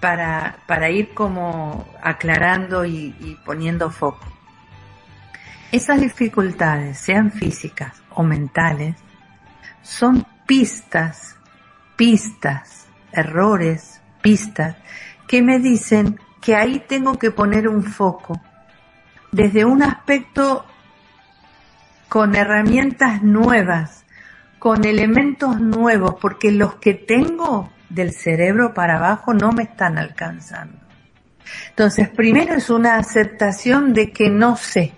para, 0.00 0.58
para 0.66 0.90
ir 0.90 1.14
como 1.14 1.86
aclarando 2.02 2.84
y, 2.84 3.14
y 3.20 3.36
poniendo 3.44 3.90
foco. 3.90 4.26
Esas 5.72 6.00
dificultades, 6.00 6.98
sean 6.98 7.32
físicas 7.32 8.02
o 8.10 8.22
mentales, 8.22 8.96
son 9.82 10.26
pistas, 10.46 11.36
pistas, 11.96 12.86
errores, 13.12 14.00
pistas, 14.22 14.76
que 15.26 15.42
me 15.42 15.58
dicen 15.58 16.20
que 16.40 16.54
ahí 16.54 16.84
tengo 16.86 17.18
que 17.18 17.30
poner 17.30 17.68
un 17.68 17.82
foco 17.82 18.40
desde 19.32 19.64
un 19.64 19.82
aspecto 19.82 20.64
con 22.08 22.34
herramientas 22.36 23.22
nuevas, 23.22 24.04
con 24.58 24.84
elementos 24.84 25.60
nuevos, 25.60 26.14
porque 26.20 26.52
los 26.52 26.76
que 26.76 26.94
tengo 26.94 27.70
del 27.88 28.12
cerebro 28.12 28.74
para 28.74 28.96
abajo 28.96 29.34
no 29.34 29.52
me 29.52 29.64
están 29.64 29.98
alcanzando. 29.98 30.78
Entonces, 31.70 32.08
primero 32.08 32.54
es 32.54 32.70
una 32.70 32.96
aceptación 32.96 33.92
de 33.92 34.10
que 34.10 34.30
no 34.30 34.56
sé, 34.56 34.92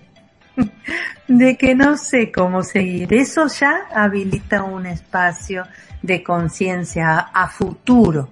de 1.29 1.57
que 1.57 1.75
no 1.75 1.97
sé 1.97 2.33
cómo 2.33 2.63
seguir. 2.63 3.13
Eso 3.13 3.47
ya 3.49 3.87
habilita 3.95 4.63
un 4.63 4.87
espacio 4.87 5.65
de 6.03 6.23
conciencia 6.23 7.19
a 7.19 7.49
futuro. 7.49 8.31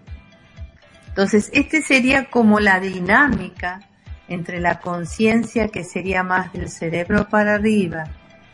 Entonces, 1.08 1.50
este 1.52 1.82
sería 1.82 2.30
como 2.30 2.60
la 2.60 2.80
dinámica 2.80 3.80
entre 4.28 4.60
la 4.60 4.80
conciencia 4.80 5.68
que 5.68 5.84
sería 5.84 6.22
más 6.22 6.52
del 6.52 6.68
cerebro 6.68 7.28
para 7.28 7.54
arriba, 7.54 8.04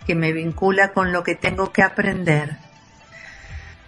que 0.06 0.14
me 0.14 0.32
vincula 0.32 0.92
con 0.92 1.12
lo 1.12 1.22
que 1.22 1.34
tengo 1.34 1.72
que 1.72 1.82
aprender, 1.82 2.56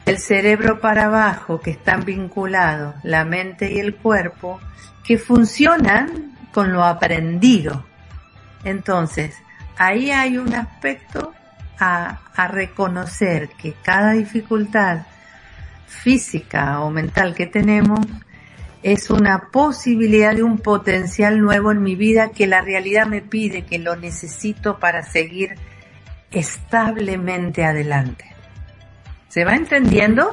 el 0.06 0.18
cerebro 0.18 0.80
para 0.80 1.06
abajo, 1.06 1.60
que 1.60 1.70
están 1.70 2.04
vinculados, 2.04 2.94
la 3.02 3.24
mente 3.24 3.72
y 3.72 3.78
el 3.78 3.94
cuerpo, 3.96 4.60
que 5.02 5.18
funcionan 5.18 6.36
con 6.52 6.72
lo 6.72 6.84
aprendido. 6.84 7.84
Entonces, 8.64 9.34
ahí 9.76 10.10
hay 10.10 10.38
un 10.38 10.54
aspecto 10.54 11.32
a, 11.78 12.20
a 12.34 12.48
reconocer 12.48 13.48
que 13.50 13.74
cada 13.82 14.12
dificultad 14.12 15.06
física 15.86 16.80
o 16.80 16.90
mental 16.90 17.34
que 17.34 17.46
tenemos 17.46 18.00
es 18.82 19.08
una 19.08 19.48
posibilidad 19.50 20.34
de 20.34 20.42
un 20.42 20.58
potencial 20.58 21.40
nuevo 21.40 21.72
en 21.72 21.82
mi 21.82 21.96
vida 21.96 22.30
que 22.30 22.46
la 22.46 22.60
realidad 22.60 23.06
me 23.06 23.22
pide, 23.22 23.64
que 23.64 23.78
lo 23.78 23.96
necesito 23.96 24.78
para 24.78 25.02
seguir 25.02 25.54
establemente 26.30 27.64
adelante. 27.64 28.33
¿Se 29.34 29.44
va 29.44 29.56
entendiendo? 29.56 30.32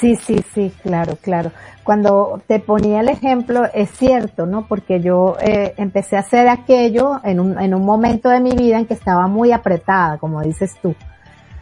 Sí, 0.00 0.16
sí, 0.16 0.42
sí, 0.54 0.72
claro, 0.82 1.18
claro. 1.20 1.52
Cuando 1.84 2.40
te 2.46 2.60
ponía 2.60 3.00
el 3.00 3.10
ejemplo, 3.10 3.64
es 3.74 3.90
cierto, 3.90 4.46
¿no? 4.46 4.66
Porque 4.66 5.02
yo 5.02 5.36
eh, 5.38 5.74
empecé 5.76 6.16
a 6.16 6.20
hacer 6.20 6.48
aquello 6.48 7.20
en 7.24 7.40
un, 7.40 7.60
en 7.60 7.74
un 7.74 7.84
momento 7.84 8.30
de 8.30 8.40
mi 8.40 8.52
vida 8.52 8.78
en 8.78 8.86
que 8.86 8.94
estaba 8.94 9.26
muy 9.26 9.52
apretada, 9.52 10.16
como 10.16 10.40
dices 10.40 10.74
tú. 10.80 10.94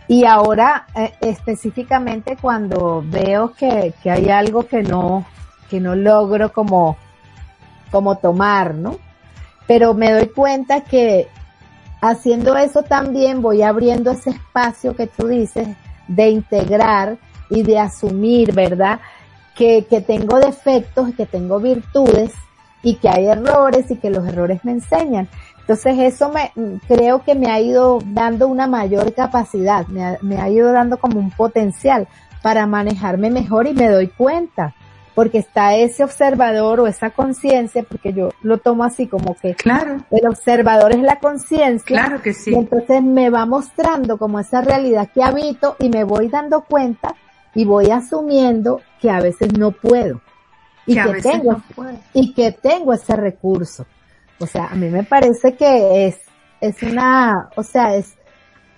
Y 0.06 0.26
ahora, 0.26 0.86
eh, 0.94 1.12
específicamente 1.20 2.36
cuando 2.40 3.02
veo 3.04 3.52
que, 3.52 3.92
que 4.00 4.12
hay 4.12 4.30
algo 4.30 4.68
que 4.68 4.84
no, 4.84 5.26
que 5.68 5.80
no 5.80 5.96
logro 5.96 6.52
como, 6.52 6.96
como 7.90 8.18
tomar, 8.18 8.76
¿no? 8.76 8.96
Pero 9.66 9.92
me 9.92 10.12
doy 10.12 10.28
cuenta 10.28 10.82
que 10.82 11.26
haciendo 12.00 12.56
eso 12.56 12.84
también 12.84 13.42
voy 13.42 13.62
abriendo 13.62 14.12
ese 14.12 14.30
espacio 14.30 14.94
que 14.94 15.08
tú 15.08 15.26
dices 15.26 15.66
de 16.10 16.30
integrar 16.30 17.16
y 17.48 17.62
de 17.62 17.78
asumir, 17.78 18.52
¿verdad? 18.52 19.00
Que, 19.54 19.86
que 19.88 20.00
tengo 20.00 20.38
defectos, 20.38 21.14
que 21.14 21.26
tengo 21.26 21.60
virtudes 21.60 22.32
y 22.82 22.94
que 22.94 23.08
hay 23.08 23.26
errores 23.26 23.90
y 23.90 23.96
que 23.96 24.10
los 24.10 24.26
errores 24.26 24.64
me 24.64 24.72
enseñan. 24.72 25.28
Entonces 25.60 25.98
eso 25.98 26.30
me, 26.30 26.52
creo 26.88 27.22
que 27.22 27.34
me 27.34 27.50
ha 27.50 27.60
ido 27.60 28.00
dando 28.04 28.48
una 28.48 28.66
mayor 28.66 29.14
capacidad, 29.14 29.86
me 29.86 30.04
ha, 30.04 30.18
me 30.20 30.40
ha 30.40 30.48
ido 30.48 30.72
dando 30.72 30.98
como 30.98 31.18
un 31.18 31.30
potencial 31.30 32.08
para 32.42 32.66
manejarme 32.66 33.30
mejor 33.30 33.66
y 33.66 33.74
me 33.74 33.88
doy 33.88 34.08
cuenta 34.08 34.74
porque 35.14 35.38
está 35.38 35.74
ese 35.74 36.04
observador 36.04 36.80
o 36.80 36.86
esa 36.86 37.10
conciencia, 37.10 37.82
porque 37.82 38.12
yo 38.12 38.30
lo 38.42 38.58
tomo 38.58 38.84
así 38.84 39.06
como 39.06 39.34
que 39.34 39.54
claro. 39.54 40.04
el 40.10 40.26
observador 40.28 40.92
es 40.92 41.02
la 41.02 41.18
conciencia. 41.18 41.84
Claro 41.84 42.22
que 42.22 42.32
sí. 42.32 42.52
Y 42.52 42.54
entonces 42.54 43.02
me 43.02 43.30
va 43.30 43.46
mostrando 43.46 44.18
como 44.18 44.38
esa 44.38 44.60
realidad 44.60 45.10
que 45.12 45.22
habito 45.22 45.76
y 45.78 45.88
me 45.88 46.04
voy 46.04 46.28
dando 46.28 46.62
cuenta 46.62 47.14
y 47.54 47.64
voy 47.64 47.90
asumiendo 47.90 48.80
que 49.00 49.10
a 49.10 49.20
veces 49.20 49.52
no 49.58 49.72
puedo. 49.72 50.20
Y 50.86 50.94
que, 50.94 51.12
que 51.12 51.22
tengo, 51.22 51.62
no 51.76 51.90
y 52.14 52.32
que 52.32 52.52
tengo 52.52 52.92
ese 52.92 53.14
recurso. 53.16 53.86
O 54.38 54.46
sea, 54.46 54.68
a 54.68 54.74
mí 54.74 54.88
me 54.88 55.04
parece 55.04 55.54
que 55.54 56.06
es, 56.06 56.18
es 56.60 56.82
una, 56.82 57.50
o 57.56 57.62
sea, 57.62 57.94
es, 57.94 58.14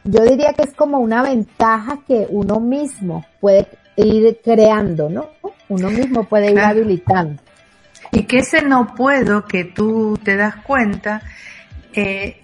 yo 0.04 0.22
diría 0.24 0.52
que 0.54 0.62
es 0.62 0.74
como 0.74 0.98
una 0.98 1.22
ventaja 1.22 2.00
que 2.06 2.26
uno 2.28 2.58
mismo 2.58 3.24
puede 3.40 3.68
ir 3.96 4.40
creando, 4.42 5.08
¿no? 5.08 5.30
Uno 5.68 5.90
mismo 5.90 6.24
puede 6.24 6.48
ir 6.48 6.54
claro. 6.54 6.80
habilitando. 6.80 7.42
Y 8.10 8.24
que 8.24 8.38
ese 8.38 8.62
no 8.62 8.94
puedo 8.94 9.46
que 9.46 9.64
tú 9.64 10.18
te 10.22 10.36
das 10.36 10.56
cuenta, 10.56 11.22
eh, 11.92 12.42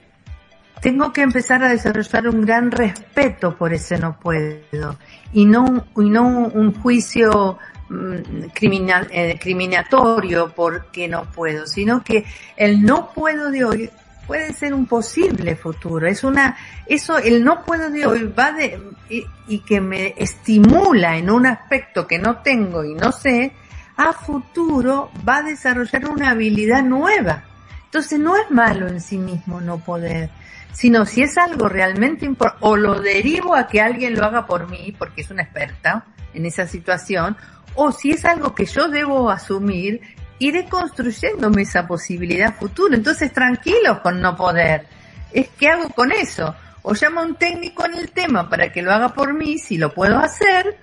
tengo 0.81 1.13
que 1.13 1.23
empezar 1.23 1.63
a 1.63 1.69
desarrollar 1.69 2.29
un 2.29 2.45
gran 2.45 2.71
respeto 2.71 3.57
por 3.57 3.73
ese 3.73 3.99
no 3.99 4.19
puedo 4.19 4.97
y 5.33 5.45
no, 5.45 5.87
y 5.97 6.09
no 6.09 6.29
un 6.29 6.73
juicio 6.81 7.59
mm, 7.89 8.49
criminal, 8.55 9.09
eh, 9.11 9.39
criminatorio 9.41 10.53
porque 10.55 11.09
no 11.09 11.25
puedo, 11.25 11.67
sino 11.67 12.03
que 12.03 12.25
el 12.57 12.83
no 12.83 13.13
puedo 13.13 13.51
de 13.51 13.65
hoy 13.65 13.91
puede 14.29 14.53
ser 14.53 14.75
un 14.75 14.87
posible 14.87 15.57
futuro. 15.57 16.07
Es 16.07 16.23
una, 16.23 16.57
eso, 16.87 17.17
el 17.17 17.43
no 17.43 17.65
puedo 17.65 17.91
de 17.91 18.07
hoy 18.07 18.33
va 18.39 18.53
de, 18.53 18.79
y, 19.09 19.25
y, 19.49 19.61
que 19.61 19.81
me 19.81 20.15
estimula 20.19 21.17
en 21.17 21.31
un 21.31 21.47
aspecto 21.47 22.07
que 22.07 22.19
no 22.19 22.37
tengo 22.43 22.85
y 22.85 22.95
no 22.95 23.11
sé, 23.11 23.53
a 23.97 24.13
futuro 24.13 25.11
va 25.27 25.39
a 25.39 25.43
desarrollar 25.43 26.11
una 26.11 26.31
habilidad 26.31 26.83
nueva. 26.83 27.43
Entonces 27.87 28.21
no 28.21 28.37
es 28.37 28.51
malo 28.51 28.87
en 28.87 29.01
sí 29.01 29.17
mismo 29.17 29.63
no 29.63 29.79
poder, 29.79 30.29
sino 30.73 31.07
si 31.07 31.23
es 31.23 31.39
algo 31.39 31.71
realmente 31.71 32.27
importante, 32.27 32.67
o 32.67 32.77
lo 32.77 33.01
derivo 33.01 33.57
a 33.57 33.67
que 33.67 33.81
alguien 33.81 34.15
lo 34.15 34.27
haga 34.27 34.47
por 34.47 34.69
mí, 34.69 34.95
porque 34.99 35.23
es 35.23 35.31
una 35.31 35.43
experta 35.43 36.05
en 36.35 36.45
esa 36.45 36.67
situación, 36.67 37.35
o 37.75 37.93
si 37.93 38.11
es 38.11 38.27
algo 38.27 38.55
que 38.55 38.67
yo 38.67 38.89
debo 38.89 39.31
asumir 39.31 40.03
iré 40.39 40.67
construyéndome 40.67 41.63
esa 41.63 41.87
posibilidad 41.87 42.55
futuro. 42.55 42.95
Entonces, 42.95 43.33
tranquilos 43.33 43.99
con 44.01 44.21
no 44.21 44.37
poder. 44.37 44.87
Es 45.33 45.49
que 45.51 45.69
hago 45.69 45.89
con 45.91 46.13
eso. 46.13 46.55
O 46.83 46.95
llamo 46.95 47.21
a 47.21 47.25
un 47.25 47.35
técnico 47.35 47.85
en 47.85 47.95
el 47.95 48.11
tema 48.11 48.49
para 48.49 48.73
que 48.73 48.83
lo 48.83 48.93
haga 48.93 49.11
por 49.11 49.35
mí, 49.35 49.59
si 49.59 49.77
lo 49.77 49.93
puedo 49.93 50.19
hacer. 50.19 50.79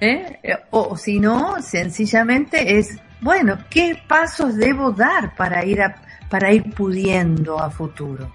¿eh? 0.00 0.40
O, 0.70 0.88
o 0.88 0.96
si 0.96 1.20
no, 1.20 1.60
sencillamente 1.62 2.78
es, 2.78 2.98
bueno, 3.20 3.58
¿qué 3.70 4.00
pasos 4.06 4.56
debo 4.56 4.92
dar 4.92 5.34
para 5.36 5.64
ir 5.64 5.82
a, 5.82 6.02
para 6.28 6.52
ir 6.52 6.74
pudiendo 6.74 7.58
a 7.58 7.70
futuro? 7.70 8.32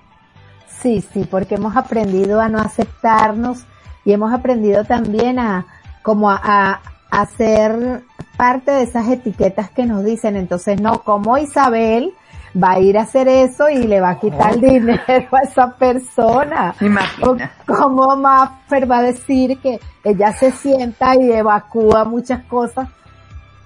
Sí, 0.82 1.04
sí, 1.14 1.28
porque 1.30 1.56
hemos 1.56 1.76
aprendido 1.76 2.42
a 2.42 2.50
no 2.50 2.60
aceptarnos 2.60 3.66
y 4.04 4.14
hemos 4.14 4.34
aprendido 4.34 4.84
también 4.84 5.38
a, 5.38 5.66
como 6.02 6.32
a, 6.32 6.40
a 6.44 6.82
hacer 7.12 8.04
parte 8.38 8.72
de 8.72 8.84
esas 8.84 9.08
etiquetas 9.10 9.70
que 9.70 9.86
nos 9.86 10.04
dicen, 10.04 10.36
entonces 10.36 10.82
no, 10.82 11.04
como 11.04 11.38
Isabel 11.38 12.14
va 12.62 12.72
a 12.72 12.80
ir 12.80 12.98
a 12.98 13.04
hacer 13.04 13.28
eso 13.28 13.70
y 13.70 13.84
le 13.84 14.02
va 14.02 14.12
a 14.12 14.20
quitar 14.20 14.54
el 14.56 14.62
dinero 14.62 15.28
a 15.32 15.42
esa 15.42 15.76
persona. 15.76 16.74
Imagina. 16.82 17.52
O 17.68 17.74
como 17.74 18.16
Maffer 18.16 18.90
va 18.90 19.00
a 19.00 19.04
decir 19.04 19.60
que 19.60 19.80
ella 20.04 20.34
se 20.34 20.52
sienta 20.52 21.16
y 21.16 21.32
evacúa 21.32 22.04
muchas 22.06 22.44
cosas 22.46 22.90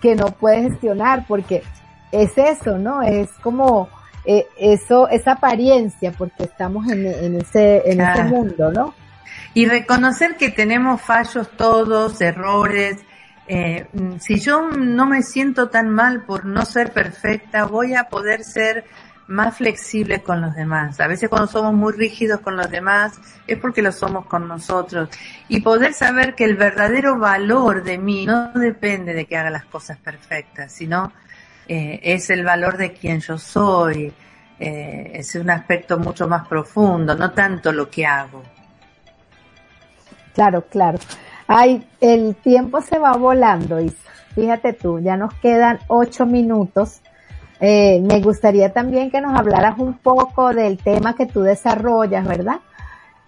que 0.02 0.16
no 0.16 0.28
puede 0.32 0.70
gestionar 0.70 1.26
porque 1.28 1.64
es 2.12 2.38
eso, 2.38 2.78
¿no? 2.78 3.02
Es 3.02 3.30
como 3.42 3.90
eh, 4.26 4.46
eso, 4.58 5.08
esa 5.10 5.34
apariencia 5.34 6.12
porque 6.12 6.44
estamos 6.44 6.88
en, 6.90 7.06
en 7.06 7.42
ese, 7.42 7.84
en 7.90 8.02
ese 8.02 8.24
mundo, 8.26 8.72
¿no? 8.72 8.94
Y 9.54 9.68
reconocer 9.68 10.36
que 10.36 10.50
tenemos 10.50 11.02
fallos 11.02 11.50
todos, 11.58 12.20
errores, 12.22 12.98
eh, 13.48 13.88
si 14.20 14.40
yo 14.40 14.70
no 14.70 15.06
me 15.06 15.22
siento 15.22 15.70
tan 15.70 15.90
mal 15.90 16.24
por 16.24 16.46
no 16.46 16.66
ser 16.66 16.92
perfecta, 16.92 17.66
voy 17.66 17.96
a 17.96 18.10
poder 18.10 18.44
ser 18.44 18.86
más 19.28 19.58
flexible 19.58 20.22
con 20.22 20.42
los 20.42 20.56
demás. 20.56 21.00
A 21.00 21.08
veces 21.08 21.30
cuando 21.30 21.48
somos 21.48 21.74
muy 21.74 21.94
rígidos 21.94 22.42
con 22.42 22.56
los 22.56 22.70
demás 22.70 23.20
es 23.48 23.58
porque 23.58 23.82
lo 23.82 23.92
somos 23.92 24.26
con 24.26 24.48
nosotros. 24.48 25.10
Y 25.48 25.62
poder 25.62 25.94
saber 25.94 26.36
que 26.36 26.46
el 26.46 26.56
verdadero 26.56 27.18
valor 27.18 27.84
de 27.84 27.98
mí 27.98 28.26
no 28.26 28.52
depende 28.54 29.14
de 29.14 29.26
que 29.26 29.38
haga 29.38 29.50
las 29.50 29.66
cosas 29.66 29.98
perfectas, 29.98 30.72
sino 30.72 31.12
eh, 31.68 32.00
es 32.04 32.30
el 32.30 32.44
valor 32.44 32.78
de 32.78 32.94
quien 32.94 33.20
yo 33.20 33.38
soy. 33.38 34.14
Eh, 34.58 35.12
es 35.16 35.36
un 35.36 35.50
aspecto 35.50 35.98
mucho 35.98 36.28
más 36.28 36.48
profundo, 36.48 37.16
no 37.16 37.32
tanto 37.32 37.72
lo 37.72 37.90
que 37.90 38.06
hago. 38.06 38.42
Claro, 40.34 40.62
claro. 40.68 41.00
Ay, 41.48 41.88
el 42.02 42.36
tiempo 42.36 42.82
se 42.82 42.98
va 42.98 43.14
volando, 43.14 43.80
y 43.80 43.94
Fíjate 44.36 44.74
tú, 44.74 45.00
ya 45.00 45.16
nos 45.16 45.34
quedan 45.36 45.80
ocho 45.88 46.26
minutos. 46.26 47.00
Eh, 47.62 48.02
me 48.02 48.20
gustaría 48.20 48.74
también 48.74 49.10
que 49.10 49.22
nos 49.22 49.34
hablaras 49.40 49.80
un 49.80 49.94
poco 49.94 50.54
del 50.54 50.78
tema 50.78 51.16
que 51.16 51.26
tú 51.26 51.42
desarrollas, 51.42 52.28
¿verdad? 52.28 52.60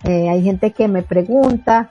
Eh, 0.04 0.30
hay 0.30 0.44
gente 0.44 0.72
que 0.72 0.90
me 0.90 1.04
pregunta. 1.04 1.90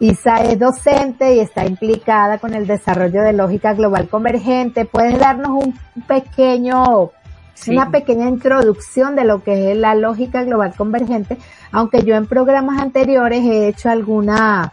Isa 0.00 0.38
es 0.38 0.58
docente 0.58 1.36
y 1.36 1.40
está 1.40 1.64
implicada 1.64 2.38
con 2.38 2.54
el 2.54 2.66
desarrollo 2.66 3.22
de 3.22 3.32
lógica 3.32 3.72
global 3.72 4.08
convergente. 4.08 4.84
¿Puedes 4.84 5.16
darnos 5.20 5.50
un 5.50 5.78
pequeño, 6.08 7.12
sí. 7.54 7.70
una 7.70 7.90
pequeña 7.90 8.28
introducción 8.28 9.14
de 9.14 9.24
lo 9.24 9.44
que 9.44 9.70
es 9.70 9.78
la 9.78 9.94
lógica 9.94 10.42
global 10.42 10.74
convergente? 10.76 11.38
Aunque 11.70 12.02
yo 12.02 12.16
en 12.16 12.26
programas 12.26 12.80
anteriores 12.80 13.44
he 13.44 13.68
hecho 13.68 13.88
alguna, 13.88 14.72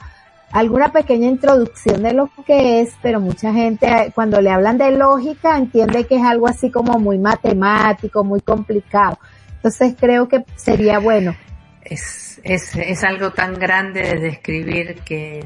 alguna 0.52 0.92
pequeña 0.92 1.28
introducción 1.28 2.04
de 2.04 2.14
lo 2.14 2.30
que 2.46 2.82
es, 2.82 2.94
pero 3.02 3.20
mucha 3.20 3.54
gente 3.54 4.12
cuando 4.14 4.42
le 4.42 4.52
hablan 4.52 4.78
de 4.78 4.92
lógica 4.92 5.58
entiende 5.58 6.06
que 6.06 6.16
es 6.18 6.24
algo 6.24 6.48
así 6.48 6.70
como 6.70 7.00
muy 7.00 7.18
matemático, 7.18 8.24
muy 8.24 8.42
complicado. 8.42 9.18
Entonces 9.56 9.96
creo 10.00 10.28
que 10.28 10.44
sería 10.56 11.00
bueno. 11.00 11.36
Es, 11.84 12.40
es, 12.44 12.76
es 12.76 13.04
algo 13.04 13.32
tan 13.32 13.54
grande 13.54 14.02
de 14.02 14.20
describir 14.20 15.02
que 15.06 15.46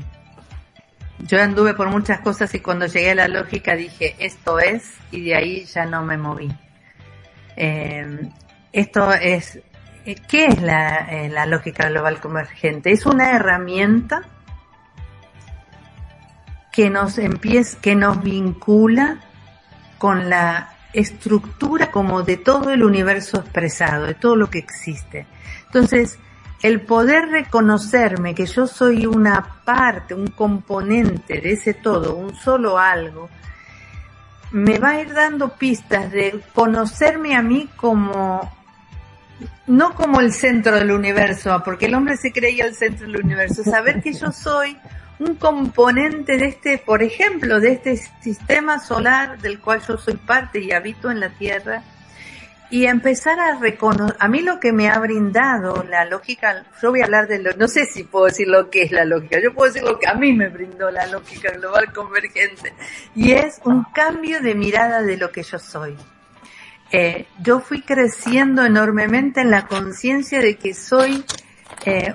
yo 1.20 1.42
anduve 1.42 1.74
por 1.74 1.90
muchas 1.90 2.20
cosas 2.20 2.54
y 2.56 2.60
cuando 2.60 2.88
llegué 2.88 3.12
a 3.12 3.16
la 3.16 3.28
lógica 3.28 3.76
dije 3.76 4.16
esto 4.20 4.60
es 4.60 4.94
y 5.12 5.24
de 5.26 5.36
ahí 5.36 5.66
ya 5.66 5.86
no 5.86 6.04
me 6.04 6.18
moví. 6.18 6.50
Eh, 7.56 8.30
esto 8.74 9.14
es, 9.14 9.60
¿qué 10.28 10.48
es 10.48 10.62
la, 10.62 11.08
eh, 11.10 11.30
la 11.30 11.46
lógica 11.46 11.90
global 11.90 12.20
convergente? 12.20 12.92
Es 12.92 13.06
una 13.06 13.32
herramienta 13.32 14.24
que 16.76 16.90
nos 16.90 17.18
empieza, 17.18 17.80
que 17.80 17.96
nos 17.96 18.22
vincula 18.22 19.22
con 19.98 20.30
la 20.30 20.76
estructura 20.94 21.90
como 21.92 22.24
de 22.24 22.38
todo 22.38 22.72
el 22.72 22.84
universo 22.84 23.38
expresado, 23.38 24.06
de 24.06 24.14
todo 24.14 24.36
lo 24.36 24.50
que 24.50 24.60
existe. 24.60 25.26
Entonces, 25.68 26.20
el 26.62 26.82
poder 26.82 27.30
reconocerme 27.30 28.36
que 28.36 28.46
yo 28.46 28.68
soy 28.68 29.06
una 29.06 29.62
parte, 29.64 30.14
un 30.14 30.28
componente 30.28 31.40
de 31.40 31.54
ese 31.54 31.74
todo, 31.74 32.16
un 32.16 32.36
solo 32.36 32.78
algo, 32.78 33.30
me 34.52 34.78
va 34.78 34.92
a 34.92 35.02
ir 35.02 35.14
dando 35.14 35.50
pistas 35.50 36.12
de 36.12 36.42
conocerme 36.54 37.36
a 37.36 37.42
mí 37.42 37.70
como 37.76 38.54
no 39.68 39.96
como 39.96 40.22
el 40.22 40.32
centro 40.32 40.76
del 40.76 40.92
universo, 40.92 41.62
porque 41.66 41.88
el 41.88 41.96
hombre 41.96 42.18
se 42.18 42.32
creía 42.32 42.66
el 42.66 42.76
centro 42.76 43.08
del 43.08 43.18
universo, 43.18 43.64
saber 43.64 44.02
que 44.02 44.14
yo 44.14 44.32
soy 44.32 44.78
un 45.20 45.36
componente 45.36 46.38
de 46.38 46.48
este, 46.48 46.78
por 46.78 47.02
ejemplo, 47.04 47.60
de 47.60 47.74
este 47.74 47.98
sistema 48.22 48.80
solar 48.80 49.40
del 49.40 49.60
cual 49.60 49.82
yo 49.88 49.98
soy 49.98 50.16
parte 50.16 50.60
y 50.60 50.72
habito 50.72 51.10
en 51.10 51.20
la 51.20 51.30
Tierra, 51.30 51.84
y 52.70 52.86
empezar 52.88 53.40
a 53.40 53.60
reconocer, 53.60 54.18
a 54.20 54.28
mí 54.28 54.42
lo 54.42 54.60
que 54.60 54.72
me 54.72 54.90
ha 54.90 54.98
brindado 55.00 55.86
la 55.88 56.04
lógica, 56.06 56.66
yo 56.82 56.90
voy 56.90 57.02
a 57.02 57.06
hablar 57.06 57.28
de 57.28 57.40
lo, 57.40 57.54
no 57.54 57.68
sé 57.68 57.86
si 57.86 58.04
puedo 58.04 58.26
decir 58.26 58.48
lo 58.48 58.70
que 58.70 58.84
es 58.84 58.92
la 58.92 59.06
lógica, 59.06 59.40
yo 59.40 59.54
puedo 59.54 59.72
decir 59.72 59.88
lo 59.88 60.00
que 60.00 60.08
a 60.08 60.16
mí 60.16 60.34
me 60.34 60.50
brindó 60.50 60.90
la 60.90 61.06
lógica 61.08 61.52
global 61.52 61.94
convergente, 61.94 62.74
y 63.14 63.34
es 63.34 63.62
un 63.64 63.84
cambio 63.94 64.42
de 64.42 64.56
mirada 64.56 65.04
de 65.04 65.18
lo 65.18 65.32
que 65.32 65.44
yo 65.44 65.60
soy. 65.60 65.96
Eh, 66.92 67.26
yo 67.42 67.60
fui 67.60 67.82
creciendo 67.82 68.64
enormemente 68.64 69.42
en 69.42 69.52
la 69.52 69.68
conciencia 69.68 70.40
de 70.40 70.56
que 70.56 70.74
soy 70.74 71.24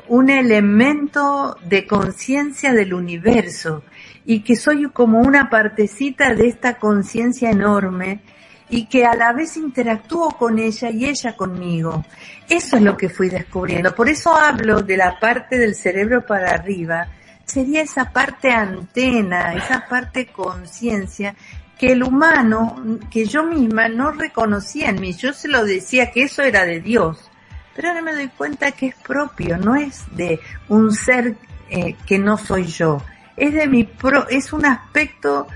un 0.08 0.30
elemento 0.30 1.56
de 1.64 1.86
conciencia 1.86 2.72
del 2.72 2.92
universo 2.92 3.84
y 4.24 4.40
que 4.40 4.56
soy 4.56 4.90
como 4.90 5.20
una 5.20 5.48
partecita 5.48 6.34
de 6.34 6.48
esta 6.48 6.78
conciencia 6.78 7.50
enorme 7.50 8.20
y 8.68 8.86
que 8.86 9.04
a 9.04 9.14
la 9.14 9.32
vez 9.32 9.56
interactúo 9.56 10.30
con 10.30 10.58
ella 10.58 10.90
y 10.90 11.06
ella 11.06 11.36
conmigo. 11.36 12.04
Eso 12.48 12.76
es 12.76 12.82
lo 12.82 12.96
que 12.96 13.08
fui 13.08 13.28
descubriendo. 13.28 13.94
Por 13.94 14.08
eso 14.08 14.34
hablo 14.34 14.82
de 14.82 14.96
la 14.96 15.18
parte 15.18 15.58
del 15.58 15.74
cerebro 15.74 16.24
para 16.24 16.52
arriba. 16.52 17.08
Sería 17.44 17.82
esa 17.82 18.12
parte 18.12 18.50
antena, 18.50 19.54
esa 19.54 19.86
parte 19.88 20.26
conciencia 20.26 21.34
que 21.78 21.92
el 21.92 22.02
humano, 22.02 22.98
que 23.10 23.24
yo 23.24 23.42
misma 23.42 23.88
no 23.88 24.12
reconocía 24.12 24.90
en 24.90 25.00
mí. 25.00 25.14
Yo 25.14 25.32
se 25.32 25.48
lo 25.48 25.64
decía 25.64 26.10
que 26.10 26.24
eso 26.24 26.42
era 26.42 26.64
de 26.64 26.80
Dios. 26.80 27.29
Pero 27.74 27.88
ahora 27.88 28.02
me 28.02 28.12
doy 28.12 28.28
cuenta 28.28 28.72
que 28.72 28.88
es 28.88 28.94
propio, 28.96 29.56
no 29.56 29.74
es 29.74 30.04
de 30.16 30.40
un 30.68 30.92
ser 30.92 31.36
eh, 31.68 31.94
que 32.06 32.18
no 32.18 32.36
soy 32.36 32.66
yo. 32.66 33.02
Es 33.36 33.54
de 33.54 33.66
mi 33.66 33.84
pro, 33.84 34.28
es 34.28 34.52
un 34.52 34.66
aspecto 34.66 35.46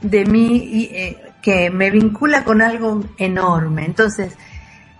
de 0.00 0.24
mí 0.24 0.88
eh, 0.92 1.20
que 1.42 1.70
me 1.70 1.90
vincula 1.90 2.44
con 2.44 2.62
algo 2.62 3.04
enorme. 3.18 3.84
Entonces, 3.84 4.36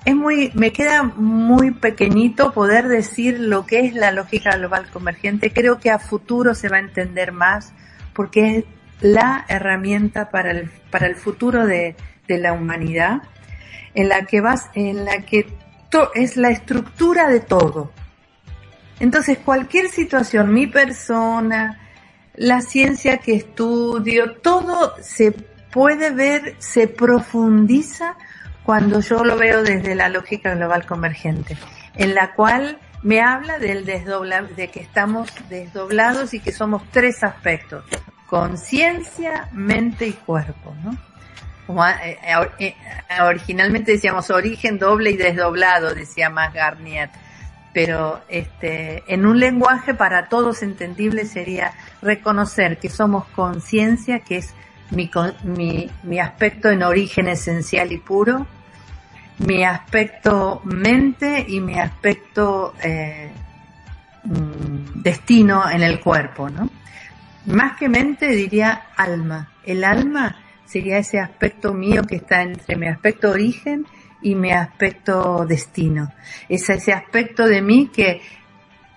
es 0.05 0.15
muy, 0.15 0.51
me 0.55 0.73
queda 0.73 1.03
muy 1.03 1.71
pequeñito 1.71 2.53
poder 2.53 2.89
decir 2.89 3.41
lo 3.41 3.65
que 3.65 3.81
es 3.81 3.95
la 3.95 4.11
lógica 4.11 4.57
global 4.57 4.91
convergente. 4.91 5.53
Creo 5.53 5.79
que 5.79 5.91
a 5.91 5.99
futuro 5.99 6.55
se 6.55 6.69
va 6.69 6.77
a 6.77 6.81
entender 6.81 7.33
más 7.33 7.73
porque 8.13 8.59
es 8.59 8.65
la 9.01 9.45
herramienta 9.49 10.31
para 10.31 10.51
el, 10.51 10.71
para 10.91 11.07
el 11.07 11.17
futuro 11.17 11.67
de, 11.67 11.97
de 12.29 12.39
la 12.39 12.53
humanidad 12.53 13.23
en 13.95 14.09
la 14.09 14.27
que 14.27 14.41
vas, 14.41 14.71
en 14.75 15.05
la 15.05 15.23
que 15.23 15.47
es 16.15 16.37
la 16.37 16.51
estructura 16.51 17.29
de 17.29 17.41
todo. 17.41 17.93
Entonces, 19.01 19.39
cualquier 19.39 19.89
situación, 19.89 20.53
mi 20.53 20.67
persona, 20.67 21.81
la 22.35 22.61
ciencia 22.61 23.19
que 23.19 23.35
estudio, 23.35 24.37
todo 24.37 24.95
se 25.01 25.33
puede 25.33 26.11
ver, 26.11 26.55
se 26.59 26.87
profundiza 26.87 28.17
cuando 28.65 29.01
yo 29.01 29.25
lo 29.25 29.37
veo 29.37 29.63
desde 29.63 29.95
la 29.95 30.09
lógica 30.09 30.55
global 30.55 30.87
convergente, 30.87 31.57
en 31.97 32.15
la 32.15 32.35
cual 32.35 32.79
me 33.03 33.21
habla 33.21 33.59
del 33.59 33.85
desdobla, 33.85 34.43
de 34.43 34.69
que 34.69 34.81
estamos 34.81 35.29
desdoblados 35.51 36.33
y 36.33 36.41
que 36.41 36.53
somos 36.53 36.83
tres 36.91 37.23
aspectos, 37.23 37.85
conciencia, 38.27 39.49
mente 39.53 40.07
y 40.07 40.13
cuerpo, 40.13 40.75
¿no? 40.83 40.97
Originalmente 43.23 43.93
decíamos 43.93 44.31
origen 44.31 44.79
doble 44.79 45.11
y 45.11 45.17
desdoblado, 45.17 45.95
decía 45.95 46.31
más 46.31 46.53
Garnier 46.53 47.11
pero 47.75 48.23
este, 48.29 49.03
en 49.13 49.27
un 49.27 49.39
lenguaje 49.39 49.95
para 49.95 50.29
todos 50.29 50.63
entendible 50.63 51.27
sería 51.27 51.73
reconocer 52.01 52.79
que 52.79 52.89
somos 52.89 53.27
conciencia, 53.35 54.21
que 54.21 54.37
es 54.37 54.55
mi, 54.93 55.11
mi, 55.43 55.91
mi 56.05 56.21
aspecto 56.21 56.71
en 56.71 56.85
origen 56.85 57.27
esencial 57.27 57.91
y 57.91 57.99
puro, 57.99 58.47
mi 59.39 59.65
aspecto 59.65 60.63
mente 60.65 61.45
y 61.49 61.61
mi 61.61 61.81
aspecto 61.81 62.75
eh, 62.81 63.33
mm, 64.23 65.03
destino 65.03 65.69
en 65.69 65.83
el 65.83 65.99
cuerpo, 65.99 66.49
¿no? 66.49 66.71
Más 67.47 67.77
que 67.77 67.89
mente 67.89 68.29
diría 68.29 68.87
alma. 68.97 69.51
El 69.65 69.83
alma 69.83 70.37
sería 70.65 70.99
ese 70.99 71.19
aspecto 71.19 71.73
mío 71.73 72.03
que 72.03 72.17
está 72.17 72.43
entre 72.43 72.77
mi 72.77 72.87
aspecto 72.87 73.31
origen 73.31 73.87
y 74.23 74.35
mi 74.35 74.53
aspecto 74.53 75.45
destino. 75.47 76.13
Es 76.49 76.69
ese 76.71 76.93
aspecto 76.93 77.47
de 77.47 77.63
mí 77.63 77.91
que, 77.93 78.21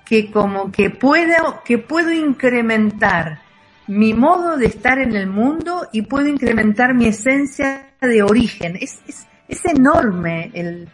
que 0.05 0.31
como 0.31 0.71
que 0.71 0.89
puedo, 0.89 1.61
que 1.65 1.77
puedo 1.77 2.11
incrementar 2.11 3.41
mi 3.87 4.13
modo 4.13 4.57
de 4.57 4.65
estar 4.65 4.99
en 4.99 5.15
el 5.15 5.27
mundo 5.27 5.87
y 5.91 6.03
puedo 6.03 6.27
incrementar 6.27 6.93
mi 6.93 7.07
esencia 7.07 7.91
de 8.01 8.23
origen. 8.23 8.77
Es, 8.79 8.99
es, 9.07 9.27
es 9.47 9.65
enorme 9.65 10.51
el, 10.53 10.89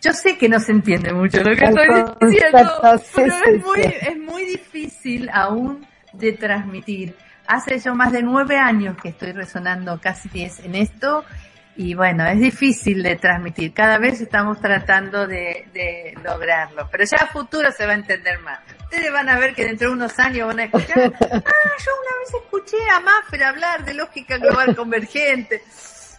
yo 0.00 0.12
sé 0.12 0.36
que 0.36 0.48
no 0.48 0.60
se 0.60 0.72
entiende 0.72 1.12
mucho 1.12 1.38
lo 1.42 1.56
que 1.56 1.64
estoy 1.64 1.86
diciendo, 2.28 2.80
pero 3.14 3.26
es 3.26 3.64
muy, 3.64 3.80
es 3.80 4.18
muy 4.18 4.44
difícil 4.44 5.28
aún 5.32 5.86
de 6.12 6.32
transmitir. 6.32 7.14
Hace 7.50 7.80
yo 7.80 7.96
más 7.96 8.12
de 8.12 8.22
nueve 8.22 8.58
años 8.58 8.96
que 9.02 9.08
estoy 9.08 9.32
resonando 9.32 10.00
casi 10.00 10.28
diez 10.28 10.60
en 10.60 10.76
esto 10.76 11.24
y 11.74 11.94
bueno, 11.94 12.24
es 12.24 12.38
difícil 12.38 13.02
de 13.02 13.16
transmitir. 13.16 13.74
Cada 13.74 13.98
vez 13.98 14.20
estamos 14.20 14.60
tratando 14.60 15.26
de, 15.26 15.66
de, 15.74 16.14
lograrlo, 16.22 16.88
pero 16.92 17.02
ya 17.02 17.24
a 17.24 17.26
futuro 17.26 17.72
se 17.72 17.86
va 17.86 17.92
a 17.92 17.96
entender 17.96 18.38
más. 18.38 18.60
Ustedes 18.84 19.10
van 19.12 19.28
a 19.28 19.36
ver 19.36 19.52
que 19.56 19.64
dentro 19.64 19.88
de 19.88 19.94
unos 19.94 20.16
años 20.20 20.46
van 20.46 20.60
a 20.60 20.64
escuchar, 20.64 20.98
ah, 21.00 21.10
yo 21.20 21.92
una 22.02 22.18
vez 22.20 22.34
escuché 22.40 22.76
a 22.88 23.00
Maffer 23.00 23.42
hablar 23.42 23.84
de 23.84 23.94
lógica 23.94 24.38
global 24.38 24.76
convergente. 24.76 25.60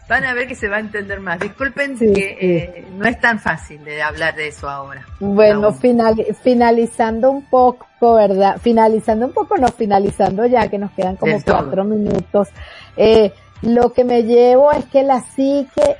Van 0.07 0.25
a 0.25 0.33
ver 0.33 0.47
que 0.47 0.55
se 0.55 0.67
va 0.67 0.77
a 0.77 0.79
entender 0.79 1.19
más. 1.19 1.39
Disculpen 1.39 1.97
que 1.97 2.37
eh, 2.41 2.85
no 2.93 3.05
es 3.05 3.19
tan 3.19 3.39
fácil 3.39 3.83
de 3.83 4.01
hablar 4.01 4.35
de 4.35 4.49
eso 4.49 4.69
ahora. 4.69 5.05
Bueno, 5.19 5.71
final, 5.73 6.15
finalizando 6.43 7.31
un 7.31 7.45
poco, 7.45 8.15
¿verdad? 8.15 8.57
Finalizando 8.61 9.27
un 9.27 9.33
poco, 9.33 9.57
no, 9.57 9.69
finalizando 9.69 10.45
ya 10.45 10.67
que 10.67 10.77
nos 10.77 10.91
quedan 10.91 11.15
como 11.15 11.41
cuatro 11.43 11.85
minutos. 11.85 12.49
Eh, 12.97 13.31
lo 13.61 13.93
que 13.93 14.03
me 14.03 14.23
llevo 14.23 14.71
es 14.71 14.85
que 14.85 15.03
la 15.03 15.21
psique 15.21 15.95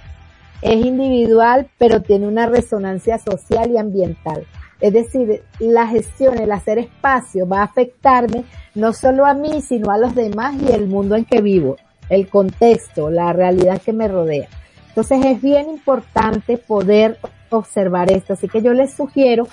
es 0.62 0.86
individual, 0.86 1.70
pero 1.78 2.02
tiene 2.02 2.28
una 2.28 2.48
resonancia 2.48 3.18
social 3.18 3.72
y 3.72 3.78
ambiental. 3.78 4.46
Es 4.80 4.94
decir, 4.94 5.44
la 5.60 5.88
gestión, 5.88 6.40
el 6.40 6.52
hacer 6.52 6.80
espacio 6.80 7.48
va 7.48 7.60
a 7.60 7.66
afectarme 7.66 8.46
no 8.74 8.94
solo 8.94 9.26
a 9.26 9.36
mí, 9.36 9.62
sino 9.62 9.92
a 9.92 9.98
los 9.98 10.16
demás 10.16 10.56
y 10.60 10.72
el 10.72 10.88
mundo 10.88 11.16
en 11.16 11.26
que 11.26 11.40
vivo, 11.42 11.78
el 12.12 12.28
contexto, 12.28 13.10
la 13.10 13.34
realidad 13.34 13.82
que 13.82 13.94
me 13.94 14.08
rodea. 14.08 14.48
Entonces 14.90 15.26
es 15.26 15.42
bien 15.42 15.70
importante 15.70 16.58
poder 16.58 17.18
observar 17.50 18.12
esto. 18.12 18.34
Así 18.34 18.48
que 18.48 18.62
yo 18.62 18.74
les 18.74 18.94
sugiero 18.94 19.48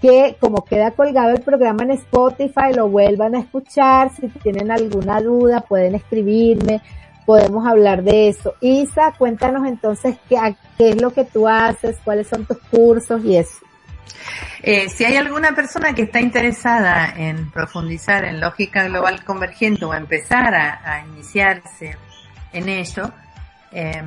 que 0.00 0.36
como 0.40 0.64
queda 0.64 0.90
colgado 0.90 1.30
el 1.30 1.40
programa 1.40 1.84
en 1.84 1.92
Spotify, 1.92 2.74
lo 2.74 2.88
vuelvan 2.88 3.36
a 3.36 3.40
escuchar. 3.40 4.10
Si 4.14 4.28
tienen 4.28 4.70
alguna 4.70 5.20
duda, 5.20 5.60
pueden 5.60 5.94
escribirme 5.94 6.82
podemos 7.24 7.66
hablar 7.66 8.02
de 8.02 8.28
eso. 8.28 8.54
Isa, 8.60 9.12
cuéntanos 9.16 9.66
entonces 9.66 10.16
qué, 10.28 10.36
qué 10.76 10.90
es 10.90 11.00
lo 11.00 11.12
que 11.12 11.24
tú 11.24 11.48
haces, 11.48 11.96
cuáles 12.04 12.28
son 12.28 12.44
tus 12.44 12.58
cursos 12.70 13.24
y 13.24 13.36
eso. 13.36 13.58
Eh, 14.62 14.88
si 14.88 15.04
hay 15.04 15.16
alguna 15.16 15.54
persona 15.54 15.94
que 15.94 16.02
está 16.02 16.20
interesada 16.20 17.12
en 17.16 17.50
profundizar 17.50 18.24
en 18.24 18.40
lógica 18.40 18.84
global 18.84 19.24
convergente 19.24 19.84
o 19.84 19.94
empezar 19.94 20.54
a, 20.54 21.04
iniciarse 21.08 21.96
en 22.52 22.68
ello, 22.68 23.10
eh, 23.72 24.02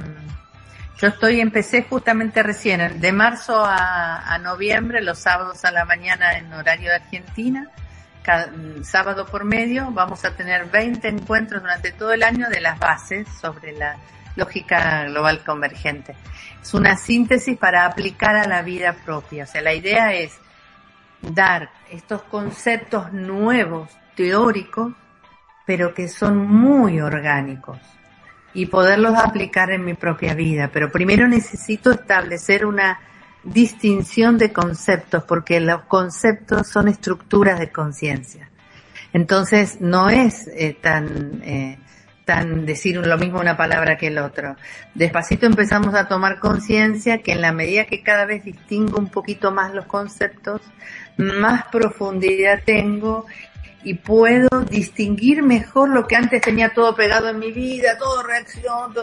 yo 0.97 1.09
estoy, 1.09 1.41
empecé 1.41 1.83
justamente 1.83 2.41
recién, 2.41 3.01
de 3.01 3.11
marzo 3.11 3.65
a, 3.65 4.37
noviembre, 4.41 5.01
los 5.01 5.19
sábados 5.19 5.65
a 5.65 5.71
la 5.71 5.83
mañana 5.83 6.37
en 6.37 6.53
horario 6.53 6.89
de 6.89 6.95
Argentina, 6.95 7.69
sábado 8.83 9.25
por 9.25 9.43
medio 9.43 9.91
vamos 9.91 10.25
a 10.25 10.31
tener 10.31 10.65
20 10.65 11.07
encuentros 11.07 11.61
durante 11.61 11.91
todo 11.91 12.13
el 12.13 12.23
año 12.23 12.49
de 12.49 12.59
las 12.59 12.79
bases 12.79 13.27
sobre 13.39 13.73
la 13.73 13.97
lógica 14.35 15.05
global 15.05 15.43
convergente. 15.43 16.15
Es 16.61 16.73
una 16.73 16.97
síntesis 16.97 17.57
para 17.57 17.85
aplicar 17.85 18.35
a 18.35 18.47
la 18.47 18.61
vida 18.61 18.93
propia. 19.05 19.43
O 19.43 19.47
sea, 19.47 19.61
la 19.61 19.73
idea 19.73 20.13
es 20.13 20.37
dar 21.21 21.69
estos 21.91 22.23
conceptos 22.23 23.13
nuevos, 23.13 23.89
teóricos, 24.15 24.93
pero 25.65 25.93
que 25.93 26.07
son 26.07 26.37
muy 26.37 27.01
orgánicos 27.01 27.79
y 28.53 28.67
poderlos 28.67 29.17
aplicar 29.17 29.71
en 29.71 29.83
mi 29.83 29.93
propia 29.93 30.33
vida. 30.33 30.69
Pero 30.71 30.91
primero 30.91 31.27
necesito 31.27 31.91
establecer 31.91 32.65
una 32.65 32.99
distinción 33.43 34.37
de 34.37 34.51
conceptos, 34.51 35.23
porque 35.23 35.59
los 35.59 35.83
conceptos 35.83 36.67
son 36.67 36.87
estructuras 36.87 37.59
de 37.59 37.71
conciencia. 37.71 38.49
Entonces, 39.13 39.79
no 39.81 40.09
es 40.09 40.47
eh, 40.47 40.77
tan, 40.81 41.41
eh, 41.43 41.77
tan 42.25 42.65
decir 42.65 42.97
lo 42.97 43.17
mismo 43.17 43.39
una 43.39 43.55
palabra 43.55 43.97
que 43.97 44.07
el 44.07 44.17
otro. 44.17 44.55
Despacito 44.95 45.45
empezamos 45.45 45.93
a 45.93 46.07
tomar 46.07 46.39
conciencia 46.39 47.19
que 47.19 47.31
en 47.31 47.41
la 47.41 47.53
medida 47.53 47.85
que 47.85 48.01
cada 48.01 48.25
vez 48.25 48.43
distingo 48.43 48.97
un 48.97 49.09
poquito 49.09 49.51
más 49.51 49.73
los 49.73 49.85
conceptos, 49.85 50.61
más 51.17 51.65
profundidad 51.67 52.61
tengo 52.65 53.25
y 53.83 53.93
puedo 53.93 54.61
distinguir 54.69 55.43
mejor 55.43 55.89
lo 55.89 56.07
que 56.07 56.15
antes 56.15 56.41
tenía 56.41 56.73
todo 56.73 56.95
pegado 56.95 57.29
en 57.29 57.37
mi 57.37 57.51
vida, 57.51 57.97
todo 57.99 58.23
reacción, 58.23 58.93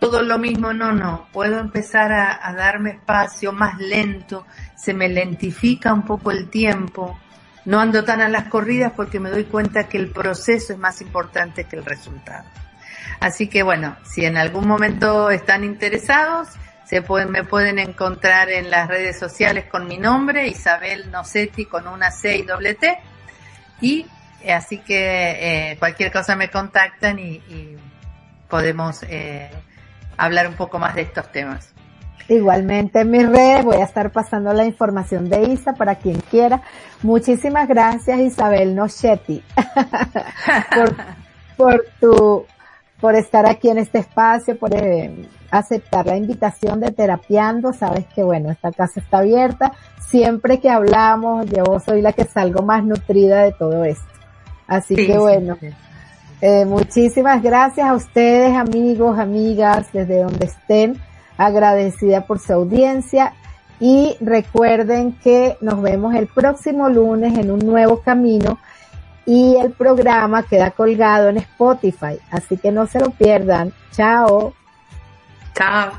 todo 0.00 0.22
lo 0.22 0.38
mismo, 0.38 0.72
no, 0.72 0.92
no, 0.92 1.28
puedo 1.30 1.58
empezar 1.58 2.10
a, 2.10 2.48
a 2.48 2.54
darme 2.54 2.92
espacio 2.92 3.52
más 3.52 3.78
lento, 3.78 4.46
se 4.74 4.94
me 4.94 5.10
lentifica 5.10 5.92
un 5.92 6.06
poco 6.06 6.30
el 6.30 6.48
tiempo, 6.48 7.20
no 7.66 7.78
ando 7.78 8.02
tan 8.02 8.22
a 8.22 8.30
las 8.30 8.44
corridas 8.44 8.94
porque 8.96 9.20
me 9.20 9.28
doy 9.28 9.44
cuenta 9.44 9.88
que 9.88 9.98
el 9.98 10.08
proceso 10.08 10.72
es 10.72 10.78
más 10.78 11.02
importante 11.02 11.64
que 11.64 11.76
el 11.76 11.84
resultado. 11.84 12.48
Así 13.20 13.48
que 13.48 13.62
bueno, 13.62 13.96
si 14.04 14.24
en 14.24 14.36
algún 14.36 14.66
momento 14.66 15.30
están 15.30 15.64
interesados, 15.64 16.48
se 16.84 17.02
pueden, 17.02 17.30
me 17.30 17.44
pueden 17.44 17.78
encontrar 17.78 18.50
en 18.50 18.68
las 18.68 18.88
redes 18.88 19.18
sociales 19.18 19.66
con 19.66 19.86
mi 19.86 19.96
nombre, 19.96 20.48
Isabel 20.48 21.10
Nocetti 21.10 21.66
con 21.66 21.86
una 21.86 22.10
C 22.10 22.38
y 22.38 22.42
doble 22.42 22.74
T. 22.74 22.98
Y 23.80 24.06
eh, 24.42 24.52
así 24.52 24.78
que 24.78 25.70
eh, 25.70 25.76
cualquier 25.78 26.10
cosa 26.10 26.34
me 26.34 26.50
contactan 26.50 27.18
y, 27.18 27.76
podemos 28.48 29.04
eh, 29.04 29.48
hablar 30.16 30.48
un 30.48 30.54
poco 30.54 30.80
más 30.80 30.96
de 30.96 31.02
estos 31.02 31.30
temas. 31.30 31.72
Igualmente 32.28 33.02
en 33.02 33.10
mis 33.12 33.28
redes 33.28 33.64
voy 33.64 33.76
a 33.76 33.84
estar 33.84 34.10
pasando 34.10 34.52
la 34.52 34.64
información 34.64 35.28
de 35.28 35.44
Isa 35.44 35.74
para 35.74 35.94
quien 35.94 36.18
quiera. 36.18 36.60
Muchísimas 37.02 37.68
gracias 37.68 38.18
Isabel 38.18 38.74
Nochetti 38.74 39.44
por 41.56 41.84
tu, 42.00 42.44
por 43.00 43.14
estar 43.14 43.46
aquí 43.48 43.68
en 43.68 43.78
este 43.78 43.98
espacio, 43.98 44.58
por 44.58 44.74
eh, 44.74 45.10
aceptar 45.50 46.06
la 46.06 46.16
invitación 46.16 46.80
de 46.80 46.90
Terapiando. 46.90 47.72
Sabes 47.72 48.06
que 48.14 48.22
bueno, 48.22 48.50
esta 48.50 48.70
casa 48.72 49.00
está 49.00 49.18
abierta. 49.18 49.72
Siempre 50.06 50.60
que 50.60 50.68
hablamos, 50.70 51.46
yo 51.46 51.64
soy 51.84 52.02
la 52.02 52.12
que 52.12 52.24
salgo 52.24 52.62
más 52.62 52.84
nutrida 52.84 53.42
de 53.44 53.52
todo 53.52 53.84
esto. 53.84 54.04
Así 54.66 54.94
Sí, 54.96 55.06
que 55.06 55.12
sí, 55.12 55.18
bueno, 55.18 55.56
sí. 55.60 55.68
eh, 56.42 56.64
muchísimas 56.64 57.42
gracias 57.42 57.88
a 57.88 57.94
ustedes, 57.94 58.56
amigos, 58.56 59.18
amigas, 59.18 59.88
desde 59.92 60.22
donde 60.22 60.46
estén, 60.46 61.00
agradecida 61.36 62.26
por 62.26 62.38
su 62.38 62.52
audiencia 62.52 63.32
y 63.80 64.16
recuerden 64.20 65.12
que 65.24 65.56
nos 65.62 65.80
vemos 65.80 66.14
el 66.14 66.26
próximo 66.26 66.88
lunes 66.90 67.38
en 67.38 67.50
un 67.50 67.60
nuevo 67.60 68.00
camino 68.02 68.58
y 69.26 69.56
el 69.56 69.72
programa 69.72 70.42
queda 70.42 70.70
colgado 70.70 71.28
en 71.28 71.38
Spotify, 71.38 72.18
así 72.30 72.56
que 72.56 72.72
no 72.72 72.86
se 72.86 73.00
lo 73.00 73.10
pierdan. 73.10 73.72
Chao. 73.92 74.54
Chao. 75.54 75.92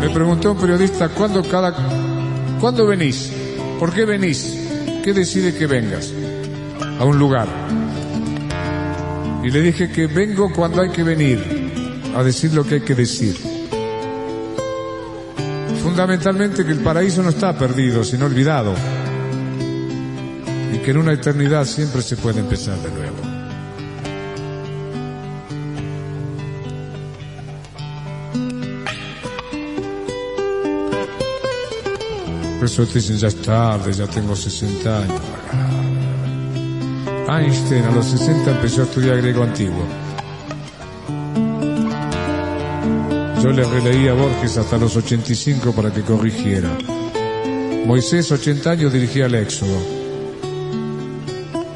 Me 0.00 0.08
preguntó 0.08 0.52
un 0.52 0.58
periodista, 0.58 1.08
¿cuándo, 1.08 1.42
cada, 1.42 1.74
¿cuándo 2.60 2.86
venís? 2.86 3.32
¿Por 3.78 3.92
qué 3.92 4.04
venís? 4.04 4.59
¿Qué 5.02 5.14
decide 5.14 5.54
que 5.54 5.66
vengas 5.66 6.12
a 6.98 7.04
un 7.04 7.18
lugar? 7.18 7.48
Y 9.42 9.50
le 9.50 9.62
dije 9.62 9.90
que 9.90 10.06
vengo 10.06 10.52
cuando 10.52 10.82
hay 10.82 10.90
que 10.90 11.02
venir, 11.02 11.38
a 12.14 12.22
decir 12.22 12.52
lo 12.52 12.64
que 12.64 12.74
hay 12.76 12.80
que 12.82 12.94
decir. 12.94 13.34
Fundamentalmente 15.82 16.66
que 16.66 16.72
el 16.72 16.80
paraíso 16.80 17.22
no 17.22 17.30
está 17.30 17.56
perdido, 17.56 18.04
sino 18.04 18.26
olvidado. 18.26 18.74
Y 20.74 20.78
que 20.78 20.90
en 20.90 20.98
una 20.98 21.14
eternidad 21.14 21.64
siempre 21.64 22.02
se 22.02 22.16
puede 22.16 22.40
empezar 22.40 22.76
de 22.78 22.90
nuevo. 22.90 23.09
Por 32.60 32.68
eso 32.68 32.84
dicen, 32.84 33.16
ya 33.16 33.28
es 33.28 33.40
tarde, 33.40 33.90
ya 33.90 34.06
tengo 34.06 34.36
60 34.36 34.98
años. 34.98 35.20
Einstein 37.26 37.84
a 37.84 37.90
los 37.90 38.04
60 38.04 38.50
empezó 38.50 38.82
a 38.82 38.84
estudiar 38.84 39.16
griego 39.16 39.44
antiguo. 39.44 39.82
Yo 43.42 43.50
le 43.50 43.64
releí 43.64 44.08
a 44.08 44.12
Borges 44.12 44.58
hasta 44.58 44.76
los 44.76 44.94
85 44.94 45.72
para 45.72 45.90
que 45.90 46.02
corrigiera. 46.02 46.68
Moisés, 47.86 48.30
80 48.30 48.70
años, 48.72 48.92
dirigía 48.92 49.24
el 49.24 49.36
Éxodo. 49.36 49.78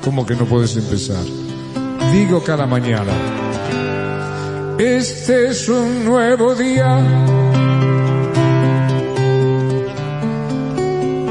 ¿Cómo 0.02 0.26
que 0.26 0.34
no 0.34 0.44
puedes 0.44 0.76
empezar? 0.76 1.24
Digo 2.12 2.44
cada 2.44 2.66
mañana, 2.66 3.14
este 4.78 5.48
es 5.48 5.66
un 5.66 6.04
nuevo 6.04 6.54
día 6.54 7.43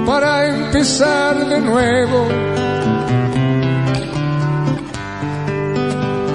para 0.06 0.47
empezar 0.47 1.47
de 1.47 1.62
nuevo, 1.62 2.28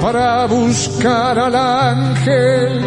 para 0.00 0.46
buscar 0.46 1.38
al 1.38 1.54
ángel 1.54 2.82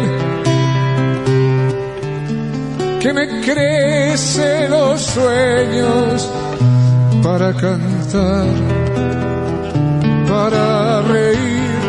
que 3.00 3.12
me 3.12 3.40
crece 3.42 4.68
los 4.68 5.00
sueños, 5.00 6.30
para 7.22 7.52
cantar, 7.52 8.46
para 10.28 11.02
reír, 11.02 11.80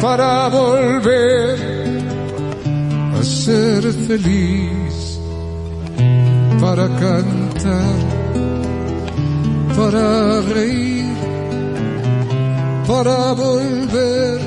para 0.00 0.48
volver 0.48 1.58
a 3.18 3.22
ser 3.22 3.82
feliz 4.06 4.81
para 6.74 6.88
cantar, 6.88 7.96
para 9.76 10.40
reír, 10.40 11.04
para 12.86 13.32
volver 13.34 14.40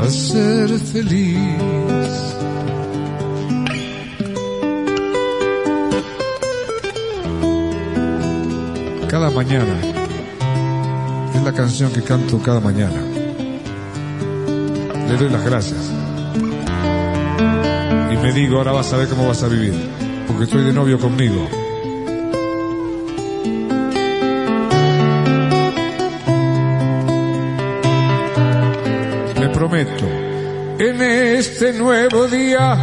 a 0.00 0.08
ser 0.08 0.70
feliz. 0.78 1.36
Cada 9.08 9.30
mañana 9.30 9.76
es 11.34 11.42
la 11.42 11.52
canción 11.52 11.92
que 11.92 12.00
canto 12.00 12.38
cada 12.38 12.60
mañana. 12.60 13.02
Le 15.06 15.16
doy 15.18 15.28
las 15.28 15.44
gracias. 15.44 15.90
Y 18.10 18.16
me 18.16 18.32
digo, 18.32 18.56
ahora 18.56 18.72
vas 18.72 18.90
a 18.94 18.96
ver 18.96 19.08
cómo 19.08 19.28
vas 19.28 19.42
a 19.42 19.48
vivir 19.48 20.01
porque 20.32 20.44
estoy 20.44 20.64
de 20.64 20.72
novio 20.72 20.98
conmigo. 20.98 21.48
Le 29.40 29.48
prometo, 29.48 30.06
en 30.78 31.02
este 31.02 31.72
nuevo 31.74 32.26
día, 32.28 32.76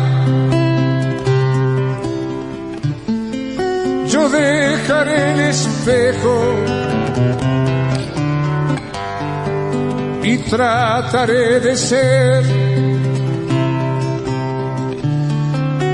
yo 4.08 4.30
dejaré 4.30 5.32
el 5.34 5.40
espejo 5.42 6.56
y 10.24 10.38
trataré 10.50 11.60
de 11.60 11.76
ser 11.76 12.59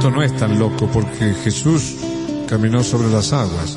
Esto 0.00 0.10
no 0.10 0.22
es 0.22 0.34
tan 0.34 0.58
loco 0.58 0.88
porque 0.90 1.34
Jesús 1.44 1.96
caminó 2.48 2.82
sobre 2.82 3.10
las 3.10 3.34
aguas. 3.34 3.76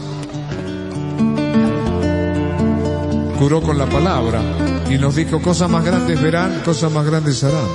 Curó 3.38 3.62
con 3.62 3.78
la 3.78 3.88
palabra 3.88 4.42
y 4.90 4.98
nos 4.98 5.18
dijo 5.18 5.42
cosas 5.42 5.70
más 5.70 5.84
grandes 5.84 6.22
verán, 6.22 6.62
cosas 6.64 6.94
más 6.94 7.06
grandes 7.06 7.44
harán. 7.44 7.68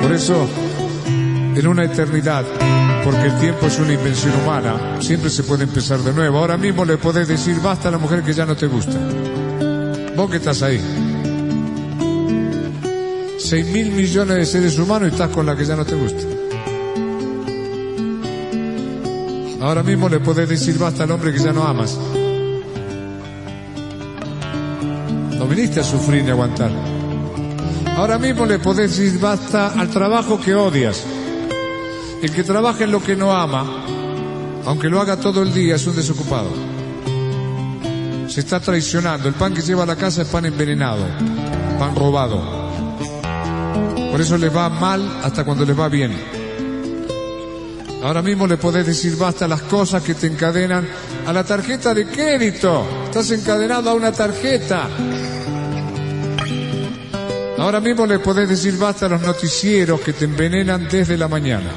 Por 0.00 0.12
eso 0.12 0.46
en 1.56 1.66
una 1.66 1.82
eternidad, 1.82 2.44
porque 3.02 3.26
el 3.26 3.40
tiempo 3.40 3.66
es 3.66 3.76
una 3.80 3.92
invención 3.92 4.32
humana, 4.44 5.00
siempre 5.00 5.28
se 5.28 5.42
puede 5.42 5.64
empezar 5.64 5.98
de 5.98 6.12
nuevo. 6.12 6.38
Ahora 6.38 6.56
mismo 6.56 6.84
le 6.84 6.98
podés 6.98 7.26
decir 7.26 7.56
basta 7.60 7.88
a 7.88 7.90
la 7.90 7.98
mujer 7.98 8.22
que 8.22 8.32
ya 8.32 8.46
no 8.46 8.54
te 8.54 8.68
gusta. 8.68 8.96
Vos 10.14 10.30
que 10.30 10.36
estás 10.36 10.62
ahí. 10.62 11.09
Seis 13.50 13.66
mil 13.66 13.90
millones 13.90 14.36
de 14.36 14.46
seres 14.46 14.78
humanos 14.78 15.08
y 15.08 15.10
estás 15.10 15.30
con 15.30 15.44
la 15.44 15.56
que 15.56 15.64
ya 15.64 15.74
no 15.74 15.84
te 15.84 15.96
gusta. 15.96 16.22
Ahora 19.60 19.82
mismo 19.82 20.08
le 20.08 20.20
podés 20.20 20.48
decir 20.48 20.78
basta 20.78 21.02
al 21.02 21.10
hombre 21.10 21.32
que 21.32 21.40
ya 21.40 21.52
no 21.52 21.64
amas. 21.64 21.98
No 25.36 25.48
viniste 25.48 25.80
a 25.80 25.82
sufrir 25.82 26.22
ni 26.22 26.30
aguantar. 26.30 26.70
Ahora 27.96 28.20
mismo 28.20 28.46
le 28.46 28.60
podés 28.60 28.96
decir 28.96 29.18
basta 29.18 29.72
al 29.72 29.88
trabajo 29.88 30.40
que 30.40 30.54
odias. 30.54 31.02
El 32.22 32.30
que 32.30 32.44
trabaja 32.44 32.84
en 32.84 32.92
lo 32.92 33.02
que 33.02 33.16
no 33.16 33.32
ama, 33.32 33.84
aunque 34.64 34.88
lo 34.88 35.00
haga 35.00 35.16
todo 35.16 35.42
el 35.42 35.52
día, 35.52 35.74
es 35.74 35.84
un 35.88 35.96
desocupado. 35.96 36.50
Se 38.28 38.38
está 38.38 38.60
traicionando. 38.60 39.26
El 39.26 39.34
pan 39.34 39.52
que 39.52 39.62
lleva 39.62 39.82
a 39.82 39.86
la 39.86 39.96
casa 39.96 40.22
es 40.22 40.28
pan 40.28 40.46
envenenado, 40.46 41.04
pan 41.80 41.96
robado. 41.96 42.59
Por 44.10 44.20
eso 44.20 44.36
le 44.36 44.48
va 44.48 44.68
mal 44.68 45.20
hasta 45.22 45.44
cuando 45.44 45.64
le 45.64 45.72
va 45.72 45.88
bien. 45.88 46.12
Ahora 48.02 48.22
mismo 48.22 48.46
le 48.46 48.56
podés 48.56 48.86
decir 48.86 49.16
basta 49.16 49.46
las 49.46 49.62
cosas 49.62 50.02
que 50.02 50.14
te 50.14 50.26
encadenan 50.26 50.88
a 51.26 51.32
la 51.32 51.44
tarjeta 51.44 51.92
de 51.92 52.06
crédito. 52.06 52.86
Estás 53.04 53.30
encadenado 53.30 53.90
a 53.90 53.94
una 53.94 54.10
tarjeta. 54.10 54.88
Ahora 57.58 57.80
mismo 57.80 58.06
le 58.06 58.18
podés 58.18 58.48
decir 58.48 58.78
basta 58.78 59.04
a 59.04 59.10
los 59.10 59.20
noticieros 59.20 60.00
que 60.00 60.14
te 60.14 60.24
envenenan 60.24 60.88
desde 60.88 61.18
la 61.18 61.28
mañana. 61.28 61.70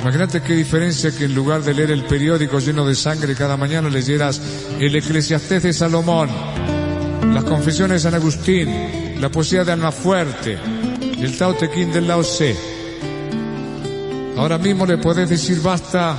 Imagínate 0.00 0.42
qué 0.42 0.54
diferencia 0.54 1.12
que 1.16 1.26
en 1.26 1.34
lugar 1.36 1.62
de 1.62 1.74
leer 1.74 1.92
el 1.92 2.02
periódico 2.02 2.58
lleno 2.58 2.84
de 2.84 2.96
sangre 2.96 3.36
cada 3.36 3.56
mañana 3.56 3.88
leyeras 3.88 4.42
el 4.80 4.96
Eclesiastés 4.96 5.62
de 5.62 5.72
Salomón, 5.72 6.28
confesiones 7.52 8.02
de 8.02 8.10
San 8.10 8.14
Agustín, 8.14 9.20
la 9.20 9.28
poesía 9.28 9.62
de 9.62 9.72
Almafuerte, 9.72 10.56
el 11.20 11.36
Tao 11.36 11.54
Te 11.54 11.70
Ching 11.70 11.92
del 11.92 12.08
Lao 12.08 12.22
Tse. 12.22 12.56
Ahora 14.38 14.56
mismo 14.56 14.86
le 14.86 14.96
podés 14.96 15.28
decir 15.28 15.60
basta 15.60 16.16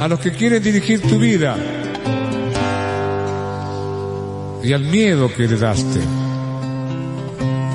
a 0.00 0.06
los 0.06 0.20
que 0.20 0.30
quieren 0.30 0.62
dirigir 0.62 1.02
tu 1.02 1.18
vida 1.18 1.56
y 4.62 4.72
al 4.72 4.84
miedo 4.84 5.28
que 5.34 5.42
heredaste. 5.42 5.98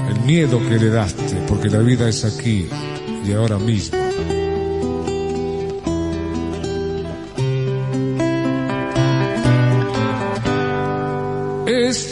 El 0.09 0.19
miedo 0.21 0.57
que 0.65 0.75
heredaste, 0.75 1.43
porque 1.49 1.69
la 1.69 1.79
vida 1.79 2.07
es 2.07 2.23
aquí 2.23 2.69
y 3.27 3.33
ahora 3.33 3.57
mismo. 3.57 4.05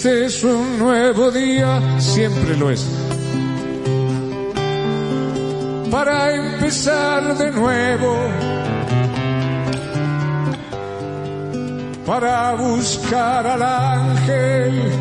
Este 0.03 0.25
es 0.25 0.43
un 0.43 0.79
nuevo 0.79 1.31
día, 1.31 1.79
siempre 1.97 2.57
lo 2.57 2.69
es. 2.69 2.85
Para 5.89 6.35
empezar 6.35 7.37
de 7.37 7.49
nuevo, 7.51 8.17
para 12.05 12.53
buscar 12.55 13.47
al 13.47 13.61
ángel 13.63 14.91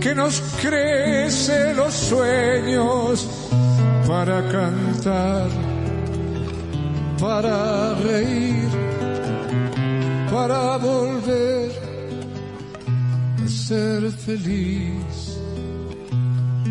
que 0.00 0.12
nos 0.16 0.40
crece 0.60 1.72
los 1.74 1.94
sueños, 1.94 3.28
para 4.08 4.42
cantar, 4.50 5.50
para 7.20 7.94
reír, 7.94 8.70
para 10.32 10.78
volver 10.78 11.63
ser 13.66 14.10
feliz, 14.10 15.38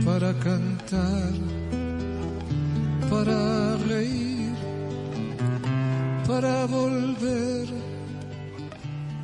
para 0.06 0.32
cantar, 0.40 1.34
para 3.10 3.78
reír, 3.78 4.54
para 6.28 6.66
volver 6.68 7.68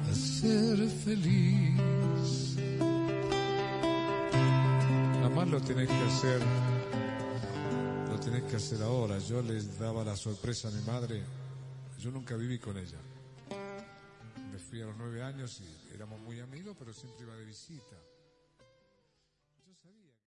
a 0.10 0.14
ser 0.16 0.78
feliz. 1.06 2.58
Además 5.22 5.48
lo 5.50 5.62
tenés 5.62 5.88
que 5.88 6.04
hacer, 6.08 6.42
lo 8.10 8.20
tenés 8.20 8.44
que 8.46 8.56
hacer 8.56 8.82
ahora. 8.82 9.20
Yo 9.20 9.44
les 9.44 9.78
daba 9.78 10.04
la 10.04 10.16
sorpresa 10.16 10.70
a 10.70 10.72
mi 10.72 10.82
madre, 10.88 11.22
yo 12.00 12.10
nunca 12.10 12.36
viví 12.36 12.58
con 12.58 12.78
ella. 12.78 12.98
Fui 14.70 14.84
a 14.84 14.86
los 14.86 14.98
nueve 14.98 15.24
años 15.24 15.62
y 15.62 15.96
éramos 15.96 16.20
muy 16.20 16.40
amigos, 16.40 16.76
pero 16.78 16.94
siempre 16.94 17.24
iba 17.24 17.36
de 17.36 17.44
visita. 17.44 17.96